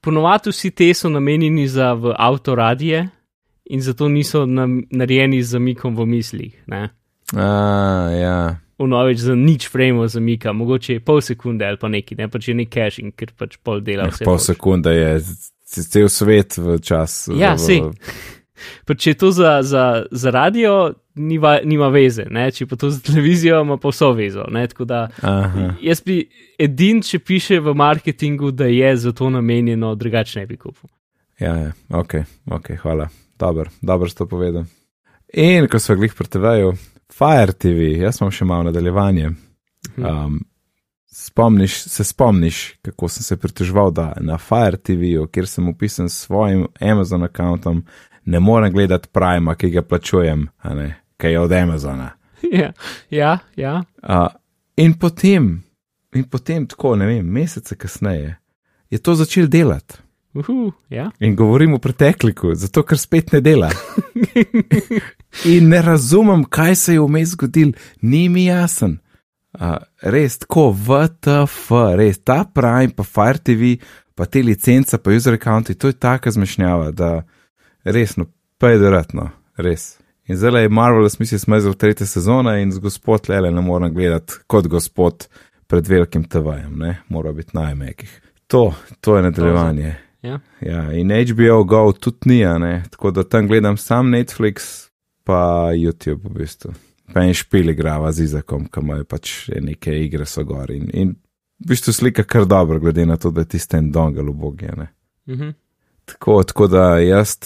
ponovadi 0.00 0.50
vsi 0.50 0.70
te 0.70 0.94
so 0.94 1.08
namenjeni 1.08 1.68
za 1.68 1.92
v 1.92 2.14
avtoradije 2.18 3.08
in 3.64 3.80
zato 3.80 4.08
niso 4.08 4.46
nam, 4.46 4.82
narejeni 4.90 5.42
z 5.42 5.48
zamikom 5.48 5.96
v 5.96 6.06
mislih. 6.06 6.62
Ne? 6.66 6.88
A, 7.36 7.46
ja. 8.10 8.56
Vnovič 8.78 9.18
za 9.18 9.34
nič 9.34 9.68
frame 9.70 10.08
zamika, 10.08 10.52
mogoče 10.52 11.00
pol 11.00 11.20
sekunde 11.20 11.66
ali 11.66 11.78
pa 11.78 11.88
neki, 11.88 12.18
ne 12.18 12.28
pa 12.28 12.38
če 12.38 12.52
je 12.52 12.66
caching, 12.66 13.14
ker 13.14 13.30
pač 13.38 13.56
pol 13.62 13.80
dela 13.80 14.08
vse. 14.10 14.24
Pol 14.24 14.34
boljše. 14.34 14.44
sekunde 14.44 14.90
je 14.90 15.20
cel 15.72 16.08
svet 16.08 16.58
v 16.58 16.78
čas. 16.84 17.28
Ja, 17.32 17.54
v, 17.54 17.64
sej. 17.64 17.82
Pa 18.86 18.94
če 18.94 19.10
je 19.10 19.18
to 19.18 19.30
za, 19.34 19.56
za, 19.66 20.04
za 20.10 20.30
radio, 20.30 20.92
nima, 21.14 21.56
nima 21.64 21.88
veze, 21.90 22.28
ne? 22.30 22.44
če 22.54 22.66
pa 22.70 22.76
to 22.78 22.92
za 22.94 23.00
televizijo, 23.02 23.60
ima 23.64 23.76
pa 23.80 23.90
vso 23.90 24.12
vezo. 24.14 24.44
Da 24.86 25.08
Aha. 25.22 25.72
jaz 25.82 26.02
bi 26.06 26.20
edin, 26.58 27.02
če 27.02 27.18
piše 27.18 27.60
v 27.60 27.74
marketingu, 27.74 28.52
da 28.54 28.68
je 28.70 28.92
za 28.96 29.12
to 29.12 29.30
namenjeno, 29.30 29.94
drugače 29.98 30.40
ne 30.40 30.46
bi 30.46 30.56
kupil. 30.56 30.90
Ja, 31.40 31.56
ja, 31.58 31.72
ok, 31.90 32.14
ok, 32.54 32.70
hvala. 32.84 33.08
Dobro, 33.38 33.70
dobro 33.82 34.08
ste 34.08 34.26
povedali. 34.30 34.66
In 35.34 35.66
ko 35.66 35.80
smo 35.82 35.96
glih 35.96 36.14
pri 36.14 36.28
TV-ju, 36.28 36.72
Fire 37.12 37.52
TV, 37.52 37.96
jaz 38.04 38.20
imam 38.20 38.30
še 38.30 38.46
malo 38.46 38.68
nadaljevanje. 38.68 39.32
Um, 39.96 40.38
spomniš, 41.12 41.82
se 41.82 42.04
spomniš, 42.04 42.74
kako 42.82 43.08
sem 43.08 43.22
se 43.22 43.36
pritoževal, 43.36 43.90
da 43.90 44.12
na 44.20 44.38
Fire 44.38 44.76
TV-ju, 44.76 45.26
kjer 45.26 45.46
sem 45.46 45.68
upisan 45.68 46.08
s 46.08 46.18
svojim 46.18 46.66
Amazon 46.80 47.22
računom, 47.22 47.84
ne 48.24 48.40
morem 48.40 48.72
gledati 48.72 49.08
Prima, 49.08 49.54
ki 49.54 49.70
ga 49.70 49.82
plačujem, 49.82 50.48
ne, 50.64 51.00
ki 51.16 51.26
je 51.26 51.40
od 51.40 51.52
Amazona. 51.52 52.10
ja, 52.60 52.72
ja, 53.10 53.38
ja. 53.56 53.82
Uh, 54.02 54.26
in 54.76 54.94
potem, 54.98 55.62
in 56.14 56.24
potem, 56.24 56.66
tako 56.66 56.96
ne 56.96 57.06
vem, 57.06 57.26
mesece 57.26 57.76
kasneje, 57.76 58.36
je 58.90 58.98
to 58.98 59.14
začel 59.14 59.46
delati. 59.46 59.94
Uhu, 60.34 60.72
ja. 60.88 61.10
In 61.20 61.36
govorim 61.36 61.74
o 61.74 61.78
pretekliku, 61.78 62.54
zato 62.54 62.82
ker 62.82 62.98
spet 62.98 63.32
ne 63.32 63.40
dela. 63.40 63.68
In 65.44 65.68
ne 65.68 65.82
razumem, 65.82 66.44
kaj 66.44 66.76
se 66.76 66.94
je 66.94 67.00
vmes 67.00 67.34
zgodil, 67.34 67.72
ni 68.00 68.28
mi 68.28 68.44
jasen. 68.44 68.96
Uh, 69.52 69.76
res, 70.08 70.38
tako, 70.40 70.70
VTF, 70.72 71.72
res, 71.98 72.22
ta 72.24 72.42
Prime, 72.48 72.94
pa 72.96 73.04
Fire 73.04 73.38
TV, 73.44 73.74
pa 74.16 74.24
te 74.24 74.40
licence, 74.42 74.96
pa 74.98 75.12
user 75.12 75.36
accounti, 75.36 75.74
to 75.74 75.90
je 75.90 75.98
taka 76.00 76.32
zmešnjava, 76.32 76.90
da 76.96 77.10
resno, 77.84 78.30
pa 78.58 78.72
je 78.72 78.78
deratno, 78.80 79.28
res. 79.60 79.98
In 80.30 80.38
zdaj 80.40 80.62
je 80.62 80.68
Marvelous 80.72 81.18
misli 81.18 81.38
smrzel 81.38 81.74
tretje 81.74 82.06
sezone 82.06 82.62
in 82.62 82.72
z 82.72 82.80
gospod 82.80 83.28
Lele 83.28 83.50
ne 83.50 83.60
morem 83.60 83.92
gledati 83.94 84.32
kot 84.46 84.66
gospod 84.72 85.26
pred 85.66 85.88
velikim 85.88 86.24
TV-jem, 86.24 86.78
ne, 86.78 86.94
mora 87.08 87.32
biti 87.32 87.56
najmekih. 87.56 88.20
To, 88.46 88.74
to 89.00 89.16
je 89.16 89.22
nadaljevanje. 89.22 89.94
Ja. 90.22 90.38
Ja, 90.60 90.92
in 90.92 91.10
HBO 91.10 91.64
Go 91.64 91.92
tudi 91.92 92.18
ni, 92.24 92.44
ne? 92.44 92.82
tako 92.90 93.10
da 93.10 93.24
tam 93.24 93.48
gledam 93.48 93.76
sam 93.76 94.10
Netflix, 94.10 94.88
pa 95.24 95.70
YouTube 95.74 96.28
v 96.28 96.38
bistvu. 96.38 96.72
Pa 97.12 97.24
en 97.26 97.34
špil 97.36 97.70
igrava 97.70 98.12
z 98.12 98.28
Izakom, 98.28 98.66
ki 98.72 98.80
imajo 98.80 99.04
pač 99.08 99.32
neke 99.60 99.94
igre 100.04 100.26
so 100.26 100.44
gor. 100.48 100.70
In, 100.72 100.88
in 100.92 101.14
v 101.62 101.72
bistvu 101.72 101.92
slika 101.92 102.24
kar 102.24 102.46
dobro, 102.48 102.80
glede 102.80 103.06
na 103.06 103.16
to, 103.16 103.30
da 103.30 103.44
je 103.44 103.54
tisti 103.54 103.76
en 103.76 103.90
dongal 103.92 104.30
v 104.30 104.36
bogi. 104.38 104.70
Mhm. 105.28 105.52
Tako, 106.04 106.42
tako 106.42 106.66
da 106.66 106.98
jaz, 106.98 107.36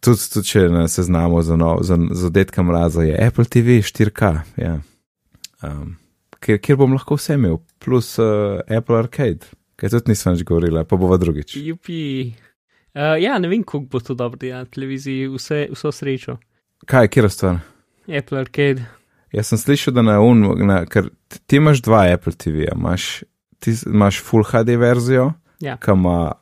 tudi, 0.00 0.20
tudi 0.32 0.46
če 0.46 0.68
ne 0.70 0.84
seznamo 0.88 1.42
za, 1.42 1.56
nov, 1.58 1.82
za, 1.82 1.98
za 2.10 2.30
detka 2.30 2.62
mraza, 2.62 3.02
je 3.02 3.16
Apple 3.26 3.44
TV 3.44 3.80
4K, 3.82 4.30
ja. 4.62 4.76
um, 5.66 5.96
kjer, 6.40 6.60
kjer 6.62 6.78
bom 6.78 6.94
lahko 6.94 7.18
vse 7.18 7.34
imel, 7.34 7.58
plus 7.82 8.12
uh, 8.22 8.60
Apple 8.70 9.00
Arcade, 9.00 9.50
kaj 9.76 9.96
tudi 9.96 10.14
nisem 10.14 10.36
več 10.36 10.46
govorila, 10.46 10.84
pa 10.86 10.98
bova 11.00 11.18
drugič. 11.18 11.56
Jupi. 11.58 11.98
Uh, 12.94 13.18
ja, 13.20 13.40
ne 13.42 13.50
vem, 13.50 13.66
kako 13.66 13.88
bo 13.90 14.00
to 14.00 14.14
dobro 14.14 14.38
delati 14.38 14.70
na 14.70 14.74
televiziji, 14.78 15.26
vse, 15.34 15.64
vso 15.74 15.92
srečo. 15.92 16.38
Kaj, 16.86 17.10
kjer 17.10 17.26
je 17.26 17.34
stvar? 17.34 17.58
Apple 18.06 18.38
Arcade. 18.38 18.86
Jaz 19.32 19.46
sem 19.46 19.58
slišal, 19.58 19.94
da 19.94 20.02
na 20.02 20.20
un, 20.20 20.40
na, 20.66 20.84
ker 20.86 21.08
ti- 21.28 21.56
imaš 21.56 21.82
dva 21.82 22.04
Apple 22.12 22.32
TV-ja, 22.32 22.72
imaš, 22.76 23.22
ti 23.58 23.74
imaš 23.86 24.20
Full 24.22 24.44
HD 24.44 24.76
verzijo, 24.78 25.32
Ja. 25.60 25.76
ki 25.76 25.90
ima 25.90 26.32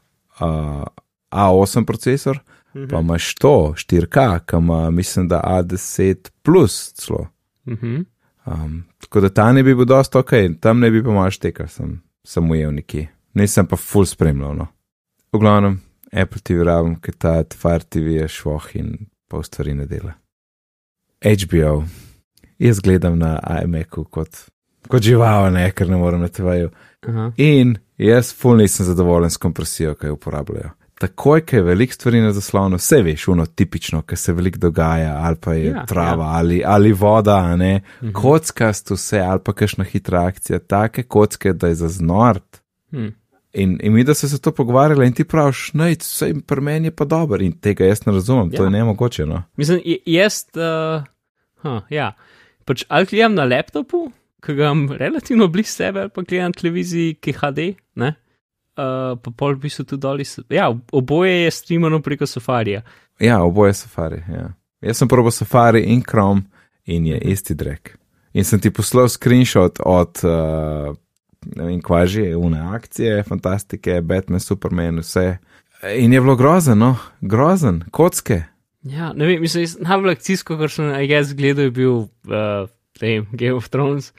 uh, 0.40 0.84
A8 1.30 1.84
procesor, 1.86 2.40
Mhm. 2.74 2.88
pa 2.90 2.98
imaš 3.00 3.34
to 3.34 3.74
4K, 3.76 4.18
ki 4.46 4.56
ima, 4.56 4.90
mislim, 4.90 5.28
da 5.28 5.40
A10 5.40 6.30
plus 6.42 6.92
celo. 6.92 7.28
Mhm. 7.66 8.02
Um, 8.46 8.84
tako 9.00 9.20
da 9.20 9.28
ta 9.28 9.52
ne 9.52 9.62
bi 9.62 9.74
bil 9.74 9.84
dosto 9.84 10.18
ok, 10.18 10.30
tam 10.60 10.80
ne 10.80 10.90
bi 10.90 11.02
pa 11.02 11.10
maš 11.10 11.38
teka, 11.38 11.68
sem, 11.68 12.02
sem 12.24 12.50
ujel 12.50 12.74
nekje. 12.74 13.08
Nisem 13.34 13.66
pa 13.66 13.76
full 13.76 14.04
spremljal. 14.04 14.54
No. 14.56 14.66
V 15.32 15.38
glavnem, 15.38 15.80
Apple 16.12 16.40
TV 16.40 16.62
rabim, 16.62 16.96
ker 17.00 17.14
ta 17.14 17.42
Fire 17.56 17.80
TV 17.80 18.20
je 18.20 18.28
švoh 18.28 18.66
in 18.76 19.06
pol 19.28 19.42
stvari 19.42 19.74
ne 19.74 19.86
dela. 19.86 20.12
HBO. 21.24 21.84
Jaz 22.58 22.80
gledam 22.80 23.18
na 23.18 23.38
iMacu 23.64 24.04
kot, 24.04 24.44
kot 24.88 25.02
žival, 25.02 25.50
ne, 25.52 25.70
ker 25.72 25.90
ne 25.90 25.96
morem 25.96 26.20
na 26.20 26.28
TV-ju. 26.28 26.70
In 27.36 27.76
jaz 27.98 28.32
full 28.34 28.62
nisem 28.62 28.86
zadovoljen 28.86 29.30
s 29.30 29.36
kompresijo, 29.36 29.94
ki 29.94 30.06
jo 30.06 30.18
uporabljajo. 30.18 30.70
Takoj, 30.98 31.40
ko 31.42 31.56
je 31.56 31.62
veliko 31.62 31.92
stvari 31.92 32.20
na 32.22 32.30
zaslonu, 32.32 32.78
vse 32.78 33.00
veš, 33.02 33.26
uno 33.28 33.46
tipično, 33.46 34.02
ker 34.06 34.18
se 34.18 34.32
veliko 34.32 34.58
dogaja, 34.58 35.16
ali 35.26 35.36
pa 35.36 35.54
je 35.54 35.64
Ja, 35.64 35.76
ja, 35.76 35.86
trava, 35.86 36.24
ja. 36.24 36.30
ali, 36.38 36.62
ali 36.66 36.92
voda, 36.92 37.56
ne. 37.56 37.80
Mhm. 38.02 38.12
Kockast 38.12 38.90
vse, 38.90 39.18
ali 39.20 39.40
pa 39.44 39.52
kakšna 39.52 39.84
hitra 39.84 40.24
akcija, 40.26 40.58
take 40.58 41.02
kocke, 41.02 41.52
da 41.52 41.68
je 41.68 41.74
za 41.74 41.88
znort. 41.88 42.60
Hm. 42.90 43.08
In, 43.54 43.78
in 43.82 43.92
mi, 43.92 44.04
da 44.04 44.14
so 44.14 44.28
se 44.28 44.40
to 44.42 44.52
pogovarjali, 44.52 45.06
in 45.06 45.12
ti 45.12 45.24
praviš, 45.24 45.72
naj, 45.72 45.96
vse 46.00 46.32
pri 46.46 46.60
meni 46.60 46.86
je 46.86 46.96
pa 46.96 47.04
dobro, 47.04 47.42
in 47.42 47.52
tega 47.52 47.84
jaz 47.84 48.06
ne 48.06 48.12
razumem, 48.12 48.50
ja. 48.52 48.56
to 48.56 48.64
je 48.64 48.70
nemogoče. 48.70 49.26
No? 49.26 49.42
Mislim, 49.56 49.80
jaz, 50.06 50.44
uh, 50.54 51.04
huh, 51.62 51.82
ja, 51.90 52.12
pač 52.64 52.84
ali 52.88 53.06
gledam 53.06 53.34
na 53.34 53.44
laptopu, 53.44 54.12
ki 54.44 54.54
ga 54.54 54.70
imam 54.70 54.92
relativno 54.92 55.48
blizu 55.48 55.72
sebe, 55.72 56.00
ali 56.00 56.10
pa 56.10 56.22
gledam 56.22 56.52
televiziji, 56.52 57.14
ki 57.14 57.30
je 57.30 57.38
HD, 57.38 57.58
ne. 57.96 58.14
Uh, 58.74 59.14
pa 59.22 59.30
pol 59.30 59.54
v 59.54 59.60
bistvu 59.68 59.84
tudi 59.84 60.00
dol. 60.02 60.20
iz- 60.20 60.40
Ja, 60.50 60.66
oboje 60.92 61.44
je 61.44 61.50
streamano 61.50 62.00
preko 62.02 62.26
Safarija. 62.26 62.82
Ja, 63.20 63.42
oboje 63.42 63.74
safari. 63.74 64.22
Ja. 64.28 64.48
Jaz 64.82 64.98
sem 64.98 65.08
probil 65.08 65.30
safari 65.30 65.84
in 65.86 66.02
Chrome, 66.02 66.42
in 66.84 67.06
je 67.06 67.18
isti 67.30 67.54
drek. 67.54 67.96
In 68.32 68.44
sem 68.44 68.60
ti 68.60 68.70
poslal 68.70 69.08
screenshot 69.08 69.78
od, 69.80 70.18
uh, 70.24 70.90
ne 71.56 71.64
vem, 71.64 71.78
kva 71.80 72.02
že, 72.06 72.34
une 72.36 72.58
akcije, 72.58 73.22
fantastike, 73.22 74.00
Batman, 74.02 74.40
Superman, 74.40 74.98
vse. 74.98 75.38
In 75.96 76.12
je 76.12 76.20
bilo 76.20 76.34
grozen, 76.36 76.78
no, 76.78 76.96
grozen, 77.20 77.84
kocke. 77.90 78.42
Ja, 78.84 79.12
ne 79.16 79.26
vem, 79.26 79.40
mislim, 79.40 79.64
najbolj 79.80 80.12
akcijsko, 80.18 80.58
kar 80.60 80.70
sem 80.70 80.92
jaz 81.08 81.32
gledal, 81.36 81.70
je 81.70 81.74
bil 81.74 81.94
uh, 82.04 82.68
vem, 83.00 83.26
Game 83.32 83.56
of 83.56 83.68
Thrones. 83.72 84.12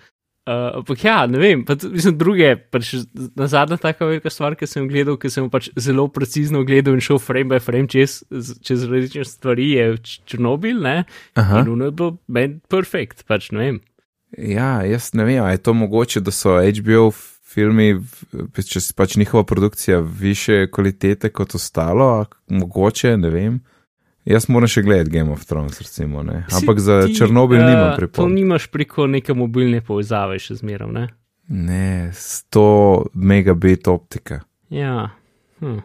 Uh, 0.46 0.78
ampak 0.78 1.02
ja, 1.02 1.24
ne 1.26 1.40
vem, 1.42 1.64
pa 1.66 1.74
mislim, 1.90 2.18
druge, 2.22 2.52
pač 2.70 2.92
na 3.34 3.48
zadnja 3.50 3.80
taka 3.82 4.06
velika 4.06 4.30
stvar, 4.30 4.54
ki 4.58 4.68
sem 4.70 4.84
jo 4.84 4.90
gledal, 4.92 5.16
ki 5.18 5.30
sem 5.34 5.48
jo 5.48 5.50
pač 5.54 5.72
zelo 5.74 6.06
precizno 6.14 6.62
gledal 6.66 6.94
in 6.94 7.02
šel 7.02 7.18
frame 7.18 7.50
by 7.50 7.62
frame 7.66 7.90
čez, 7.90 8.20
čez 8.62 8.84
različne 8.86 9.26
stvari, 9.26 9.72
je 9.74 9.88
Černobil, 10.30 10.84
ne? 10.86 11.00
Aha. 11.34 11.64
In 11.64 11.72
ono 11.74 11.90
je 11.90 11.96
bilo 11.98 12.18
meni 12.30 12.60
perfekt, 12.70 13.26
pač 13.26 13.50
ne 13.58 13.64
vem. 13.64 13.80
Ja, 14.38 14.84
jaz 14.86 15.16
ne 15.18 15.26
vem, 15.26 15.42
je 15.50 15.64
to 15.66 15.74
mogoče, 15.74 16.22
da 16.22 16.34
so 16.34 16.60
HBO 16.62 17.10
filmi, 17.56 17.96
če 18.54 18.84
pač 18.98 19.18
njihova 19.18 19.48
produkcija 19.50 20.02
više 20.02 20.68
kvalitete 20.70 21.34
kot 21.34 21.58
ostalo, 21.58 22.28
mogoče, 22.54 23.16
ne 23.18 23.34
vem. 23.34 23.64
Jaz 24.26 24.48
moram 24.50 24.70
še 24.70 24.82
gledati 24.82 25.12
Game 25.14 25.30
of 25.34 25.44
Thrones, 25.46 25.78
recimo, 25.82 26.24
ne. 26.26 26.42
Si 26.50 26.58
Ampak 26.58 26.80
za 26.82 27.04
ti, 27.06 27.14
Černobil 27.14 27.60
eh, 27.62 27.66
nimam 27.66 27.92
To 27.94 28.00
pripomb. 28.00 28.34
nimaš 28.34 28.68
preko 28.74 29.06
neke 29.08 29.36
mobilne 29.38 29.84
povezave 29.86 30.40
še 30.42 30.58
zmerom, 30.64 30.96
ne? 30.98 31.12
Ne, 31.46 32.10
100 32.18 33.14
megabit 33.14 33.86
optika. 33.88 34.42
Ja. 34.74 35.12
Hm. 35.62 35.84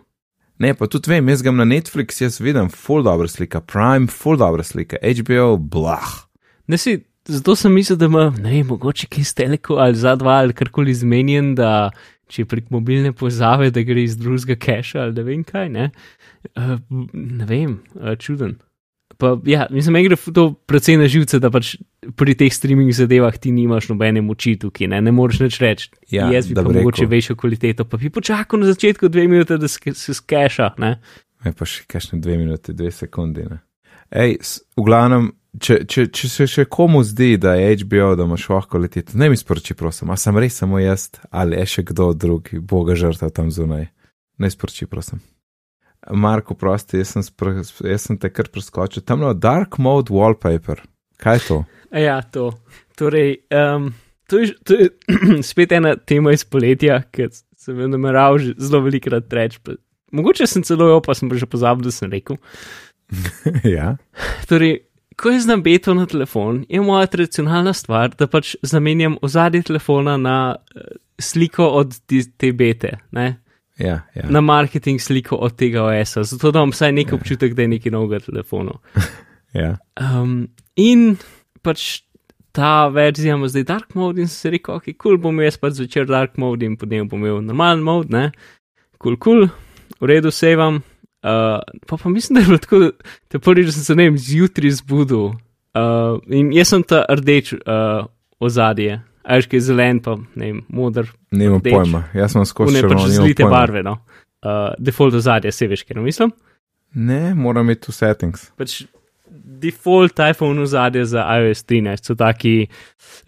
Ne, 0.61 0.73
pa 0.77 0.89
tudi 0.89 1.13
vem, 1.13 1.29
jaz 1.29 1.45
ga 1.45 1.53
na 1.53 1.69
Netflix, 1.69 2.21
jaz 2.21 2.41
vidim, 2.41 2.73
full 2.73 3.05
dobra 3.05 3.29
slika, 3.29 3.61
Prime, 3.61 4.09
full 4.09 4.41
dobra 4.41 4.65
slika, 4.65 4.97
HBO, 5.05 5.59
blah. 5.61 6.25
Ne 6.69 6.81
si, 6.81 6.97
zato 7.29 7.57
sem 7.57 7.77
mislil, 7.77 8.01
da 8.01 8.09
ima, 8.09 8.31
ne 8.41 8.57
vem, 8.57 8.65
mogoče 8.73 9.09
kaj 9.13 9.29
z 9.29 9.37
teleko 9.37 9.77
ali 9.85 10.01
za 10.01 10.17
dva 10.17 10.41
ali 10.41 10.57
karkoli 10.57 10.97
zmenjen, 10.97 11.53
da 11.61 11.91
če 12.31 12.45
je 12.45 12.49
prek 12.49 12.73
mobilne 12.73 13.13
povezave, 13.13 13.69
da 13.75 13.85
gre 13.85 14.05
iz 14.05 14.17
drugega 14.17 14.57
keša 14.57 15.05
ali 15.05 15.17
ne 15.17 15.29
vem 15.29 15.45
kaj, 15.45 15.69
ne. 15.77 15.91
Uh, 15.93 16.20
ne 17.13 17.47
vem, 17.47 17.79
uh, 17.95 18.15
čuden. 18.19 18.57
Pa, 19.21 19.35
ja, 19.45 19.67
mislim, 19.71 19.93
meni 19.93 20.09
gre 20.09 20.17
to 20.33 20.45
predvsem 20.67 21.01
na 21.01 21.09
živce, 21.11 21.41
da 21.43 21.51
pač 21.53 21.75
pri 22.17 22.33
teh 22.35 22.53
streaming 22.55 22.93
zadevah 22.97 23.35
ti 23.37 23.51
nimaš 23.53 23.91
nobene 23.91 24.23
moči 24.25 24.55
tukaj, 24.57 24.89
ne, 24.89 25.01
ne 25.05 25.13
moreš 25.13 25.43
nič 25.45 25.59
reči. 25.61 25.91
Ja, 26.09 26.31
Jaz 26.33 26.49
bi 26.49 26.55
pa 26.57 26.63
bi 26.65 26.79
mogoče 26.79 27.03
rekel. 27.05 27.11
večjo 27.11 27.37
kvaliteto, 27.37 27.85
pa 27.85 27.97
bi 27.97 28.09
počakal 28.11 28.61
na 28.61 28.71
začetku 28.71 29.09
dve 29.09 29.27
minute, 29.29 29.59
da 29.59 29.69
ske- 29.69 29.93
se 29.95 30.15
skeša, 30.15 30.71
ne. 30.79 30.95
Je 31.45 31.53
pa 31.53 31.69
še 31.69 31.85
kakšne 31.85 32.21
dve 32.21 32.39
minute, 32.39 32.73
dve 32.73 32.89
sekundi. 32.91 33.45
Ne? 33.45 33.61
Ej, 34.11 34.39
v 34.77 34.85
glavnem, 34.85 35.29
če, 35.59 35.83
če, 35.85 36.07
če 36.09 36.29
se 36.29 36.47
še 36.47 36.65
komu 36.65 37.03
zdi, 37.05 37.35
da 37.37 37.55
je 37.55 37.77
HBO, 37.83 38.15
da 38.17 38.25
imaš 38.25 38.49
lahko 38.49 38.71
kvalitete, 38.71 39.19
ne 39.21 39.29
mi 39.29 39.37
sporoči, 39.37 39.75
prosim, 39.75 40.09
a 40.11 40.17
sem 40.17 40.39
res 40.39 40.57
samo 40.57 40.81
jaz 40.81 41.11
ali 41.31 41.61
je 41.61 41.67
še 41.67 41.85
kdo 41.93 42.15
drug, 42.15 42.49
boga 42.63 42.97
žrtev 42.97 43.35
tam 43.37 43.51
zunaj. 43.53 43.91
Ne 44.41 44.49
sporoči, 44.49 44.87
prosim. 44.89 45.21
Marko, 46.09 46.55
prosti, 46.57 47.01
jaz 47.01 47.15
sem, 47.15 47.25
spr, 47.25 47.53
jaz 47.85 48.07
sem 48.07 48.19
te 48.19 48.31
kar 48.33 48.49
preskočil. 48.53 49.05
Tam 49.05 49.23
je 49.25 49.35
dark 49.37 49.79
mode 49.79 50.13
wallpaper. 50.15 50.81
Kaj 51.21 51.37
je 51.37 51.45
to? 51.47 51.59
Ja, 52.01 52.21
to. 52.23 52.51
Torej, 52.97 53.43
um, 53.53 53.91
to 54.31 54.41
je, 54.41 54.55
to 54.65 54.79
je 54.79 54.89
spet 55.51 55.73
ena 55.77 55.95
tema 55.97 56.33
iz 56.33 56.45
poletja, 56.45 57.03
ki 57.13 57.29
sem 57.61 57.81
jo 57.81 57.89
nameraval 57.93 58.41
že 58.41 58.55
zelo 58.57 58.85
velikrat 58.87 59.33
reči. 59.33 59.61
Mogoče 60.17 60.49
sem 60.49 60.65
celo 60.67 60.89
jo, 60.89 61.01
pa 61.05 61.15
sem 61.15 61.29
že 61.31 61.47
pozabil, 61.47 61.85
da 61.85 61.93
sem 61.95 62.11
rekel. 62.11 62.41
ja. 63.77 63.97
Torej, 64.49 64.81
ko 65.21 65.35
jaz 65.35 65.45
znam 65.45 65.63
beto 65.63 65.95
na 65.95 66.07
telefon, 66.09 66.65
je 66.69 66.81
moja 66.81 67.07
tradicionalna 67.11 67.75
stvar, 67.77 68.15
da 68.17 68.27
pač 68.31 68.55
zamenjam 68.63 69.19
ozadje 69.23 69.63
telefona 69.69 70.17
na 70.17 70.57
eh, 70.57 70.97
sliko 71.21 71.69
od 71.83 71.99
te 72.09 72.53
bete, 72.57 72.97
ne? 73.13 73.35
Ja, 73.81 74.03
ja. 74.15 74.27
na 74.29 74.43
marketing 74.45 75.01
sliko 75.01 75.37
od 75.41 75.57
tega 75.57 75.85
OS-a, 75.89 76.25
zato 76.29 76.51
da 76.53 76.61
imam 76.61 76.75
vsaj 76.75 76.93
nek 76.93 77.13
občutek, 77.17 77.55
da 77.57 77.65
je 77.65 77.73
nekaj 77.77 77.93
novega 77.93 78.21
telefona. 78.27 78.77
ja. 79.63 79.77
Um, 79.97 80.51
in 80.77 81.17
pač 81.65 82.03
ta 82.53 82.89
verzija 82.93 83.39
ima 83.39 83.49
zdaj 83.49 83.65
dark 83.65 83.95
mode 83.95 84.21
in 84.21 84.29
sem 84.29 84.53
rekel, 84.53 84.77
ok, 84.77 84.93
kul 84.93 85.15
cool, 85.15 85.19
bom 85.23 85.41
jaz 85.41 85.57
pač 85.61 85.79
zvečer 85.79 86.09
dark 86.11 86.37
mode 86.39 86.67
in 86.67 86.77
potem 86.77 87.09
bom 87.09 87.23
imel 87.23 87.41
normalen 87.47 87.83
mode, 87.87 88.13
ne, 88.13 88.31
kul, 88.99 89.17
cool, 89.17 89.17
kul, 89.17 89.49
cool, 89.49 89.71
v 90.01 90.13
redu 90.15 90.33
se 90.35 90.55
vam. 90.57 90.83
Uh, 91.21 91.61
pa 91.87 91.97
pa 92.01 92.09
mislim, 92.09 92.35
da 92.35 92.41
je 92.41 92.47
bilo 92.47 92.59
tako, 92.59 92.79
da 92.79 92.91
te 93.29 93.39
prvič 93.39 93.67
da 93.67 93.73
sem 93.73 93.85
se 93.85 93.95
ne 93.95 94.07
vem, 94.09 94.17
zjutraj 94.19 94.71
zbudil 94.79 95.27
uh, 95.77 96.17
in 96.33 96.53
jaz 96.57 96.71
sem 96.73 96.83
ta 96.83 97.03
rdeč 97.13 97.53
uh, 97.53 98.07
ozadje, 98.41 99.03
ajš 99.25 99.47
kaj 99.47 99.61
zelen, 99.61 100.01
pa 100.01 100.17
ne 100.35 100.47
vem, 100.47 100.63
modr, 100.69 101.09
Nimam 101.31 101.61
Rdeč. 101.61 101.73
pojma, 101.73 102.05
jaz 102.15 102.33
sem 102.33 102.45
skozi 102.45 102.75
ne 102.75 102.83
pač 102.85 103.07
zlite 103.09 103.43
pojma. 103.43 103.51
barve, 103.53 103.83
no. 103.83 103.99
Uh, 104.41 104.73
default 104.79 105.15
ozadje, 105.15 105.53
se 105.53 105.67
veš, 105.67 105.83
kaj 105.83 105.97
no 105.97 106.03
mislim. 106.03 106.33
Ne, 106.95 107.35
moram 107.35 107.65
imeti 107.65 107.81
tu 107.83 107.93
settings. 107.93 108.51
pač 108.57 108.83
default 109.31 110.19
iPhone 110.21 110.61
ozadje 110.61 111.05
za 111.05 111.23
iOS 111.37 111.65
13 111.65 112.03
so 112.03 112.15
taki, 112.15 112.67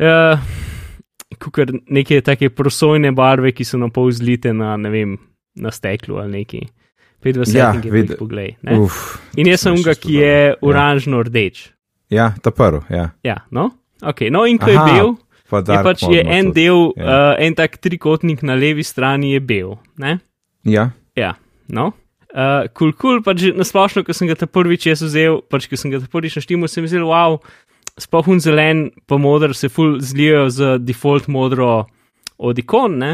uh, 0.01 0.38
kukar 1.38 1.66
neke 1.88 2.20
take 2.20 2.49
prosojne 2.51 3.12
barve, 3.12 3.53
ki 3.53 3.64
so 3.64 3.78
na 3.78 3.88
pol 3.88 4.11
zlite 4.11 4.53
na, 4.53 4.76
ne 4.76 4.90
vem, 4.90 5.18
na 5.55 5.70
steklu 5.70 6.16
ali 6.16 6.32
neki. 6.38 6.62
Pet 7.20 7.36
v 7.36 7.45
Ja, 7.47 7.70
settinge, 7.72 7.90
vid- 7.93 8.11
ja, 8.11 8.16
poglej. 8.16 8.57
ne. 8.62 8.78
Uf, 8.78 9.20
In 9.36 9.47
jaz 9.47 9.61
sem 9.61 9.76
ga, 9.76 9.95
ki 9.95 10.12
je 10.14 10.49
Ja. 10.49 10.55
oranžno 10.61 11.22
rdeč. 11.22 11.70
ja, 12.11 12.34
ta 12.43 12.51
prvi, 12.51 12.80
ja. 12.90 13.11
Ja, 13.22 13.36
no, 13.51 13.70
ok, 14.03 14.20
no 14.30 14.45
in 14.45 14.59
ko 14.59 14.70
Aha, 14.70 14.88
je 14.88 14.93
bil, 14.93 15.16
Pa 15.53 15.61
dark 15.61 15.84
pač 15.84 16.07
je 16.09 16.24
en 16.24 16.48
tudi. 16.48 16.64
del, 16.64 16.88
ja. 16.96 17.05
uh, 17.36 17.44
en 17.44 17.55
tak 17.59 17.76
trikotnik 17.84 18.40
na 18.42 18.57
levi 18.57 18.84
strani 18.86 19.34
je 19.36 19.44
bil, 19.44 19.76
ne? 20.00 20.16
Ja, 20.64 20.90
Ja, 21.14 21.36
no. 21.68 21.92
Uh, 22.32 22.64
kul, 22.72 22.94
kul, 22.96 23.20
pač 23.24 23.44
na 23.53 23.64
splošno, 23.66 24.07
ko 24.07 24.14
sem 24.16 24.30
ga 24.30 24.38
ta 24.40 24.48
prvič 24.48 24.88
jaz 24.88 25.03
vzel, 25.05 25.42
pač 25.53 25.68
ko 25.68 25.76
sem 25.76 25.92
ga 25.92 26.00
ta 26.00 26.09
prvič 26.09 26.38
naštimo, 26.40 26.68
sem 26.70 26.86
mislil, 26.86 27.05
wow, 27.11 27.36
sploh 28.00 28.30
un 28.32 28.40
zelen, 28.40 28.86
pa 29.05 29.18
modr 29.20 29.53
se 29.57 29.68
ful 29.68 29.98
zlijo 30.00 30.46
z 30.48 30.78
default 30.80 31.28
modro 31.28 31.84
od 32.40 32.62
ikon, 32.62 32.96
ne? 33.03 33.12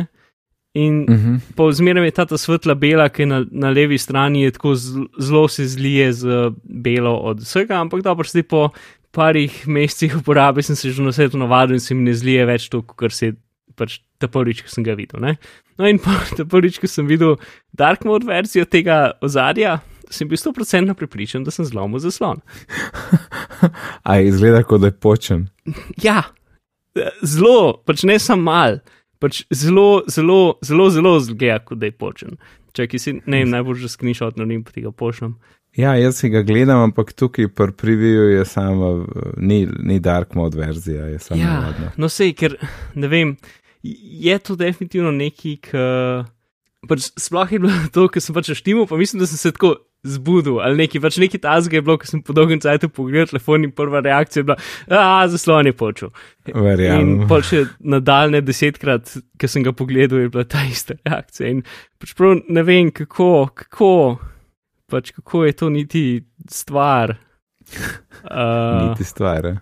In 0.79 1.03
uh. 1.09 1.17
-huh. 1.17 1.41
po 1.59 1.73
zmeraj 1.73 2.05
je 2.05 2.15
ta, 2.15 2.27
ta 2.31 2.39
svetla 2.39 2.75
bela, 2.79 3.09
ki 3.09 3.23
je 3.23 3.27
na, 3.27 3.43
na 3.51 3.71
levi 3.75 3.99
strani, 3.99 4.43
je 4.47 4.51
tako 4.55 4.75
zelo 5.19 5.49
se 5.49 5.67
zlije 5.67 6.13
z 6.13 6.53
belo 6.63 7.17
od 7.17 7.41
vsega, 7.43 7.81
ampak 7.81 8.03
dobro, 8.03 8.29
zdaj 8.29 8.43
po 8.43 8.69
parih 9.15 9.67
mesecih 9.67 10.17
uporabe 10.21 10.63
sem 10.63 10.77
se 10.77 10.91
že 10.93 11.03
na 11.03 11.13
to 11.13 11.39
navadil 11.39 11.75
in 11.75 11.81
se 11.81 11.95
mi 11.95 12.05
ne 12.05 12.15
zlije 12.15 12.47
več 12.47 12.69
to, 12.69 12.83
kar 12.83 13.11
se 13.11 13.27
je 13.27 13.37
pač 13.79 14.01
ta 14.19 14.29
prvič, 14.29 14.65
ko 14.67 14.73
sem 14.73 14.85
ga 14.85 14.97
videl. 14.99 15.23
Ne? 15.23 15.37
No 15.79 15.87
in 15.89 16.01
pa 16.03 16.19
ta 16.39 16.45
prvič, 16.45 16.81
ko 16.83 16.91
sem 16.91 17.07
videl 17.07 17.39
Dark 17.73 18.05
Mode 18.05 18.27
verzijo 18.29 18.67
tega 18.67 19.15
ozadja, 19.23 19.79
sem 20.11 20.29
bil 20.29 20.41
100% 20.41 20.95
prepričan, 20.99 21.45
da 21.45 21.55
sem 21.55 21.67
zlomil 21.69 22.03
zaslon. 22.03 22.43
A 24.09 24.21
izgleda, 24.25 24.65
kot 24.67 24.85
da 24.85 24.93
je 24.93 24.99
počen. 24.99 25.49
Ja, 26.07 26.23
zelo, 27.23 27.79
pač 27.87 28.03
ne 28.09 28.17
samo 28.19 28.49
mal, 28.49 28.81
pač 29.23 29.45
zelo, 29.55 30.03
zelo, 30.11 30.57
zelo, 30.65 30.89
zelo 30.91 31.19
zgleda, 31.23 31.61
kot 31.63 31.79
da 31.83 31.91
je 31.91 31.95
počen. 31.95 32.39
Če 32.77 32.87
ki 32.91 33.01
si, 33.01 33.15
ne 33.27 33.43
vem, 33.43 33.53
najbolj 33.53 33.85
že 33.85 33.93
skrišot, 33.93 34.39
no 34.39 34.47
nim 34.49 34.65
tega 34.67 34.93
pošljem. 34.95 35.37
Ja, 35.79 35.93
jaz 35.95 36.19
si 36.19 36.29
ga 36.33 36.43
gledam, 36.43 36.81
ampak 36.89 37.13
tukaj 37.15 37.47
pri 37.55 37.71
previewu 37.79 38.33
je 38.33 38.45
samo, 38.51 38.89
ni, 39.39 39.61
ni 39.79 40.01
dark 40.03 40.35
mode 40.35 40.59
verzija, 40.59 41.07
je 41.13 41.19
samo 41.23 41.39
Ja, 41.41 41.53
navadna. 41.61 41.93
no 41.97 42.09
sej, 42.11 42.33
ker 42.35 42.57
ne 42.99 43.09
vem, 43.09 43.37
je 43.83 44.39
to 44.43 44.57
definitivno 44.59 45.13
nekaj, 45.15 45.55
ki. 45.63 45.85
Pač 46.89 47.09
sploh 47.19 47.51
je 47.53 47.59
bilo 47.59 47.75
to, 47.95 48.07
ker 48.11 48.23
sem 48.23 48.35
pač 48.35 48.51
štimal, 48.59 48.87
pa 48.91 48.99
mislim, 48.99 49.23
da 49.23 49.27
sem 49.31 49.39
se 49.39 49.51
tako 49.55 49.77
zbudil 50.07 50.61
ali 50.63 50.79
nekaj, 50.79 51.01
pač 51.03 51.17
nekaj 51.19 51.41
tazga 51.43 51.79
je 51.79 51.83
bilo, 51.83 51.97
ker 51.99 52.07
sem 52.07 52.21
po 52.23 52.35
dolgem 52.35 52.61
času 52.63 52.87
pogledal 52.95 53.33
telefon 53.33 53.67
in 53.67 53.73
prva 53.75 53.99
reakcija 54.07 54.41
je 54.41 54.47
bila, 54.47 54.57
a 54.95 55.27
zaslon 55.31 55.67
je 55.67 55.75
počel. 55.75 56.11
Verjamem. 56.47 57.23
In 57.23 57.29
pol 57.31 57.43
še 57.43 57.65
nadaljne 57.83 58.41
desetkrat, 58.47 59.11
ki 59.39 59.51
sem 59.51 59.67
ga 59.67 59.75
pogledal, 59.75 60.23
je 60.23 60.31
bila 60.31 60.47
ta 60.47 60.63
ista 60.71 60.95
reakcija. 61.03 61.51
In 61.51 61.65
pač 61.99 62.15
prav 62.19 62.39
ne 62.47 62.63
vem, 62.67 62.93
kako, 62.95 63.49
kako, 63.59 63.91
pač 64.91 65.13
kako 65.17 65.45
je 65.45 65.53
to 65.53 65.71
niti 65.71 66.05
stvar. 66.51 67.17
Uh, 68.25 68.89
Niti 68.89 69.05
stvar. 69.05 69.47
eh. 69.47 69.57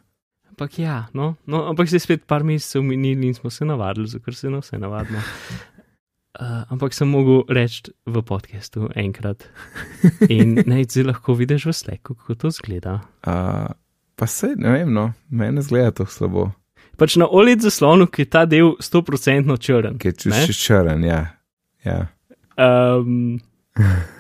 ampak 0.51 0.79
ja, 0.79 1.07
no, 1.13 1.35
no, 1.47 1.67
ampak 1.69 1.89
se 1.89 1.97
je 1.97 2.01
spet 2.01 2.27
par 2.27 2.45
mesecev 2.45 2.83
minili 2.83 3.27
in 3.27 3.35
smo 3.35 3.51
se 3.51 3.65
navadili, 3.65 4.09
zato 4.09 4.33
se 4.33 4.51
na 4.51 4.59
vse 4.59 4.79
navadimo. 4.79 5.19
Uh, 5.19 6.63
ampak 6.73 6.95
sem 6.95 7.09
mogel 7.09 7.43
reči 7.49 7.93
v 8.07 8.23
podkastu 8.23 8.89
enkrat. 8.95 9.49
In 10.29 10.63
naj 10.67 10.89
zdaj 10.89 11.11
lahko 11.13 11.35
vidiš 11.35 11.67
v 11.67 11.73
sleku, 11.73 12.15
kako 12.15 12.35
to 12.35 12.51
zgleda. 12.51 13.01
Uh, 13.27 13.75
pa 14.17 14.27
se, 14.27 14.55
ne 14.57 14.73
vem, 14.73 14.93
no, 14.93 15.13
meni 15.29 15.63
zgleda 15.63 15.91
to 15.91 16.07
slabo, 16.07 16.53
Pač 16.97 17.19
na 17.21 17.29
oled 17.29 17.61
zaslonu, 17.61 18.07
ki 18.09 18.25
je 18.25 18.29
ta 18.33 18.47
del 18.49 18.73
100% 18.81 19.59
črn. 19.61 19.99
če 20.01 20.31
ne? 20.33 20.39
si 20.49 20.57
črn, 20.57 21.05
ja. 21.05 21.21
ja. 21.85 21.99
Um, 22.57 23.37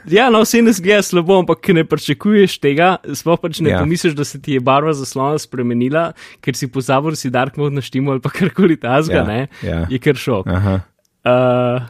ja, 0.06 0.30
no, 0.30 0.40
vse 0.40 0.60
ne 0.60 0.72
zgleda 0.72 1.02
slabo, 1.02 1.38
ampak 1.38 1.68
ne 1.68 1.84
pričakuješ 1.84 2.58
tega, 2.58 2.88
sploh 3.08 3.38
pač 3.38 3.60
ne 3.60 3.70
Ja. 3.70 3.78
pomisliš, 3.78 4.12
da 4.12 4.24
se 4.24 4.38
ti 4.38 4.52
je 4.52 4.60
barva 4.60 4.92
zaslona 4.92 5.38
spremenila, 5.38 6.12
ker 6.40 6.54
si 6.54 6.68
pozabil, 6.68 7.10
da 7.10 7.16
si 7.16 7.30
dark 7.30 7.56
mode 7.56 7.74
naštimo 7.74 8.10
ali 8.10 8.20
pa 8.20 8.28
karkoli 8.30 8.76
tazga, 8.76 9.14
Ja, 9.14 9.24
ne, 9.24 9.40
ja. 9.62 9.86
je 9.86 9.98
kar 9.98 10.14
šok. 10.16 10.46
Aha, 10.48 10.80
Uh, 11.26 11.82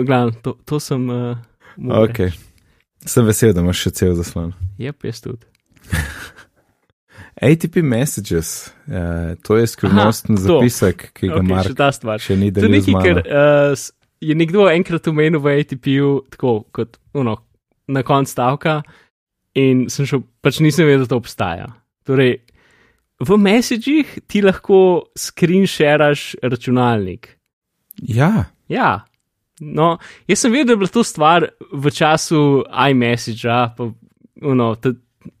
glavno, 0.00 0.32
to, 0.40 0.54
to 0.64 0.78
sem. 0.80 1.02
Uh, 1.04 1.36
ok. 1.76 2.18
reči. 2.18 2.38
Sem 3.04 3.26
vesel, 3.26 3.52
da 3.52 3.60
imaš 3.60 3.82
še 3.82 3.90
cel 3.92 4.14
zaslon. 4.14 4.54
Jep, 4.78 5.04
jaz 5.04 5.20
tudi. 5.20 5.44
ATP 7.42 7.76
Messages, 7.76 8.48
uh, 8.86 9.36
to 9.42 9.56
je 9.56 9.66
skrivnosten 9.66 10.36
zapisek, 10.36 11.10
ki 11.12 11.28
ga 11.28 11.34
Okay, 11.34 11.48
Mark 11.48 11.68
še 11.68 11.74
ta 11.74 11.90
stvar. 11.92 12.18
še 12.18 12.34
ni 12.34 12.48
To 12.50 12.64
je 12.64 12.70
nekaj, 12.70 12.94
mano. 12.94 13.20
uh, 13.20 13.76
je 14.20 14.34
nekdo 14.34 14.66
enkrat 14.70 15.06
omenil 15.08 15.40
v 15.40 15.60
ATP-ju 15.60 16.10
tako 16.30 16.62
kot 16.74 16.98
uno, 17.14 17.36
na 17.88 18.02
koncu 18.02 18.32
stavka, 18.32 18.82
in 19.58 19.86
sem 19.90 20.06
šel, 20.06 20.22
pač 20.44 20.60
nisem 20.60 20.86
vedel, 20.86 21.06
da 21.06 21.14
to 21.14 21.20
obstaja. 21.22 21.66
Torej, 22.06 22.38
v 23.18 23.36
messagih 23.40 24.18
ti 24.30 24.42
lahko 24.44 25.08
screensharaš 25.18 26.34
računalnik. 26.42 27.34
Ja, 28.02 28.44
Ja, 28.68 29.00
no, 29.60 29.94
jaz 30.28 30.42
sem 30.44 30.52
vedel, 30.52 30.66
da 30.66 30.72
je 30.76 30.80
bila 30.82 30.92
to 30.92 31.02
stvar 31.04 31.46
v 31.72 31.90
času 31.90 32.40
iMessagea, 32.68 33.72
pa 33.78 33.86
uno, 34.44 34.66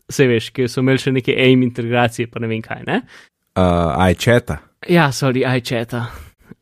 se 0.08 0.26
veš, 0.26 0.48
ki 0.56 0.64
so 0.68 0.80
imeli 0.80 1.02
še 1.02 1.12
neke 1.12 1.34
AIM 1.36 1.62
integracije, 1.66 2.30
pa 2.32 2.40
ne 2.40 2.48
vem 2.48 2.62
kaj, 2.64 2.86
ne? 2.88 3.02
uh, 3.52 3.92
iChata. 4.08 4.56
Ja, 4.88 5.10
sorry, 5.12 5.44
iChata. 5.58 6.06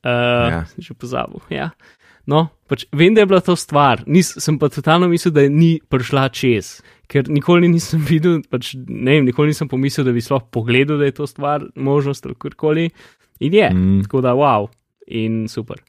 Uh, 0.06 0.50
Ja. 0.50 0.60
že 0.78 0.94
pozabil. 0.94 1.38
Ja. 1.50 1.70
No, 2.26 2.48
pač 2.66 2.84
vem, 2.90 3.14
da 3.14 3.22
je 3.22 3.26
bila 3.30 3.40
to 3.40 3.54
stvar, 3.56 4.02
Nis, 4.10 4.32
sem 4.42 4.56
pa 4.58 4.68
totalno 4.68 5.06
mislil, 5.08 5.32
da 5.32 5.44
je 5.44 5.50
ni 5.50 5.76
prišla 5.88 6.24
čez, 6.34 6.80
ker 7.06 7.28
nikoli 7.30 7.68
nisem 7.70 8.02
videl, 8.10 8.40
pač, 8.50 8.72
ne 8.74 9.18
vem, 9.18 9.28
nikoli 9.28 9.52
nisem 9.54 9.68
pomislil, 9.70 10.08
da 10.08 10.14
bi 10.16 10.24
sploh 10.24 10.42
pogledal, 10.50 10.98
da 10.98 11.06
je 11.06 11.14
to 11.20 11.26
stvar, 11.30 11.68
možnost 11.76 12.26
ali 12.26 12.34
karkoli. 12.38 12.88
In 13.40 13.54
je, 13.54 13.70
Mm. 13.70 14.02
tako 14.02 14.20
da 14.24 14.32
wow, 14.34 14.66
in 15.06 15.44
super. 15.48 15.82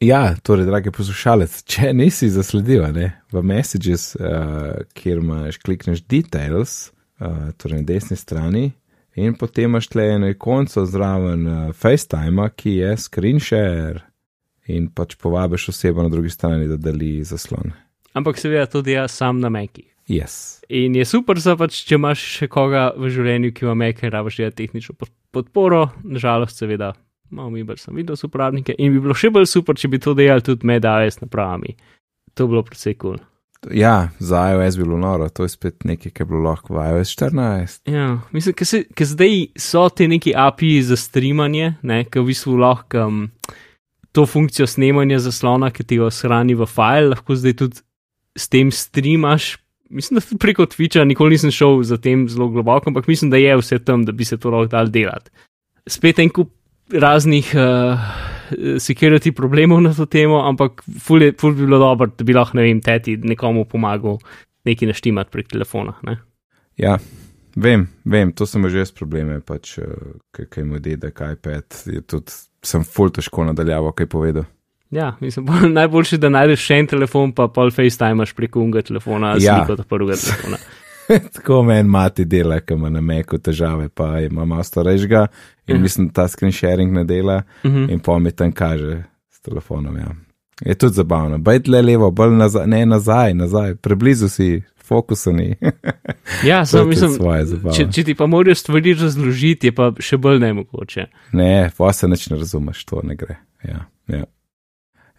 Ja, 0.00 0.34
torej, 0.42 0.64
dragi 0.66 0.90
poslušalec, 0.90 1.60
če 1.66 1.92
nisi 1.94 2.28
zasledil, 2.30 2.82
ne, 2.94 3.08
v 3.32 3.42
Messages, 3.42 4.16
uh, 4.16 4.80
kjer 4.94 5.18
imaš 5.18 5.58
klikneš 5.62 6.00
Details, 6.10 6.92
uh, 7.20 7.50
torej 7.58 7.82
na 7.82 7.86
desni 7.86 8.16
strani, 8.16 8.72
in 9.14 9.34
potem 9.38 9.68
imaš 9.70 9.90
tle 9.92 10.08
eno 10.14 10.30
ikonco 10.30 10.86
zraven 10.86 11.46
uh, 11.46 11.60
FaceTime, 11.74 12.48
ki 12.56 12.76
je 12.80 12.96
screen 12.96 13.38
share, 13.42 14.00
in 14.66 14.88
pač 14.90 15.16
povabiš 15.20 15.68
osebo 15.68 16.02
na 16.02 16.08
drugi 16.08 16.30
strani, 16.30 16.68
da 16.68 16.76
deli 16.76 17.24
zaslon. 17.24 17.72
Ampak 18.14 18.38
seveda 18.38 18.66
to 18.66 18.82
dela 18.82 19.08
sam 19.08 19.40
na 19.40 19.48
Meki. 19.48 19.88
Yes. 20.08 20.60
In 20.68 20.96
je 20.96 21.04
super, 21.04 21.38
za 21.40 21.56
pač, 21.56 21.84
če 21.88 21.96
imaš 21.96 22.22
še 22.38 22.48
koga 22.50 22.90
v 22.98 23.10
življenju, 23.10 23.52
ki 23.54 23.64
ima 23.64 23.74
Meki, 23.86 24.10
rabiš 24.10 24.36
že 24.36 24.50
tehnično 24.50 24.94
pod- 24.98 25.14
podporo, 25.32 25.88
nažalost, 26.04 26.58
seveda, 26.58 26.92
malo 27.30 27.50
mi 27.50 27.64
bolj 27.64 27.80
sem 27.86 27.96
videl 27.96 28.18
uporabnike 28.18 28.74
in 28.78 28.92
bi 28.92 29.00
bilo 29.00 29.14
še 29.14 29.30
bolj 29.30 29.48
super, 29.48 29.78
če 29.78 29.88
bi 29.88 30.02
to 30.02 30.14
delali 30.14 30.44
tudi 30.44 30.66
med 30.66 30.84
AWS 30.84 31.22
napravami. 31.24 31.76
To 32.34 32.46
bi 32.46 32.56
bilo 32.56 32.64
precej 32.66 32.98
kul. 32.98 33.16
Cool. 33.16 33.28
Ja, 33.70 34.08
za 34.18 34.50
iOS 34.50 34.76
bi 34.76 34.82
bilo 34.82 34.98
noro, 34.98 35.28
to 35.28 35.46
je 35.46 35.48
spet 35.48 35.84
nekaj, 35.84 36.10
kar 36.10 36.26
bi 36.26 36.34
bilo 36.34 36.50
lahko 36.50 36.74
v 36.74 36.82
iOS 36.90 37.12
14. 37.14 37.84
Ja, 37.86 38.18
mislim, 38.34 38.56
ker 38.58 39.06
zdaj 39.06 39.36
so 39.56 39.86
te 39.88 40.08
neki 40.10 40.34
API 40.34 40.80
za 40.82 40.98
streamanje, 40.98 41.76
ki 41.82 42.18
v 42.18 42.26
bistvu 42.26 42.56
lahko 42.58 43.06
um, 43.06 43.20
to 44.12 44.26
funkcijo 44.26 44.66
snemanja 44.66 45.18
zaslona, 45.24 45.70
ki 45.72 45.84
ti 45.84 45.98
jo 46.00 46.10
shrani 46.12 46.54
v 46.54 46.68
file, 46.68 47.12
lahko 47.14 47.36
zdaj 47.36 47.56
tudi 47.58 47.82
s 48.36 48.48
tem 48.48 48.70
streamaš. 48.72 49.56
Mislim, 49.92 50.16
da 50.16 50.24
tudi 50.24 50.40
preko 50.40 50.66
Twitcha, 50.66 51.04
nikoli 51.04 51.36
nisem 51.36 51.52
šel 51.52 51.82
za 51.84 51.98
tem 52.00 52.24
zelo 52.28 52.48
globoko, 52.48 52.88
ampak 52.90 53.08
mislim, 53.08 53.30
da 53.30 53.40
je 53.40 53.56
vse 53.60 53.78
tam, 53.84 54.04
da 54.08 54.12
bi 54.12 54.24
se 54.24 54.38
to 54.40 54.50
lahko 54.52 54.70
dal 54.72 54.88
delati. 54.92 55.30
Spet 55.88 56.18
en 56.22 56.30
kup 56.32 56.52
raznih 56.92 57.50
uh, 57.56 58.00
security 58.80 59.32
problemov 59.32 59.80
na 59.84 59.94
to 59.94 60.06
temo, 60.06 60.42
ampak 60.48 60.84
ful, 61.00 61.22
je, 61.22 61.32
ful 61.40 61.56
bi 61.56 61.66
bilo 61.66 61.78
dobro, 61.78 62.10
da 62.18 62.24
bi 62.24 62.36
lahko, 62.36 62.56
ne 62.56 62.68
vem, 62.68 62.80
teti 62.84 63.16
nekomu 63.16 63.64
pomagal 63.68 64.18
nekaj 64.68 64.92
naštimati 64.92 65.32
prek 65.32 65.52
telefona. 65.52 65.96
Ne? 66.06 66.18
Ja, 66.80 66.98
vem, 67.56 67.88
vem, 68.04 68.32
to 68.32 68.46
sem 68.46 68.64
že 68.68 68.84
jaz 68.84 68.92
probleme, 68.96 69.40
pač, 69.40 69.76
uh, 69.80 70.16
kaj 70.32 70.64
mu 70.64 70.80
dedek, 70.80 71.20
iPad, 71.36 71.82
je 71.86 72.00
tudi, 72.00 72.32
sem 72.62 72.84
full 72.84 73.10
težko 73.10 73.44
nadaljavo 73.44 73.92
kaj 73.92 74.06
povedal. 74.06 74.44
Ja, 74.90 75.16
mislim, 75.20 75.46
bolj, 75.46 75.68
najboljši, 75.78 76.18
da 76.18 76.28
najdeš 76.28 76.60
še 76.60 76.74
en 76.74 76.86
telefon, 76.86 77.32
pa 77.32 77.48
pol 77.48 77.70
FaceTimeš 77.70 78.34
preko 78.34 78.60
unga 78.60 78.82
telefona, 78.82 79.30
Ja. 79.30 79.42
ja. 79.42 79.56
sliko 79.58 79.72
od 79.72 79.86
prvega 79.86 80.16
telefona. 80.16 80.56
Tako 81.34 81.62
meni 81.62 81.88
mati 81.88 82.24
dela, 82.24 82.60
ki 82.60 82.74
ima 82.74 82.88
na 82.88 83.00
meku 83.00 83.38
težave, 83.38 83.88
pa 83.88 84.20
ima 84.20 84.44
malo 84.44 84.62
starejšega 84.62 85.26
in 85.66 85.76
Ja. 85.76 85.82
mislim, 85.82 86.06
da 86.08 86.12
ta 86.14 86.28
screen 86.28 86.52
sharing 86.52 86.92
ne 86.92 87.04
dela 87.04 87.42
Mhm. 87.64 87.90
in 87.90 88.00
pa 88.00 88.18
mi 88.18 88.32
tam 88.32 88.52
kaže 88.52 89.02
s 89.30 89.40
telefonom. 89.40 89.96
Ja. 89.96 90.12
Je 90.60 90.74
tudi 90.74 90.94
zabavno. 90.94 91.38
Bajt 91.38 91.68
le 91.68 91.82
levo, 91.82 92.10
bolj 92.10 92.30
nazaj, 92.32 92.66
ne 92.66 92.86
nazaj, 92.86 93.34
nazaj, 93.34 93.74
preblizu 93.76 94.28
si, 94.28 94.62
fokusa 94.92 95.32
ni. 95.32 95.48
Ja, 96.48 96.62
je 96.62 96.66
samo 96.66 96.90
mislim, 96.90 97.16
svoje 97.16 97.58
če, 97.76 97.88
če 97.92 98.04
ti 98.04 98.14
pa 98.18 98.26
moraš 98.30 98.62
stvari 98.62 98.94
razložiti, 98.98 99.70
je 99.70 99.74
pa 99.74 99.90
še 99.98 100.18
bolj 100.20 100.40
nemogoče. 100.42 101.06
ne, 101.32 101.70
pa 101.76 101.92
se 101.92 102.08
neč 102.08 102.28
ne 102.30 102.38
razumeš, 102.40 102.84
to 102.88 103.02
ne 103.06 103.16
gre. 103.18 103.36
Ja, 103.66 103.84
ja. 104.12 104.24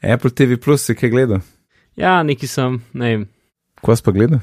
Apple 0.04 0.32
TV 0.32 0.58
Plus 0.62 0.86
si 0.86 0.96
kaj 0.96 1.12
gledal? 1.14 1.44
Ja, 2.00 2.22
neki 2.24 2.48
sem, 2.50 2.82
ne 2.94 3.12
vem. 3.12 3.28
Ko 3.84 3.96
si 3.96 4.04
pa 4.04 4.14
gledal? 4.16 4.42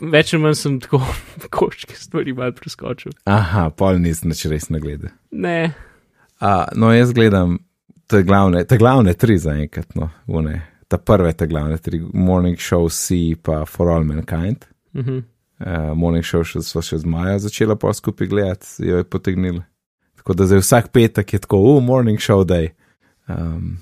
Več 0.00 0.34
ali 0.34 0.42
manj 0.42 0.58
sem 0.60 0.80
tako 0.82 1.00
koščke 1.56 1.96
stvari 1.96 2.34
malo 2.36 2.52
preskočil. 2.56 3.14
Aha, 3.30 3.70
pol 3.76 4.02
nisem 4.02 4.34
več 4.34 4.44
resno 4.52 4.80
gledal. 4.82 5.14
Ne, 5.32 5.72
A, 6.42 6.66
no, 6.74 6.88
jaz 6.90 7.12
gledam 7.14 7.60
te 8.10 8.24
glavne, 8.26 8.64
te 8.66 8.74
glavne 8.78 9.14
tri 9.14 9.36
zaenkrat, 9.38 9.94
no, 9.94 10.08
une. 10.26 10.58
Ta 10.92 10.98
prve, 11.00 11.32
te 11.32 11.46
glavne 11.48 11.78
tri, 11.80 12.02
Morning 12.12 12.60
Show, 12.60 12.90
C, 12.92 13.34
pa 13.42 13.62
For 13.68 13.88
All 13.88 14.04
Mankind. 14.04 14.66
Uh 14.92 15.04
-huh. 15.04 15.22
Uh, 15.62 15.92
morning 15.94 16.24
Show 16.26 16.42
še, 16.42 16.58
so 16.66 16.80
še 16.82 16.98
z 16.98 17.06
Maja 17.06 17.38
začela 17.38 17.76
pa 17.78 17.92
skupaj 17.94 18.26
gledati, 18.26 18.66
jo 18.82 18.96
je 18.98 19.04
potegnila. 19.04 19.62
Tako 20.18 20.34
da 20.34 20.46
zdaj 20.46 20.58
vsak 20.58 20.88
petek 20.92 21.32
je 21.32 21.38
tako, 21.38 21.60
uh, 21.76 21.82
Morning 21.82 22.18
Show 22.18 22.42
Day. 22.44 22.72
Um, 23.28 23.76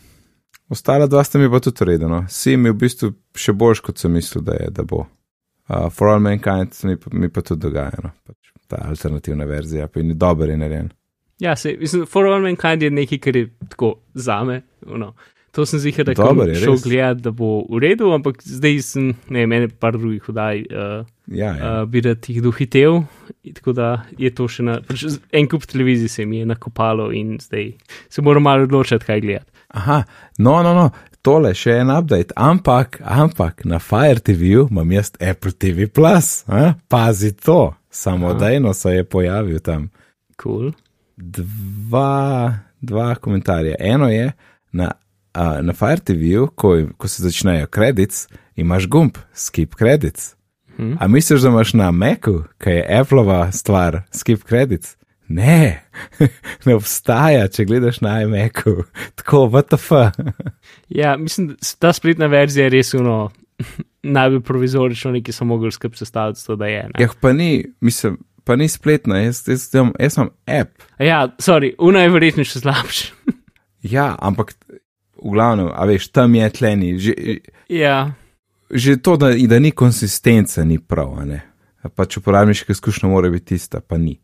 ostala 0.68 1.06
dva 1.06 1.24
sta 1.24 1.38
mi 1.38 1.48
pa 1.50 1.60
tudi 1.60 1.84
redno. 1.84 2.24
Si 2.28 2.56
mi 2.56 2.70
v 2.70 2.76
bistvu 2.82 3.12
še 3.34 3.52
boljš, 3.52 3.80
kot 3.80 3.98
sem 3.98 4.12
mislil, 4.12 4.44
da 4.44 4.52
je, 4.60 4.68
da 4.70 4.84
bo. 4.84 5.06
Uh, 5.68 5.88
For 5.88 6.08
All 6.08 6.20
Mankind 6.20 6.76
mi, 6.84 6.96
mi 7.12 7.32
pa 7.32 7.40
tudi 7.40 7.60
dogaja, 7.60 7.96
no. 8.04 8.10
pač 8.26 8.52
ta 8.68 8.84
alternativna 8.84 9.44
verzija, 9.44 9.88
pa 9.88 10.00
je 10.00 10.14
dober 10.14 10.50
in 10.50 10.60
narejen. 10.60 10.92
Ja, 11.40 11.56
se, 11.56 11.76
mislim, 11.80 12.04
For 12.06 12.26
All 12.26 12.42
Mankind 12.42 12.82
je 12.82 12.90
nekaj, 12.90 13.18
kar 13.18 13.36
je 13.36 13.48
tako 13.68 13.94
zame. 14.14 14.62
No. 14.86 15.14
To 15.56 15.66
sem 15.66 15.80
zihar, 15.82 16.06
da 16.06 16.14
bom 16.14 16.44
je, 16.46 16.60
šel 16.62 16.76
gledati, 16.84 17.24
da 17.24 17.30
bo 17.34 17.64
v 17.66 17.80
redu, 17.82 18.12
ampak 18.14 18.42
zdaj 18.46 18.76
sem, 18.86 19.08
ne, 19.28 19.46
mene 19.50 19.68
par 19.68 19.98
drugih 19.98 20.28
vdaj. 20.28 20.66
Uh, 20.70 21.08
Ja, 21.30 21.52
ja. 21.54 21.82
uh, 21.82 21.88
bi 21.88 22.00
rad 22.02 22.26
jih 22.26 22.42
dohitev. 22.42 23.04
Tako 23.54 23.72
da 23.72 23.90
je 24.18 24.32
to 24.34 24.48
še 24.50 24.64
na. 24.66 24.80
Pač 24.82 25.04
en 25.30 25.46
kup 25.48 25.62
televizij 25.70 26.10
se 26.10 26.24
mi 26.26 26.40
je 26.40 26.48
nakopalo 26.50 27.10
in 27.14 27.36
zdaj 27.38 27.68
se 28.10 28.22
moram 28.22 28.42
malo 28.42 28.66
odločiti, 28.66 29.06
kaj 29.06 29.22
gledati. 29.22 29.46
Aha, 29.78 30.00
no, 30.42 30.56
no, 30.66 30.74
no, 30.74 30.88
tole 31.22 31.52
še 31.54 31.76
en 31.84 31.92
update, 31.94 32.34
ampak, 32.36 32.98
ampak 33.06 33.62
na 33.68 33.78
Fire 33.78 34.18
TV-ju 34.18 34.66
imam 34.70 34.92
jaz 34.96 35.12
Apple 35.22 35.54
TV 35.54 35.86
Plus, 35.86 36.42
a? 36.50 36.72
pazi 36.90 37.30
to, 37.36 37.74
samodejno 37.90 38.74
se 38.74 38.96
je 38.96 39.04
pojavil 39.06 39.62
tam. 39.62 39.86
Cool. 40.42 40.72
Dva, 41.14 42.50
dva 42.80 43.14
komentarja. 43.14 43.78
Eno 43.78 44.08
je 44.10 44.32
na, 44.72 44.90
a, 45.32 45.62
na 45.62 45.72
Fire 45.72 46.00
TV-ju, 46.04 46.48
ko, 46.54 46.76
ko 46.96 47.08
se 47.08 47.22
začnejo 47.22 47.66
kredits, 47.66 48.28
imaš 48.56 48.88
gumb, 48.88 49.18
skip 49.34 49.74
credits. 49.74 50.34
Hm. 50.76 50.96
A 51.00 51.08
misliš, 51.08 51.40
da 51.40 51.48
imaš 51.48 51.74
na 51.74 51.90
Macu, 51.90 52.44
ki 52.58 52.70
je 52.70 52.86
Appleova 53.00 53.52
stvar, 53.52 54.02
skip 54.14 54.44
credits? 54.48 54.96
Ne, 55.28 55.82
ne 56.66 56.74
obstaja, 56.74 57.44
če 57.48 57.64
gledaš 57.68 58.00
na 58.02 58.16
iMacu, 58.24 58.82
tako 59.18 59.46
VTF. 59.52 59.92
Ja, 60.88 61.16
mislim, 61.16 61.54
ta 61.78 61.92
spletna 61.92 62.26
verzija 62.26 62.66
je 62.66 62.70
res 62.74 62.94
uno. 62.94 63.30
Najbolj 64.02 64.40
provizorično, 64.40 65.10
neki 65.12 65.32
so 65.32 65.44
mogli 65.44 65.70
skrb 65.72 65.94
sestaviti, 65.94 66.40
to 66.46 66.56
da 66.56 66.66
je. 66.66 66.82
Ne? 66.82 67.02
Ja, 67.04 67.08
pa 67.20 67.32
ni, 67.36 67.66
mislim, 67.80 68.16
pa 68.44 68.56
ni 68.56 68.68
spletna, 68.68 69.18
jaz, 69.20 69.42
jaz, 69.48 69.68
jaz, 69.74 69.90
jaz 70.00 70.16
sem 70.16 70.30
app. 70.46 70.82
Ja, 70.98 71.20
sorry, 71.38 71.74
una 71.78 72.02
je 72.02 72.14
verjetno 72.14 72.46
še 72.48 72.62
slabša. 72.64 73.34
Ja, 73.82 74.14
ampak 74.18 74.54
v 75.22 75.34
glavnem, 75.34 75.70
a 75.74 75.86
veš, 75.86 76.08
tam 76.14 76.34
je 76.34 76.50
tleni. 76.50 76.90
Že, 76.98 77.14
ja, 77.68 78.12
že 78.70 78.96
to, 79.02 79.16
da, 79.16 79.32
da 79.34 79.58
ni 79.58 79.70
konsistence, 79.70 80.64
ni 80.64 80.78
prav. 80.78 81.16
ne. 81.26 81.42
Pač 81.94 82.18
uporabniška 82.20 82.72
izkušnja 82.72 83.08
mora 83.08 83.30
biti 83.30 83.54
tista, 83.54 83.80
pa 83.80 83.98
ni. 83.98 84.20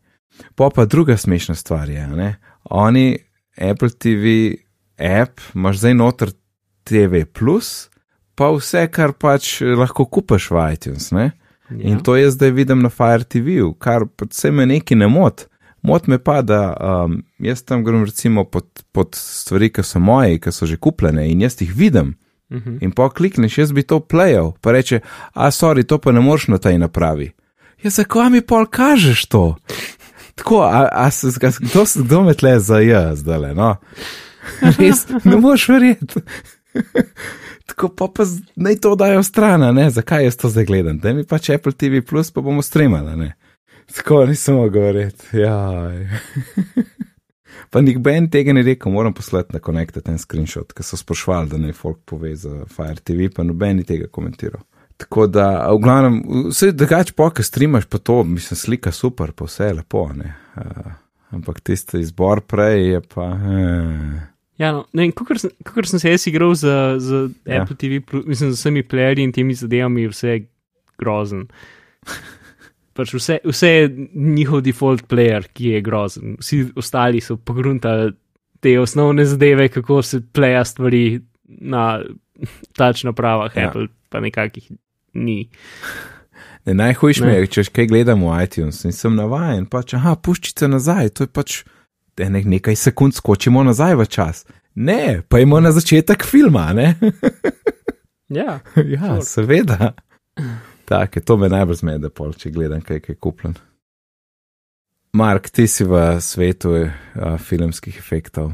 Pa 0.55 0.69
pa 0.69 0.85
druga 0.85 1.17
smešna 1.17 1.55
stvar 1.55 1.89
je, 1.89 2.07
ne. 2.07 2.35
oni, 2.63 3.17
Apple 3.57 3.89
TV, 3.89 4.53
app, 4.97 5.41
imaš 5.55 5.77
zdaj 5.81 5.93
noter 5.93 6.31
TV, 6.83 7.25
pa 8.35 8.51
vse, 8.53 8.85
kar 8.93 9.13
pač 9.17 9.61
lahko 9.61 10.05
kupaš 10.05 10.51
v 10.51 10.65
iTunes. 10.73 11.11
Ne? 11.11 11.31
ja. 11.69 11.89
In 11.89 12.03
to 12.05 12.15
jaz 12.15 12.37
zdaj 12.37 12.51
vidim 12.51 12.81
na 12.85 12.89
Fire 12.89 13.23
TV-ju, 13.23 13.73
kar 13.73 14.05
pa 14.05 14.25
se 14.31 14.51
me 14.51 14.65
neki 14.65 14.95
ne 14.95 15.07
mot. 15.07 15.47
Mot 15.87 16.07
me 16.07 16.17
pa, 16.19 16.41
da 16.43 16.61
um, 16.75 17.21
jaz 17.39 17.61
tam 17.63 17.83
grem 17.83 18.03
recimo 18.05 18.43
pod, 18.43 18.65
pod 18.91 19.15
stvari, 19.15 19.69
ki 19.71 19.85
so 19.87 20.01
moje, 20.03 20.39
ki 20.43 20.51
so 20.51 20.67
že 20.67 20.75
kupljene 20.77 21.29
in 21.31 21.41
jaz 21.41 21.61
jih 21.61 21.71
vidim. 21.75 22.15
Uh 22.49 22.57
-huh. 22.57 22.77
In 22.83 22.91
pa 22.91 23.09
klikneš, 23.09 23.57
jaz 23.57 23.71
bi 23.71 23.83
to 23.83 23.99
playal, 23.99 24.51
pa 24.61 24.71
reče, 24.71 24.99
a 25.33 25.51
sorry, 25.51 25.83
to 25.83 25.97
pa 25.97 26.11
ne 26.11 26.19
moreš 26.19 26.47
na 26.47 26.57
tej 26.57 26.77
napravi. 26.77 27.31
Ja, 27.83 27.89
zakaj 27.89 28.29
mi 28.29 28.41
pol 28.41 28.65
kažeš 28.65 29.25
to? 29.25 29.55
Tako, 30.35 30.61
a, 30.61 30.89
a 30.91 31.11
se, 31.11 31.27
a, 31.27 31.49
kdo, 31.59 31.85
kdo 31.95 32.21
me 32.23 32.33
tle 32.33 32.59
za 32.59 32.79
jaz, 32.79 33.19
zdaj 33.19 33.39
le, 33.39 33.53
no? 33.53 33.75
Res, 34.79 35.07
ne 35.23 35.37
moreš 35.37 35.69
verjeti. 35.69 36.21
Tako 37.65 37.89
pa, 37.89 38.07
pa 38.07 38.23
naj 38.55 38.75
to 38.75 38.95
dajo 38.95 39.23
stran, 39.23 39.75
ne, 39.75 39.89
zakaj 39.89 40.23
jaz 40.23 40.37
to 40.37 40.49
zdaj 40.49 40.65
gledam, 40.65 40.99
da 40.99 41.13
mi 41.13 41.23
pač 41.23 41.49
Apple 41.49 41.71
TV, 41.71 42.01
pa 42.33 42.41
bomo 42.41 42.61
streamali, 42.61 43.17
ne. 43.17 43.33
Tako 43.95 44.25
nisem 44.25 44.55
mogel 44.55 44.97
jaj. 45.33 46.07
Pa 47.71 47.81
nik 47.81 47.97
Ben 47.99 48.29
tega 48.31 48.53
ni 48.53 48.61
rekel, 48.63 48.91
moram 48.91 49.13
poslati 49.13 49.53
na 49.55 49.59
Connected 49.59 50.03
ten 50.05 50.17
screenshot, 50.21 50.71
ker 50.75 50.85
so 50.85 50.97
sprašvali, 50.99 51.49
da 51.51 51.57
naj 51.59 51.73
folk 51.75 51.99
pove 52.07 52.35
za 52.35 52.63
Fire 52.71 53.01
TV, 53.03 53.27
pa 53.33 53.43
noben 53.43 53.79
ni 53.81 53.83
tega 53.87 54.07
komentiral. 54.13 54.61
Tako 54.97 55.27
da, 55.29 55.47
v 55.73 55.81
glavnem, 55.83 56.21
vse 56.51 56.71
drugače 56.73 57.13
po, 57.17 57.27
ker 57.33 57.45
streamaš 57.45 57.85
pa 57.89 57.99
to, 57.99 58.21
mislim, 58.23 58.57
slika 58.57 58.91
super, 58.95 59.33
pa 59.35 59.45
vse 59.49 59.67
je 59.71 59.75
lepo, 59.81 60.05
ne. 60.15 60.31
Uh, 60.57 60.93
ampak 61.35 61.59
tisti 61.65 61.99
izbor 62.01 62.41
prej 62.45 62.89
je 62.93 63.03
pa. 63.13 63.27
Uh, 63.35 64.17
Ja, 64.57 64.71
no, 64.73 64.87
ne 64.97 65.11
kakor 65.13 65.37
sem, 65.37 65.51
kakor 65.61 65.85
sem 65.85 66.01
se 66.01 66.09
jaz 66.09 66.23
igral 66.31 66.55
z, 66.57 66.71
z 66.97 67.17
Ja. 67.45 67.59
Apple 67.61 67.75
TV, 67.77 67.99
Plus- 68.01 68.25
mislim, 68.25 68.49
z 68.51 68.57
vsemi 68.57 68.81
playerji 68.81 69.27
in 69.27 69.33
temi 69.35 69.53
zadevami, 69.53 70.07
je 70.07 70.13
vse 70.15 70.31
grozen. 70.97 71.43
Pač 72.97 73.13
vse, 73.13 73.37
vse 73.45 73.69
je 73.69 73.89
njihov 74.15 74.61
default 74.61 75.05
player, 75.05 75.45
ki 75.47 75.67
je 75.69 75.81
grozen. 75.81 76.35
Vsi 76.39 76.63
ostali 76.75 77.21
so 77.21 77.37
pogruntali 77.37 78.11
te 78.59 78.73
osnovne 78.79 79.25
zadeve, 79.25 79.67
kako 79.69 80.01
se 80.01 80.23
pleja 80.33 80.63
stvari 80.65 81.19
na 81.45 82.01
tač 82.73 83.03
napravah, 83.03 83.53
Ja. 83.55 83.67
Apple 83.67 83.87
pa 84.09 84.19
nekakih 84.19 84.71
ni. 85.13 85.49
Ne, 86.65 86.73
najhujš 86.73 87.21
mi 87.21 87.27
Ne. 87.27 87.37
je, 87.37 87.47
če 87.47 87.63
kaj 87.69 87.87
gledam 87.87 88.21
v 88.21 88.43
iTunes 88.43 88.81
in 88.83 88.91
sem 88.91 89.15
navajen, 89.15 89.65
pač, 89.65 89.93
aha, 89.93 90.15
puščice 90.15 90.67
nazaj, 90.67 91.09
to 91.09 91.23
je 91.23 91.27
pač 91.29 91.61
da 92.17 92.27
ne, 92.29 92.41
nekaj 92.43 92.75
sekund 92.75 93.13
skočimo 93.13 93.61
nazaj 93.63 93.95
v 93.95 94.05
čas. 94.07 94.45
Ne, 94.75 95.21
pa 95.21 95.39
imamo 95.39 95.59
na 95.61 95.71
začetek 95.71 96.25
filma, 96.25 96.73
ne? 96.73 96.95
Ja, 98.29 98.57
ja, 98.75 98.99
Sure. 99.07 99.21
seveda. 99.23 99.93
Tako 100.87 101.19
je, 101.19 101.23
to 101.25 101.35
me 101.37 101.49
najbolj 101.51 101.81
zmede, 101.81 102.09
pol, 102.09 102.31
če 102.31 102.53
gledam 102.55 102.79
kaj, 102.81 103.01
kaj 103.03 103.13
je 103.13 103.19
kupljen. 103.19 103.57
Mark, 105.19 105.49
ti 105.51 105.65
si 105.67 105.83
v 105.83 106.21
svetu 106.23 106.71
uh, 106.79 107.33
filmskih 107.43 107.97
efektov. 107.99 108.53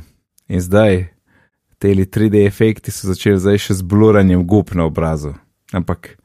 In 0.49 0.61
zdaj, 0.61 1.13
te 1.77 1.93
3D 1.93 2.41
efekti 2.47 2.89
so 2.89 3.11
začeli 3.11 3.37
zdaj 3.37 3.61
še 3.67 3.77
z 3.77 3.85
bluranjem 3.85 4.41
gub 4.49 4.73
na 4.73 4.87
obrazu. 4.89 5.35
Ampak 5.75 6.15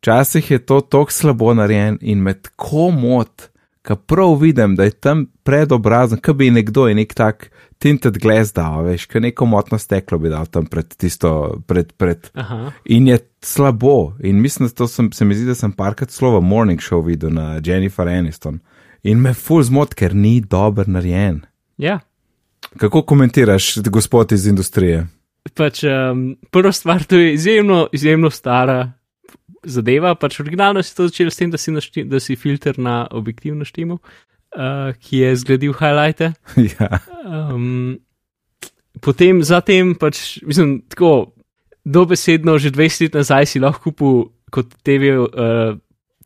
včasih 0.00 0.50
je 0.54 0.58
to 0.64 0.80
tako 0.80 1.12
slabo 1.12 1.52
narejen 1.54 1.98
in 2.00 2.24
me 2.24 2.32
tako 2.32 2.88
mot, 2.96 3.51
ka 3.82 3.96
prav 3.96 4.36
vidim, 4.40 4.76
da 4.76 4.84
je 4.84 4.90
tam 4.90 5.26
pred 5.42 5.72
obrazom, 5.72 6.20
kot 6.22 6.36
bi 6.36 6.50
nekdo 6.50 6.86
je 6.88 6.94
nek 6.94 7.14
tak 7.14 7.50
tinted 7.82 8.18
glass 8.22 8.54
dal, 8.54 8.84
veš, 8.86 9.08
kot 9.10 9.24
neko 9.24 9.46
motno 9.46 9.78
steklo 9.78 10.18
bi 10.22 10.30
dal 10.30 10.46
tam 10.46 10.68
pred 10.70 10.94
tisto, 10.94 11.58
pred, 11.66 11.90
pred 11.98 12.30
aha. 12.38 12.70
In 12.94 13.08
je 13.10 13.18
slabo. 13.42 14.14
In 14.22 14.40
mislim, 14.40 14.68
da 14.68 14.74
to 14.74 14.88
sem, 14.88 15.10
se 15.12 15.26
mi 15.26 15.34
zdi, 15.34 15.48
da 15.50 15.58
sem 15.58 15.72
parkrat 15.72 16.10
slovo 16.10 16.40
Morning 16.40 16.80
Show 16.80 17.02
videl 17.06 17.34
na 17.34 17.60
Jennifer 17.64 18.08
Aniston. 18.08 18.60
In 19.02 19.18
me 19.18 19.34
ful 19.34 19.64
zmot, 19.66 19.96
ker 19.98 20.14
ni 20.14 20.38
dober 20.40 20.88
narejen. 20.88 21.42
Ja. 21.76 21.98
Kako 22.78 23.02
komentiraš, 23.02 23.74
gospod 23.90 24.32
iz 24.32 24.46
industrije? 24.46 25.08
Pač, 25.58 25.82
um, 25.90 26.36
prva 26.54 26.70
stvar, 26.72 27.02
to 27.04 27.18
je 27.18 27.34
izjemno, 27.34 27.88
izjemno 27.92 28.30
stara 28.30 28.92
zadeva. 29.64 30.14
Pač 30.18 30.40
originalno 30.42 30.82
si 30.82 30.94
to 30.96 31.08
začel 31.08 31.30
s 31.30 31.40
tem, 31.40 31.50
da 31.50 31.60
si, 31.60 31.74
našti, 31.74 32.04
da 32.08 32.20
si 32.20 32.36
filter 32.36 32.78
na 32.78 33.06
objektiv 33.10 33.56
naštimal, 33.58 34.00
uh, 34.00 34.92
ki 34.98 35.22
je 35.24 35.36
zgledil 35.44 35.76
highlighte. 35.78 36.32
ja. 36.76 37.02
Um, 37.26 38.00
potem, 39.00 39.42
zatem, 39.46 39.94
pač, 39.98 40.42
mislim, 40.46 40.80
tako 40.92 41.34
dobesedno, 41.84 42.58
že 42.62 42.74
20 42.74 43.08
let 43.08 43.22
nazaj 43.22 43.50
si 43.50 43.62
lahko 43.62 43.90
kupil 43.90 44.28
kot 44.52 44.74
TV, 44.86 45.16
uh, 45.18 45.78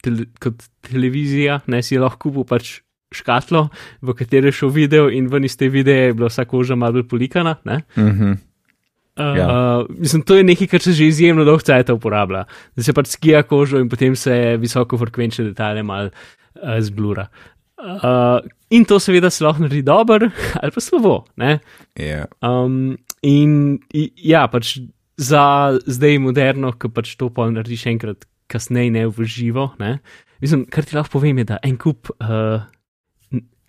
tele, 0.02 0.28
kot 0.42 0.66
televizija, 0.86 1.62
ne 1.70 1.80
si 1.82 2.00
lahko 2.00 2.28
kupil 2.28 2.48
pač 2.48 2.80
škatlo, 3.14 3.68
v 4.02 4.14
kateri 4.18 4.50
je 4.50 4.60
šel 4.60 4.72
video 4.74 5.06
in 5.12 5.30
ven 5.30 5.46
iz 5.46 5.56
te 5.56 5.68
videe 5.70 6.08
je 6.08 6.14
bila 6.16 6.28
vsa 6.28 6.44
koža 6.44 6.76
malo 6.76 6.98
bolj 6.98 7.08
polikana. 7.08 7.56
Ne? 7.64 7.82
Mhm. 7.96 8.36
Uh, 9.16 9.36
Ja. 9.36 9.46
uh, 9.48 9.86
mislim, 9.98 10.22
to 10.22 10.36
je 10.36 10.44
nekaj, 10.44 10.66
kar 10.66 10.80
se 10.84 10.92
že 10.92 11.06
izjemno 11.06 11.44
dolgo 11.44 11.62
časa 11.64 11.94
uporablja. 11.94 12.44
Da 12.76 12.82
se 12.82 12.92
pač 12.92 13.06
skija 13.14 13.42
kožo 13.42 13.78
in 13.80 13.88
potem 13.88 14.16
se 14.16 14.56
visokofrekvenčne 14.60 15.44
detajle 15.44 15.82
mal 15.82 16.10
uh, 16.10 16.76
zblura. 16.80 17.26
Uh, 17.76 18.40
in 18.70 18.84
to 18.84 18.98
seveda 19.00 19.30
se 19.30 19.44
lahko 19.44 19.62
naredi 19.62 19.82
dobro 19.82 20.28
ali 20.60 20.72
pa 20.72 20.80
slabo. 20.80 21.24
Ne? 21.36 21.58
Ja. 21.96 22.26
Um, 22.42 22.96
in 23.22 23.78
i- 23.94 24.12
ja, 24.16 24.46
pač 24.48 24.78
za 25.16 25.44
zdaj 25.86 26.18
moderno, 26.18 26.72
ki 26.72 26.88
pač 26.92 27.14
to 27.16 27.28
pa 27.32 27.48
narediš 27.50 27.86
enkrat 27.86 28.24
kasneje, 28.52 28.90
ne 28.90 29.06
v 29.08 29.24
živo. 29.24 29.70
Ne? 29.80 29.98
Mislim, 30.40 30.66
kar 30.68 30.84
ti 30.84 30.96
lahko 30.96 31.16
povem, 31.18 31.38
je, 31.38 31.44
da 31.44 31.58
en 31.64 31.76
kup, 31.80 32.10
uh, 32.20 32.60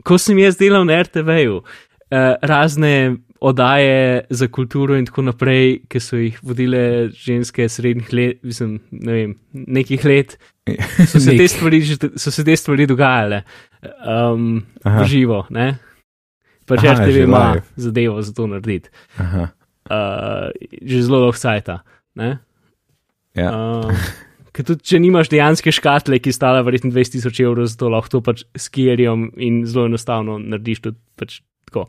ko 0.03 0.17
sem 0.19 0.37
jaz 0.39 0.57
delal 0.59 0.83
na 0.87 0.99
RTV-ju, 1.03 1.61
uh, 1.63 2.35
razne 2.43 3.15
oddaje 3.39 4.25
za 4.29 4.47
kulturo 4.47 4.95
in 4.97 5.05
tako 5.05 5.21
naprej, 5.29 5.81
ki 5.89 5.99
so 6.01 6.19
jih 6.19 6.39
vodile 6.43 7.09
ženske 7.13 7.69
srednjih 7.69 8.13
let, 8.13 8.43
mislim, 8.43 8.79
ne 8.91 9.13
vem, 9.13 9.35
nekih 9.53 10.05
let, 10.05 10.37
so 11.11 11.19
se, 11.19 11.37
te 11.37 11.47
stvari, 11.47 11.81
so 12.15 12.31
se 12.31 12.43
te 12.43 12.55
stvari 12.57 12.87
dogajale 12.89 13.43
um, 13.83 14.63
Aha. 14.83 15.03
v 15.03 15.07
živo. 15.07 15.45
Ne? 15.49 15.77
Pač 16.67 16.83
že 16.83 17.23
ima 17.23 17.53
live. 17.53 17.67
zadevo 17.75 18.21
za 18.21 18.33
to 18.33 18.47
narediti. 18.47 18.89
Aha, 19.17 19.53
Uh, 19.87 20.51
že 20.83 20.99
zelo 20.99 21.23
dolgo 21.23 21.39
cajta. 21.39 21.79
ne. 22.19 22.39
ja. 23.31 23.51
Uh, 23.87 23.95
ker 24.57 24.65
tudi, 24.65 24.83
če 24.89 24.99
nimaš 24.99 25.29
dejanske 25.29 25.71
škatle, 25.71 26.17
ki 26.19 26.33
stala 26.33 26.63
verjetno 26.65 26.89
20 26.91 27.13
tisoč 27.13 27.39
evrov, 27.45 27.69
zato 27.69 27.91
lahko 27.93 28.17
to 28.17 28.21
pač 28.25 28.41
s 28.57 28.71
kierjem 28.73 29.29
in 29.37 29.61
zelo 29.69 29.85
enostavno 29.85 30.39
narediš 30.41 30.81
tudi 30.87 30.97
pač 31.15 31.37
tako. 31.69 31.85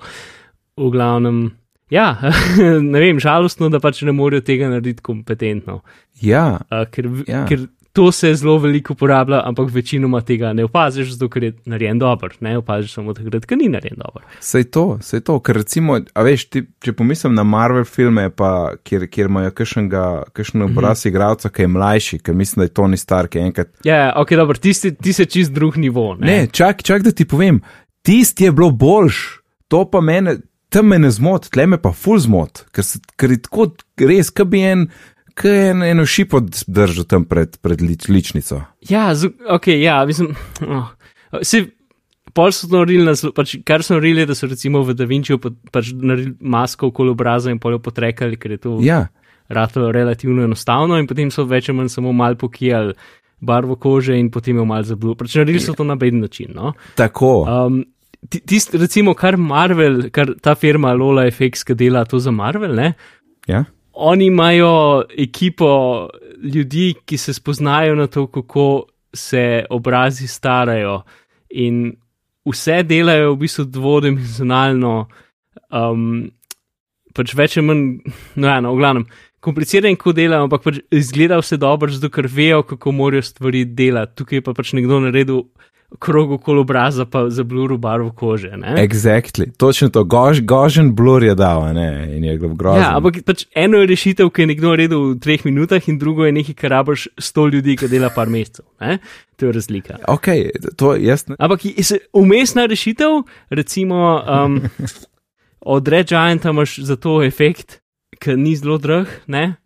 V 0.79 0.91
glavnem, 0.95 1.51
ja, 1.91 2.17
ne 2.93 3.01
vem, 3.01 3.19
žalostno, 3.21 3.69
da 3.69 3.81
pač 3.81 4.03
ne 4.03 4.13
morejo 4.13 4.41
tega 4.47 4.69
narediti 4.69 5.03
kompetentno. 5.03 5.81
ja, 6.23 6.61
Uh, 6.71 6.87
ker, 6.91 7.09
Ja. 7.27 7.47
ker 7.47 7.67
to 7.93 8.13
se 8.13 8.29
zelo 8.35 8.59
veliko 8.63 8.93
uporablja, 8.93 9.41
ampak 9.49 9.71
večinoma 9.75 10.21
tega 10.21 10.53
ne 10.53 10.65
opaziš, 10.69 11.09
zato 11.17 11.27
ker 11.29 11.43
je 11.43 11.53
narejen 11.67 11.99
dober. 11.99 12.31
Ne 12.41 12.53
opaziš 12.59 12.93
samo 12.95 13.15
takrat, 13.15 13.47
ker 13.49 13.59
ni 13.59 13.67
narejen 13.69 13.97
dober. 13.99 14.23
Sej 14.41 14.69
to, 14.71 14.99
sej 15.03 15.21
to, 15.27 15.41
ker 15.43 15.57
recimo, 15.59 15.97
a 16.15 16.23
veš, 16.23 16.45
ti, 16.53 16.63
če 16.85 16.93
pomislim 16.95 17.35
na 17.35 17.43
Marvel 17.43 17.85
filme, 17.85 18.29
pa 18.31 18.77
kjer, 18.87 19.09
kjer 19.11 19.27
imajo 19.27 19.51
kakšnega, 19.51 20.05
kakšen 20.33 20.63
obraz 20.69 21.01
mm 21.01 21.09
-hmm. 21.09 21.11
igralca, 21.11 21.49
ki 21.49 21.63
je 21.63 21.69
mlajši, 21.69 22.19
ker 22.19 22.35
mislim, 22.35 22.61
da 22.61 22.65
je 22.65 22.75
Tony 22.75 22.97
Stark 22.97 23.37
enkrat. 23.37 23.69
Ja, 23.85 23.97
ja, 23.97 24.13
ok, 24.17 24.31
dobro, 24.31 24.59
ti 24.59 24.75
si, 24.75 24.95
ti 24.95 25.13
si 25.13 25.27
čist 25.27 25.53
drug 25.53 25.77
nivo. 25.77 26.15
Ne, 26.15 26.27
Ne, 26.27 26.47
čak, 26.53 26.83
čak, 26.83 27.03
da 27.03 27.11
ti 27.11 27.25
povem, 27.25 27.61
tisti 28.03 28.45
je 28.45 28.53
bilo 28.53 28.71
boljš, 28.71 29.41
to 29.69 29.91
pa 29.91 30.01
mene, 30.01 30.37
tam 30.69 30.91
me 30.93 30.99
ne 30.99 31.11
zmot, 31.11 31.49
tle 31.55 31.67
me 31.67 31.79
pa 31.81 31.93
ful 31.97 32.19
zmot, 32.21 32.67
ker, 32.73 32.85
se- 32.85 33.01
ker 33.17 33.33
je 33.35 33.41
tako 33.47 33.71
res, 34.01 34.31
kaj 34.31 34.49
bi 34.53 34.63
en, 34.69 34.87
je 35.39 35.71
en, 35.71 35.83
eno 35.87 36.05
šipo 36.07 36.41
držal 36.67 37.07
tam 37.09 37.25
pred, 37.25 37.57
pred 37.63 37.81
lič, 37.81 38.09
ličnico. 38.09 38.61
Ja, 38.91 39.15
z, 39.15 39.31
ok, 39.49 39.69
ja, 39.79 40.01
mislim. 40.07 40.35
Oh, 40.67 40.89
se, 41.43 41.63
pol 42.35 42.53
so 42.55 42.69
naredili, 42.73 43.15
pač, 43.37 43.57
kar 43.67 43.85
so 43.87 43.97
naredili, 43.97 44.27
da 44.29 44.35
so 44.37 44.49
recimo 44.51 44.83
v 44.87 44.97
Da 44.99 45.07
Vinčiju 45.09 45.39
pa, 45.43 45.53
pač 45.73 45.93
naredili 45.95 46.35
masko 46.41 46.91
okoli 46.93 47.15
obraza 47.15 47.53
in 47.55 47.61
pol 47.63 47.77
jo 47.77 47.83
potrekali, 47.85 48.39
ker 48.41 48.57
je 48.57 48.61
to 48.67 48.79
Ja, 48.85 49.07
ratalo 49.49 49.93
relativno 49.95 50.45
enostavno 50.45 50.99
in 51.01 51.07
potem 51.09 51.31
so 51.33 51.47
več 51.49 51.71
ali 51.71 51.79
manj 51.79 51.95
samo 51.95 52.13
mal 52.13 52.37
pokijali 52.37 52.93
barvo 53.41 53.77
kože 53.79 54.19
in 54.19 54.29
potem 54.35 54.59
jo 54.59 54.65
mal 54.69 54.83
zablil. 54.85 55.15
Pač 55.15 55.39
naredili 55.39 55.63
so 55.63 55.73
to 55.79 55.87
na 55.87 55.97
beden 55.97 56.21
način. 56.21 56.51
No? 56.55 56.75
tako. 56.99 57.47
Um, 57.47 57.85
ti- 58.29 58.41
Tisti, 58.41 58.79
recimo, 58.79 59.15
kar 59.15 59.37
Marvel, 59.37 60.11
kar 60.11 60.35
ta 60.43 60.55
firma 60.55 60.93
Lola 60.93 61.27
FX, 61.31 61.65
ki 61.65 61.75
dela 61.75 62.05
to 62.05 62.19
za 62.19 62.31
Marvel, 62.31 62.75
ne, 62.75 62.93
ja, 63.47 63.65
oni 63.93 64.27
imajo 64.27 64.73
ekipo 65.19 66.09
ljudi, 66.43 66.95
ki 67.07 67.17
se 67.19 67.33
spoznajo 67.35 67.95
na 67.95 68.07
to, 68.07 68.27
kako 68.27 68.87
se 69.15 69.65
obrazi 69.71 70.29
starajo 70.29 71.01
in 71.51 71.93
vse 72.47 72.83
delajo 72.83 73.33
v 73.35 73.39
bistvu 73.41 73.65
dvodimenzionalno, 73.65 74.93
um, 75.73 76.31
pač 77.15 77.35
več 77.35 77.57
ali 77.59 77.67
manj, 77.67 77.83
no, 78.41 78.49
ja, 78.49 78.61
no, 78.61 78.75
v 78.75 78.79
glavnem. 78.79 79.07
Komplicirano, 79.41 79.97
ko 79.97 80.13
delajo, 80.13 80.49
ampak 80.49 80.65
pač 80.65 80.81
izgleda 80.91 81.39
vse 81.39 81.57
dobro, 81.61 81.93
zato 81.95 82.11
ker 82.11 82.27
vejo, 82.27 82.65
kako 82.67 82.93
morajo 82.93 83.23
stvari 83.23 83.65
delati. 83.65 84.17
Tukaj 84.19 84.43
pa 84.47 84.55
pač 84.57 84.73
nekdo 84.75 84.99
naredil 85.05 85.45
krog 85.99 86.33
okoli 86.33 86.61
obraza, 86.61 87.05
pa 87.05 87.31
za 87.31 87.45
bluru 87.45 87.79
barvo 87.79 88.13
kože. 88.13 88.51
Ne? 88.57 88.75
exactly, 88.85 89.47
točno 89.57 89.89
to, 89.89 90.05
Gož, 90.05 90.41
gožen 90.41 90.95
blur 90.95 91.25
je 91.25 91.35
dal, 91.35 91.75
ne, 91.75 92.17
in 92.17 92.25
je 92.25 92.37
grozen. 92.39 92.83
Ja, 92.83 92.97
ampak 92.97 93.23
pač 93.25 93.47
eno 93.57 93.81
je 93.81 93.89
rešitev, 93.89 94.31
ki 94.31 94.45
je 94.45 94.51
nekdo 94.53 94.75
naredil 94.75 95.07
v 95.15 95.17
treh 95.25 95.45
minutah, 95.49 95.89
in 95.89 95.99
drugo 95.99 96.27
je 96.27 96.35
nekaj, 96.37 96.59
kar 96.61 96.77
rabiš 96.77 97.09
sto 97.19 97.47
ljudi, 97.49 97.79
ki 97.81 97.89
dela 97.89 98.13
par 98.15 98.29
mesecev. 98.29 98.67
Ne? 98.85 98.99
To 99.41 99.49
je 99.49 99.57
razlika. 99.57 99.99
Ok, 100.13 100.29
to 100.77 100.93
jaz 101.01 101.25
ne. 101.29 101.39
Ampak 101.39 101.65
umestna 102.13 102.67
rešitev, 102.69 103.23
recimo 103.51 104.21
um, 104.21 104.61
od 105.61 105.89
Red 105.89 106.09
Gianta 106.13 106.51
imaš 106.51 106.79
za 106.85 106.97
to 106.97 107.23
efekt, 107.25 107.81
ki 108.23 108.37
ni 108.39 108.57
zelo 108.59 108.79
drag, 108.83 109.11
ne? 109.27 109.57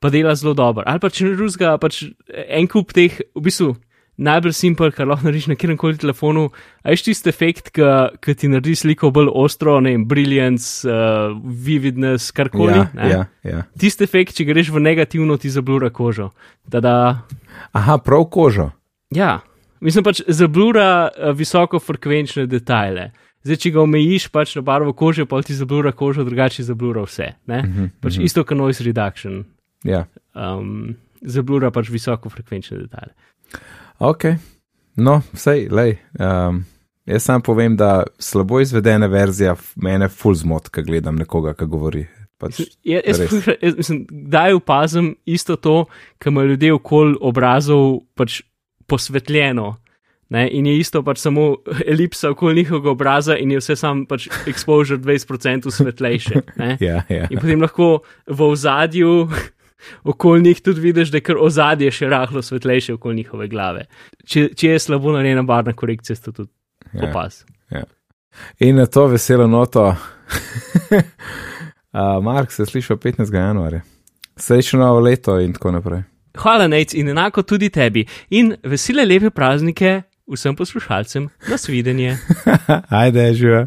pa 0.00 0.10
dela 0.12 0.34
zelo 0.36 0.52
dobro. 0.54 0.84
Ali 0.86 1.00
pa 1.00 1.08
če 1.10 1.30
ne 1.30 1.36
drugega, 1.38 1.76
pač 1.80 2.04
en 2.28 2.68
kup 2.70 2.92
teh, 2.94 3.16
v 3.34 3.42
bistvu 3.48 3.72
najbolj 4.16 4.54
simpel, 4.56 4.92
kar 4.96 5.08
lahko 5.08 5.26
narediš 5.26 5.48
na 5.50 5.56
kjerem 5.58 5.76
koli 5.80 5.98
telefonu. 6.00 6.46
A 6.84 6.92
je 6.92 7.02
tisti 7.08 7.28
efekt, 7.32 7.72
ki 7.72 8.34
ti 8.38 8.48
naredi 8.48 8.76
sliko 8.78 9.10
bolj 9.14 9.30
ostro, 9.36 9.76
ne 9.84 9.92
vem, 9.92 10.06
brilliance, 10.08 10.88
uh, 10.88 11.34
vividness, 11.44 12.32
karkoli. 12.36 12.78
Ja, 12.78 12.86
ne? 12.94 13.10
ja, 13.10 13.24
ja. 13.44 13.64
Tisti 13.78 14.06
efekt, 14.08 14.36
če 14.36 14.48
greš 14.48 14.72
v 14.74 14.82
negativno, 14.84 15.36
ti 15.40 15.52
zablura 15.52 15.90
kožo. 15.94 16.30
Tada, 16.72 17.26
Aha, 17.76 17.98
prav 18.04 18.28
kožo. 18.32 18.70
ja, 19.14 19.38
mislim 19.80 20.04
pač 20.04 20.22
zablura 20.28 20.88
uh, 21.10 21.32
visokofrekvenčne 21.36 22.46
detajle. 22.48 23.10
Zdaj, 23.46 23.56
če 23.62 23.70
ga 23.70 23.82
omejiš 23.84 24.28
pač 24.34 24.56
na 24.58 24.62
barvo 24.66 24.90
kože, 24.92 25.22
pa 25.30 25.38
ti 25.46 25.54
zablura 25.54 25.92
kožo, 25.94 26.24
drugače 26.26 26.64
zablura 26.66 27.04
vse. 27.06 27.32
Ne? 27.46 27.58
Uh 27.62 27.64
-huh, 27.64 27.88
pač 28.00 28.16
uh 28.16 28.18
-huh. 28.18 28.24
Isto 28.24 28.44
kot 28.44 28.58
noise 28.58 28.84
reduction. 28.84 29.44
Ja, 29.84 30.06
Um, 30.34 30.96
zablura 31.22 31.70
pač 31.70 31.88
visokofrekvenčne 31.88 32.78
detajle. 32.78 33.12
ok. 33.98 34.24
No, 34.96 35.22
vsej, 35.32 35.68
lej. 35.70 35.98
Um, 36.20 36.64
jaz 37.06 37.22
sam 37.22 37.42
povem, 37.42 37.76
da 37.76 38.02
slabo 38.18 38.60
izvedena 38.60 39.06
verzija 39.06 39.56
mene 39.76 40.08
ful 40.08 40.34
zmot, 40.34 40.68
ko 40.68 40.82
gledam 40.82 41.16
nekoga, 41.16 41.54
ki 41.54 41.64
govori. 41.66 42.06
Pač, 42.38 42.60
Ja, 42.84 43.00
jaz, 43.06 43.20
Res. 43.20 43.32
jaz, 43.32 43.56
jaz 43.62 43.76
mislim, 43.76 44.06
kdaj 44.10 44.52
opazim 44.52 45.16
isto 45.24 45.56
to, 45.56 45.84
kar 46.18 46.32
imajo 46.32 46.46
ljudje 46.46 46.72
okoli 46.72 47.16
obrazov 47.20 48.00
pač 48.14 48.42
posvetljeno. 48.86 49.76
Ne, 50.28 50.48
in 50.50 50.66
je 50.66 50.78
isto 50.78 51.02
pač 51.06 51.18
samo 51.22 51.56
elipsa 51.92 52.30
okoli 52.30 52.54
njihovega 52.54 52.90
obraza, 52.90 53.36
in 53.36 53.50
je 53.50 53.60
vse 53.60 53.76
sam 53.76 54.06
pač 54.06 54.28
exposure 54.46 54.98
20% 54.98 55.70
svetlejše. 55.70 56.40
Ne. 56.56 56.76
ja, 56.88 57.02
ja. 57.08 57.28
In 57.30 57.38
potem 57.38 57.62
lahko 57.62 58.00
v 58.26 58.42
ozadju 58.42 59.28
okoli 60.12 60.42
njih 60.42 60.60
tudi 60.62 60.80
vidiš, 60.80 61.10
da 61.14 61.20
je 61.20 61.26
kar 61.30 61.38
ozadje 61.38 61.90
še 61.90 62.08
rahlo 62.10 62.42
svetlejše 62.42 62.94
okoli 62.98 63.22
njihove 63.22 63.48
glave. 63.48 63.86
Če, 64.26 64.48
če 64.54 64.74
je 64.74 64.78
slabo 64.88 65.12
narejena 65.14 65.42
barvna 65.46 65.72
korekcija, 65.72 66.16
to 66.24 66.32
tudi 66.32 66.50
Ja. 66.94 67.08
opaz. 67.10 67.42
In 68.60 68.76
na 68.76 68.86
to 68.86 69.06
veselo 69.06 69.46
noto, 69.46 69.88
uh, 71.92 72.22
Mark 72.22 72.52
se 72.52 72.66
sliši 72.66 72.92
15. 72.94 73.34
januarja. 73.34 73.80
Srečno 74.36 74.78
novo 74.80 75.00
leto 75.00 75.38
in 75.40 75.52
tako 75.52 75.70
naprej. 75.70 76.02
Hvala, 76.36 76.68
Nec, 76.68 76.94
in 76.94 77.08
enako 77.08 77.42
tudi 77.42 77.70
tebi. 77.70 78.06
In 78.30 78.54
vesele 78.62 79.04
lepe 79.04 79.30
praznike 79.30 80.02
vsem 80.28 80.56
poslušalcem. 80.56 81.28
Nasvidenje. 81.50 82.18
Ajde, 82.90 83.34
živa. 83.34 83.66